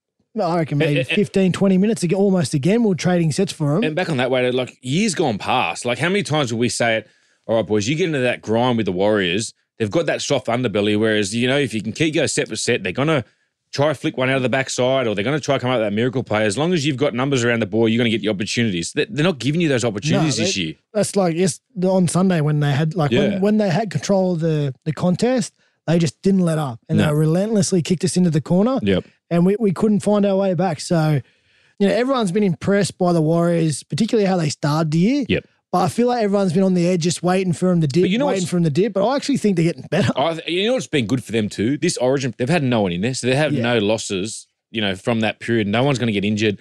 I 0.43 0.57
reckon, 0.57 0.79
maybe 0.79 1.01
And- 1.01 1.09
and- 1.09 1.15
15, 1.17 1.53
20 1.53 1.77
minutes 1.77 2.03
ago, 2.03 2.17
almost 2.17 2.55
again. 2.55 2.83
We 2.85 2.89
were 2.89 2.95
trading 2.95 3.33
sets 3.33 3.53
for 3.53 3.75
them. 3.75 3.85
And 3.85 3.95
back 3.95 4.09
on 4.09 4.17
that 4.17 4.31
way, 4.31 4.51
like 4.51 4.79
years 4.81 5.15
gone 5.15 5.37
past, 5.37 5.85
like 5.85 5.99
how 5.99 6.09
many 6.09 6.23
times 6.23 6.53
will 6.53 6.61
we 6.61 6.71
say 6.71 6.97
it? 6.97 7.09
All 7.47 7.57
right, 7.57 7.67
boys, 7.67 7.89
you 7.89 7.95
get 7.97 8.07
into 8.07 8.21
that 8.21 8.41
grind 8.43 8.77
with 8.77 8.87
the 8.87 8.93
Warriors. 8.93 9.53
They've 9.79 9.91
got 9.91 10.07
that 10.07 10.23
soft 10.23 10.47
underbelly. 10.47 10.99
Whereas 10.99 11.35
you 11.35 11.47
know, 11.49 11.59
if 11.59 11.75
you 11.75 11.83
can 11.83 11.93
keep 11.93 12.15
go 12.15 12.27
set 12.27 12.49
for 12.49 12.57
set, 12.57 12.83
they're 12.83 12.93
gonna 12.93 13.25
try 13.73 13.89
to 13.89 13.95
flick 13.95 14.17
one 14.17 14.31
out 14.31 14.37
of 14.37 14.43
the 14.43 14.49
backside, 14.49 15.07
or 15.07 15.15
they're 15.15 15.25
gonna 15.25 15.41
try 15.41 15.57
to 15.57 15.61
come 15.61 15.71
up 15.71 15.79
with 15.81 15.87
that 15.87 15.93
miracle 15.93 16.23
play. 16.23 16.45
As 16.47 16.57
long 16.57 16.73
as 16.73 16.87
you've 16.87 16.97
got 16.97 17.13
numbers 17.13 17.43
around 17.45 17.61
the 17.61 17.67
ball, 17.67 17.89
you're 17.89 17.99
gonna 17.99 18.09
get 18.11 18.21
the 18.23 18.29
opportunities. 18.29 18.93
They- 18.93 19.07
They're 19.11 19.25
not 19.25 19.39
giving 19.41 19.61
you 19.61 19.69
those 19.69 19.85
opportunities 19.85 20.39
No, 20.39 20.45
this 20.45 20.57
year. 20.57 20.75
That's 20.93 21.17
like 21.17 21.37
yes, 21.37 21.61
on 21.85 22.07
Sunday 22.09 22.41
when 22.41 22.61
they 22.61 22.71
had 22.73 22.95
like 22.95 23.11
Yeah. 23.11 23.21
when, 23.31 23.41
when 23.41 23.57
they 23.59 23.69
had 23.71 23.91
control 23.91 24.35
of 24.35 24.41
the 24.41 24.75
the 24.85 24.93
contest, 24.93 25.55
they 25.87 25.99
just 25.99 26.23
didn't 26.23 26.41
let 26.43 26.57
up 26.59 26.79
and 26.89 26.99
No. 26.99 27.09
they 27.09 27.15
relentlessly 27.15 27.83
kicked 27.83 28.05
us 28.05 28.17
into 28.17 28.31
the 28.31 28.41
corner. 28.41 28.79
Yep. 28.83 29.05
and 29.31 29.45
we, 29.45 29.57
we 29.59 29.73
couldn't 29.73 30.01
find 30.01 30.25
our 30.25 30.37
way 30.37 30.55
back. 30.55 30.79
So, 30.81 31.21
you 31.81 31.89
know, 31.89 31.95
everyone's 31.95 32.31
been 32.31 32.43
impressed 32.45 32.97
by 32.99 33.13
the 33.13 33.23
Warriors, 33.23 33.83
particularly 33.83 34.29
how 34.29 34.37
they 34.37 34.51
started 34.51 34.93
the 34.93 34.99
year. 34.99 35.25
Yep. 35.29 35.45
But 35.75 35.83
I 35.83 35.89
feel 35.89 36.07
like 36.07 36.23
everyone's 36.23 36.53
been 36.53 36.63
on 36.63 36.75
the 36.75 36.87
edge, 36.87 37.03
just 37.03 37.25
waiting 37.25 37.53
for 37.53 37.69
them 37.69 37.81
to 37.81 37.89
dip, 37.89 38.05
But 38.05 38.11
you 38.11 38.17
know 38.17 38.29
waiting 38.29 38.47
for 38.47 38.55
them 38.55 38.63
to 38.63 38.71
dip. 38.71 38.93
But 38.93 39.05
I 39.09 39.17
actually 39.17 39.39
think 39.39 39.57
they're 39.57 39.65
getting 39.65 39.83
better. 39.91 40.13
I, 40.17 40.41
you 40.47 40.69
know 40.69 40.75
what's 40.75 40.87
been 40.87 41.07
good 41.09 41.25
for 41.25 41.33
them 41.33 41.49
too? 41.49 41.77
This 41.79 41.97
origin, 41.97 42.33
they've 42.39 42.49
had 42.49 42.63
no 42.63 42.83
one 42.83 42.93
in 42.93 43.01
there. 43.01 43.13
So 43.13 43.27
they 43.27 43.35
have 43.35 43.53
Yeah. 43.53 43.63
no 43.65 43.79
losses, 43.81 44.47
you 44.71 44.81
know, 44.81 44.95
from 44.95 45.19
that 45.23 45.41
period. 45.41 45.67
No 45.67 45.83
one's 45.83 45.99
going 45.99 46.07
to 46.07 46.13
get 46.13 46.25
injured. 46.25 46.59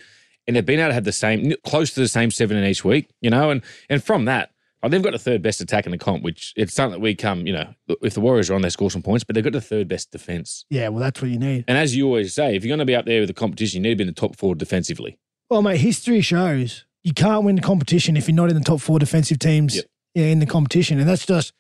and 0.48 0.56
they've 0.56 0.66
been 0.66 0.80
able 0.80 0.90
to 0.90 0.94
have 0.96 1.04
the 1.04 1.12
same, 1.12 1.54
close 1.64 1.94
to 1.94 2.00
the 2.00 2.08
same 2.08 2.32
seven 2.32 2.58
in 2.58 2.64
each 2.66 2.84
week, 2.84 3.08
you 3.22 3.30
know, 3.30 3.52
and 3.52 3.62
and 3.88 4.04
from 4.04 4.26
that, 4.26 4.50
oh, 4.82 4.90
they've 4.90 5.04
got 5.04 5.12
the 5.14 5.20
third 5.20 5.44
best 5.44 5.62
attack 5.62 5.86
in 5.86 5.92
the 5.92 5.98
comp, 6.00 6.24
which 6.24 6.52
it's 6.58 6.74
something 6.74 6.94
that 7.00 7.00
we 7.04 7.14
come, 7.14 7.46
you 7.46 7.54
know, 7.54 7.68
if 8.02 8.16
the 8.16 8.20
Warriors 8.20 8.50
are 8.50 8.56
on, 8.56 8.64
they 8.64 8.70
score 8.70 8.90
some 8.90 9.04
points, 9.04 9.24
but 9.24 9.36
they've 9.36 9.44
got 9.44 9.54
the 9.54 9.62
third 9.62 9.88
best 9.88 10.12
defense. 10.12 10.66
Yeah, 10.72 10.88
well, 10.90 11.00
that's 11.02 11.22
what 11.22 11.30
you 11.30 11.38
need. 11.38 11.66
And 11.68 11.78
as 11.78 11.96
you 11.96 12.08
always 12.08 12.34
say, 12.34 12.56
if 12.56 12.64
you're 12.66 12.70
going 12.72 12.80
to 12.80 12.86
be 12.86 12.96
up 12.96 13.06
there 13.06 13.20
with 13.22 13.30
the 13.30 13.34
competition, 13.36 13.78
you 13.78 13.84
need 13.84 13.90
to 13.92 13.96
be 13.98 14.02
in 14.04 14.08
the 14.08 14.20
top 14.20 14.36
four 14.36 14.56
defensively. 14.56 15.20
Well, 15.52 15.62
mate, 15.62 15.78
history 15.82 16.22
shows 16.22 16.84
you 17.04 17.14
can't 17.14 17.44
win 17.44 17.56
the 17.56 17.62
competition 17.62 18.16
if 18.18 18.28
you're 18.28 18.36
not 18.36 18.50
in 18.50 18.56
the 18.56 18.64
top 18.64 18.80
four 18.82 19.00
defensive 19.00 19.40
teams 19.40 19.76
Yep. 19.76 19.86
in 20.16 20.40
the 20.40 20.46
competition, 20.46 21.00
and 21.00 21.08
that's 21.10 21.26
just 21.26 21.54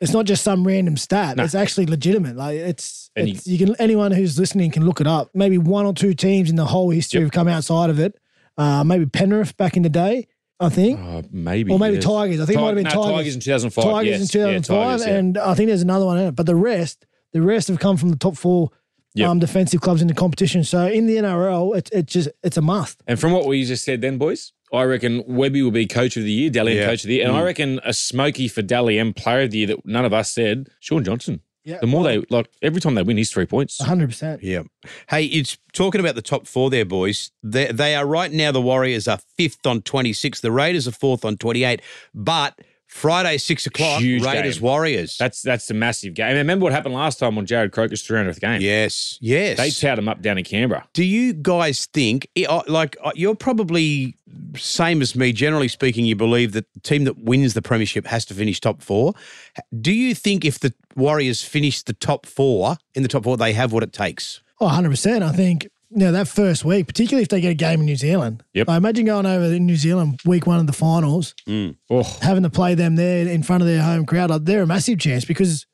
it's 0.00 0.12
not 0.12 0.26
just 0.26 0.44
some 0.44 0.66
random 0.66 0.96
stat. 0.98 1.36
No. 1.38 1.44
It's 1.44 1.54
actually 1.54 1.86
legitimate. 1.86 2.36
Like 2.36 2.58
it's, 2.58 3.10
And 3.16 3.28
it's 3.30 3.46
you, 3.46 3.56
can 3.56 3.74
anyone 3.78 4.12
who's 4.12 4.38
listening 4.38 4.70
can 4.70 4.84
look 4.84 5.00
it 5.00 5.06
up. 5.06 5.30
Maybe 5.32 5.56
one 5.56 5.86
or 5.86 5.94
two 5.94 6.12
teams 6.12 6.50
in 6.50 6.56
the 6.56 6.66
whole 6.66 6.90
history 6.90 7.20
Yep. 7.20 7.26
have 7.28 7.32
come 7.32 7.48
outside 7.48 7.88
of 7.88 7.98
it. 7.98 8.14
Uh, 8.58 8.84
maybe 8.84 9.06
Penrith 9.06 9.56
back 9.56 9.74
in 9.76 9.82
the 9.82 9.88
day, 9.88 10.28
I 10.60 10.68
think, 10.68 11.00
Oh, 11.00 11.22
maybe. 11.30 11.72
or 11.72 11.78
maybe 11.78 11.94
yes. 11.96 12.04
Tigers. 12.04 12.40
I 12.40 12.44
think 12.44 12.58
it 12.58 12.60
might 12.60 12.66
have 12.68 12.74
been 12.76 12.84
no, 12.84 12.90
Tigers. 12.90 13.14
Tigers 13.16 13.34
in 13.36 13.40
2005. 13.40 13.84
Tigers 13.84 14.06
yes. 14.10 14.20
in 14.20 14.28
2005, 14.28 14.76
Yeah, 14.76 14.84
Tigers, 14.86 15.06
yeah. 15.06 15.14
and 15.14 15.38
I 15.38 15.54
think 15.54 15.68
there's 15.68 15.82
another 15.82 16.04
one 16.04 16.18
in 16.18 16.26
it. 16.28 16.34
But 16.36 16.44
the 16.46 16.56
rest, 16.56 17.06
the 17.32 17.40
rest 17.40 17.68
have 17.68 17.78
come 17.78 17.96
from 17.96 18.10
the 18.10 18.16
top 18.16 18.36
four 18.36 18.70
Yep. 19.14 19.28
um, 19.30 19.38
defensive 19.38 19.80
clubs 19.80 20.02
in 20.02 20.08
the 20.08 20.14
competition. 20.14 20.62
So 20.62 20.86
in 20.86 21.06
the 21.06 21.16
NRL, 21.16 21.74
it's 21.74 21.90
it's 21.90 22.12
just 22.12 22.28
it's 22.42 22.58
a 22.58 22.60
must. 22.60 23.02
And 23.06 23.18
from 23.18 23.32
what 23.32 23.46
we 23.46 23.64
just 23.64 23.82
said 23.82 24.02
then, 24.02 24.18
boys, 24.18 24.52
I 24.72 24.82
reckon 24.84 25.22
Webby 25.26 25.62
will 25.62 25.70
be 25.70 25.86
coach 25.86 26.16
of 26.16 26.24
the 26.24 26.32
year, 26.32 26.50
Dally 26.50 26.72
M 26.72 26.78
Yeah. 26.78 26.86
coach 26.86 27.04
of 27.04 27.08
the 27.08 27.14
year. 27.16 27.26
And 27.26 27.36
I 27.36 27.40
mm. 27.40 27.44
reckon 27.44 27.80
a 27.84 27.92
smoky 27.92 28.48
for 28.48 28.62
Dally 28.62 28.98
M 28.98 29.12
player 29.14 29.42
of 29.42 29.50
the 29.50 29.58
year 29.58 29.66
that 29.68 29.86
none 29.86 30.04
of 30.04 30.12
us 30.12 30.30
said, 30.30 30.68
Shaun 30.80 31.04
Johnson. 31.04 31.40
Yeah. 31.64 31.78
The 31.80 31.86
more 31.88 32.04
they, 32.04 32.22
like, 32.30 32.48
every 32.62 32.80
time 32.80 32.94
they 32.94 33.02
win, 33.02 33.16
he's 33.16 33.32
three 33.32 33.44
points. 33.44 33.80
100. 33.80 34.08
percent 34.08 34.42
Yeah. 34.42 34.62
Hey, 35.08 35.24
it's 35.24 35.58
talking 35.72 36.00
about 36.00 36.14
the 36.14 36.22
top 36.22 36.46
four 36.46 36.70
there, 36.70 36.84
boys. 36.84 37.32
They, 37.42 37.72
they 37.72 37.96
are 37.96 38.06
right 38.06 38.30
now, 38.30 38.52
the 38.52 38.62
Warriors 38.62 39.08
are 39.08 39.18
fifth 39.36 39.66
on 39.66 39.82
26. 39.82 40.40
The 40.40 40.52
Raiders 40.52 40.86
are 40.86 40.92
fourth 40.92 41.24
on 41.24 41.36
28. 41.36 41.82
But 42.14 42.60
Friday, 42.96 43.36
six 43.38 43.66
o'clock, 43.66 44.00
Huge 44.00 44.24
Raiders 44.24 44.56
game. 44.56 44.62
Warriors. 44.62 45.16
That's 45.18 45.42
that's 45.42 45.70
a 45.70 45.74
massive 45.74 46.14
game. 46.14 46.28
And 46.28 46.38
remember 46.38 46.64
what 46.64 46.72
happened 46.72 46.94
last 46.94 47.18
time 47.18 47.36
when 47.36 47.46
Jarrod 47.46 47.72
Croker's 47.72 48.02
300th 48.02 48.40
game? 48.40 48.60
yes, 48.60 49.18
yes. 49.20 49.58
They 49.58 49.70
towed 49.70 49.98
him 49.98 50.08
up 50.08 50.22
down 50.22 50.38
in 50.38 50.44
Canberra. 50.44 50.88
Do 50.94 51.04
you 51.04 51.34
guys 51.34 51.86
think, 51.86 52.28
like, 52.66 52.96
uh, 53.04 53.12
you're 53.14 53.34
probably 53.34 54.16
same 54.56 55.02
as 55.02 55.14
me, 55.14 55.32
generally 55.32 55.68
speaking, 55.68 56.04
you 56.06 56.16
believe 56.16 56.52
that 56.52 56.72
the 56.72 56.80
team 56.80 57.04
that 57.04 57.18
wins 57.18 57.54
the 57.54 57.62
Premiership 57.62 58.06
has 58.06 58.24
to 58.26 58.34
finish 58.34 58.60
top 58.60 58.82
four. 58.82 59.14
Do 59.80 59.92
you 59.92 60.14
think 60.14 60.44
if 60.44 60.58
the 60.58 60.72
Warriors 60.96 61.42
finish 61.42 61.82
the 61.82 61.92
top 61.92 62.26
four, 62.26 62.76
in 62.94 63.02
the 63.02 63.08
top 63.08 63.24
four, 63.24 63.36
they 63.36 63.52
have 63.52 63.72
what 63.72 63.82
it 63.82 63.92
takes? 63.92 64.40
Oh, 64.60 64.68
100%. 64.68 65.22
I 65.22 65.32
think, 65.32 65.68
you 65.90 65.98
know, 65.98 66.12
that 66.12 66.28
first 66.28 66.64
week, 66.64 66.86
particularly 66.86 67.22
if 67.22 67.28
they 67.28 67.40
get 67.40 67.50
a 67.50 67.54
game 67.54 67.80
in 67.80 67.86
New 67.86 67.96
Zealand. 67.96 68.42
Yep. 68.54 68.68
I 68.68 68.76
imagine 68.76 69.06
going 69.06 69.26
over 69.26 69.44
in 69.44 69.66
New 69.66 69.76
Zealand 69.76 70.20
week 70.24 70.46
one 70.46 70.58
of 70.58 70.66
the 70.66 70.72
finals, 70.72 71.34
mm. 71.48 71.76
Oh, 71.88 72.02
having 72.22 72.42
to 72.42 72.50
play 72.50 72.74
them 72.74 72.96
there 72.96 73.26
in 73.26 73.42
front 73.42 73.62
of 73.62 73.68
their 73.68 73.82
home 73.82 74.04
crowd, 74.04 74.30
like, 74.30 74.44
they're 74.44 74.62
a 74.62 74.66
massive 74.66 74.98
chance 74.98 75.24
because 75.24 75.66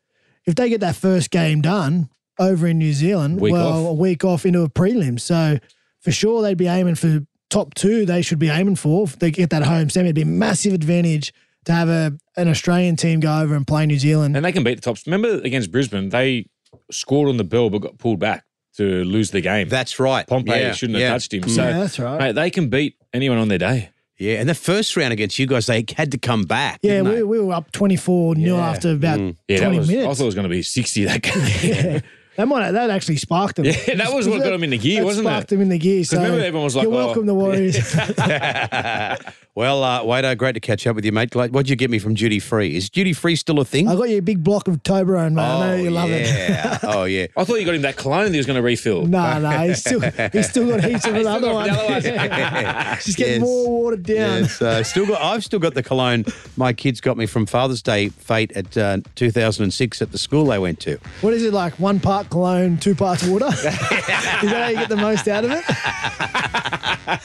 if 0.47 0.55
they 0.55 0.69
get 0.69 0.81
that 0.81 0.97
first 0.97 1.31
game 1.31 1.63
done 1.63 2.11
over 2.39 2.67
in 2.67 2.79
New 2.79 2.93
Zealand, 2.93 3.41
Week 3.41 3.53
well, 3.53 3.87
off. 3.87 3.91
a 3.91 3.95
week 3.95 4.25
off 4.25 4.45
into 4.45 4.63
a 4.63 4.69
prelim. 4.69 5.19
So 5.19 5.59
for 6.01 6.13
sure, 6.13 6.43
they'd 6.43 6.59
be 6.59 6.67
aiming 6.67 6.97
for 6.97 7.21
top 7.49 7.75
two, 7.75 8.05
they 8.07 8.23
should 8.23 8.39
be 8.39 8.49
aiming 8.49 8.77
for. 8.77 9.05
If 9.05 9.19
they 9.19 9.31
get 9.31 9.51
that 9.51 9.63
home 9.63 9.91
semi, 9.91 10.07
it'd 10.07 10.17
be 10.17 10.23
a 10.23 10.27
massive 10.27 10.73
advantage 10.73 11.33
to 11.65 11.73
have 11.73 11.89
a 11.89 12.13
an 12.37 12.49
Australian 12.49 12.97
team 12.97 13.21
go 13.21 13.41
over 13.41 13.55
and 13.55 13.67
play 13.67 13.87
New 13.87 13.99
Zealand. 13.99 14.37
and 14.37 14.45
they 14.45 14.53
can 14.53 14.65
beat 14.65 14.77
the 14.77 14.81
tops. 14.81 15.07
Remember 15.07 15.41
against 15.43 15.71
Brisbane, 15.71 16.09
they 16.09 16.47
scored 16.91 17.29
on 17.29 17.37
the 17.37 17.45
bell 17.45 17.71
but 17.71 17.79
got 17.79 17.99
pulled 17.99 18.19
back 18.19 18.45
to 18.77 19.05
lose 19.05 19.31
the 19.31 19.41
game. 19.41 19.69
That's 19.69 19.99
right. 20.01 20.27
Pompey 20.27 20.51
Yeah, 20.51 20.73
shouldn't 20.73 20.99
yeah. 20.99 21.09
have 21.09 21.15
touched 21.17 21.35
him. 21.35 21.43
Mm. 21.43 21.51
So 21.51 21.63
Yeah, 21.69 21.79
that's 21.81 21.99
right. 21.99 22.19
mate, 22.19 22.33
they 22.33 22.51
can 22.51 22.69
beat 22.69 22.97
anyone 23.13 23.39
on 23.39 23.49
their 23.49 23.59
day. 23.59 23.91
Yeah, 24.19 24.35
and 24.41 24.49
the 24.49 24.55
first 24.55 24.97
round 24.97 25.13
against 25.13 25.39
you 25.39 25.47
guys, 25.47 25.67
they 25.67 25.85
had 25.97 26.13
to 26.13 26.19
come 26.19 26.45
back. 26.45 26.79
yeah, 26.83 26.99
didn't 26.99 27.09
we, 27.09 27.15
they? 27.17 27.23
we 27.25 27.41
were 27.41 27.55
up 27.55 27.73
24 27.73 28.37
nil 28.37 28.57
Yeah. 28.57 28.71
after 28.71 28.93
about 28.93 29.19
mm. 29.19 29.37
Yeah, 29.49 29.61
20 29.61 29.79
was, 29.79 29.91
I 29.91 29.95
thought 29.95 30.21
it 30.21 30.25
was 30.27 30.35
going 30.35 30.45
to 30.45 30.49
be 30.49 30.63
60 30.63 31.05
that 31.05 31.23
game. 31.23 31.33
Yeah. 31.63 32.01
That 32.37 32.49
might 32.49 32.71
that 32.71 32.89
actually 32.89 33.19
sparked 33.19 33.57
them. 33.57 33.67
Yeah, 33.87 33.97
that 33.97 34.15
was 34.15 34.27
what 34.27 34.43
got 34.43 34.51
them 34.53 34.65
in 34.65 34.71
the 34.71 34.79
gear, 34.79 35.01
that 35.01 35.05
wasn't 35.05 35.27
sparked 35.27 35.53
it? 35.53 35.57
them 35.57 35.61
in 35.61 35.69
the 35.69 35.77
gear. 35.79 36.03
So 36.03 36.17
remember 36.17 36.39
everyone 36.43 36.65
was 36.65 36.75
like, 36.75 36.85
"You're 36.85 36.95
oh." 36.95 37.07
welcome, 37.07 37.27
the 37.27 37.35
Warriors." 37.35 37.77
well, 39.55 39.85
uh, 39.85 40.03
Wado, 40.03 40.37
great 40.39 40.53
to 40.55 40.61
catch 40.61 40.87
up 40.87 40.97
with 40.97 41.05
you, 41.05 41.13
mate. 41.13 41.35
What'd 41.35 41.69
you 41.69 41.77
get 41.77 41.91
me 41.91 41.99
from 41.99 42.15
duty 42.15 42.39
free? 42.41 42.75
Is 42.75 42.89
duty 42.89 43.13
free 43.13 43.37
still 43.37 43.61
a 43.61 43.65
thing? 43.67 43.87
I 43.87 43.95
got 43.97 44.09
you 44.09 44.17
a 44.19 44.23
big 44.23 44.43
block 44.43 44.67
of 44.67 44.83
Toblerone, 44.83 45.35
mate. 45.35 45.43
I 45.43 45.61
know 45.77 45.83
you 45.83 45.91
love 45.91 46.11
it. 46.11 46.27
yeah. 46.27 46.79
oh, 46.85 47.05
yeah. 47.05 47.27
I 47.37 47.45
thought 47.45 47.57
you 47.61 47.67
got 47.67 47.75
him 47.75 47.83
that 47.83 47.97
cologne 47.97 48.25
that 48.25 48.31
he 48.33 48.39
was 48.39 48.47
going 48.47 48.57
to 48.57 48.63
refill. 48.63 49.05
No, 49.07 49.39
no, 49.41 49.51
he's 49.67 49.81
still 49.81 50.01
he's 50.33 50.49
still 50.49 50.69
got 50.69 50.83
heaps 50.85 51.05
of 51.07 51.15
He's 51.15 51.23
still 51.23 51.27
another 51.27 51.53
one. 51.53 51.69
another 51.69 51.89
one. 51.93 52.03
Just 53.03 53.17
getting 53.19 53.33
Yes. 53.35 53.41
more 53.43 53.83
watered 53.83 54.03
down. 54.05 54.43
Yes, 54.43 54.63
uh, 54.63 54.83
still 54.83 55.07
got. 55.07 55.21
I've 55.23 55.45
still 55.45 55.59
got 55.59 55.75
the 55.75 55.83
cologne 55.83 56.25
my 56.57 56.73
kids 56.73 57.01
got 57.01 57.17
me 57.17 57.27
from 57.27 57.45
Father's 57.47 57.83
Day 57.83 58.09
fate 58.09 58.53
at 58.53 58.77
uh, 58.77 58.99
2006 59.17 60.01
at 60.03 60.13
the 60.13 60.19
school 60.19 60.47
they 60.47 60.59
went 60.59 60.81
to. 60.81 60.99
What 61.21 61.35
is 61.35 61.43
it 61.45 61.53
like? 61.53 61.79
One 61.79 62.01
part 62.01 62.31
cologne, 62.31 62.79
two 62.79 62.95
parts 62.95 63.23
water. 63.27 63.47
is 63.53 63.63
that 63.63 64.41
how 64.43 64.69
you 64.69 64.77
get 64.77 64.89
the 64.89 64.97
most 64.97 65.29
out 65.29 65.45
of 65.45 65.51
it? 65.51 65.65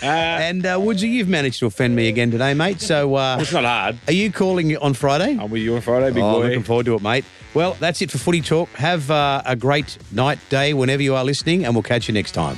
and 0.03 0.65
uh, 0.65 0.77
Woodsy, 0.79 1.07
you've 1.09 1.27
managed 1.29 1.59
to 1.59 1.65
offend 1.65 1.95
me 1.95 2.07
again 2.17 2.31
today, 2.31 2.55
mate. 2.55 2.81
So, 2.81 3.13
uh, 3.13 3.37
It's 3.39 3.51
not 3.53 3.63
hard. 3.63 3.99
are 4.07 4.13
you 4.13 4.31
calling 4.31 4.75
on 4.77 4.95
Friday? 4.95 5.37
I'm 5.39 5.51
with 5.51 5.61
you 5.61 5.75
on 5.75 5.81
Friday, 5.81 6.11
big 6.11 6.23
oh, 6.23 6.33
boy. 6.33 6.47
looking 6.47 6.63
forward 6.63 6.87
to 6.87 6.95
it, 6.95 7.03
mate. 7.03 7.25
Well, 7.53 7.77
that's 7.79 8.01
it 8.01 8.09
for 8.09 8.17
Footy 8.17 8.41
Talk. 8.41 8.69
Have 8.69 9.11
uh, 9.11 9.43
a 9.45 9.55
great 9.55 9.99
night, 10.11 10.39
day, 10.49 10.73
whenever 10.73 11.03
you 11.03 11.13
are 11.13 11.23
listening, 11.23 11.63
and 11.63 11.75
we'll 11.75 11.83
catch 11.83 12.07
you 12.07 12.15
next 12.15 12.31
time. 12.31 12.57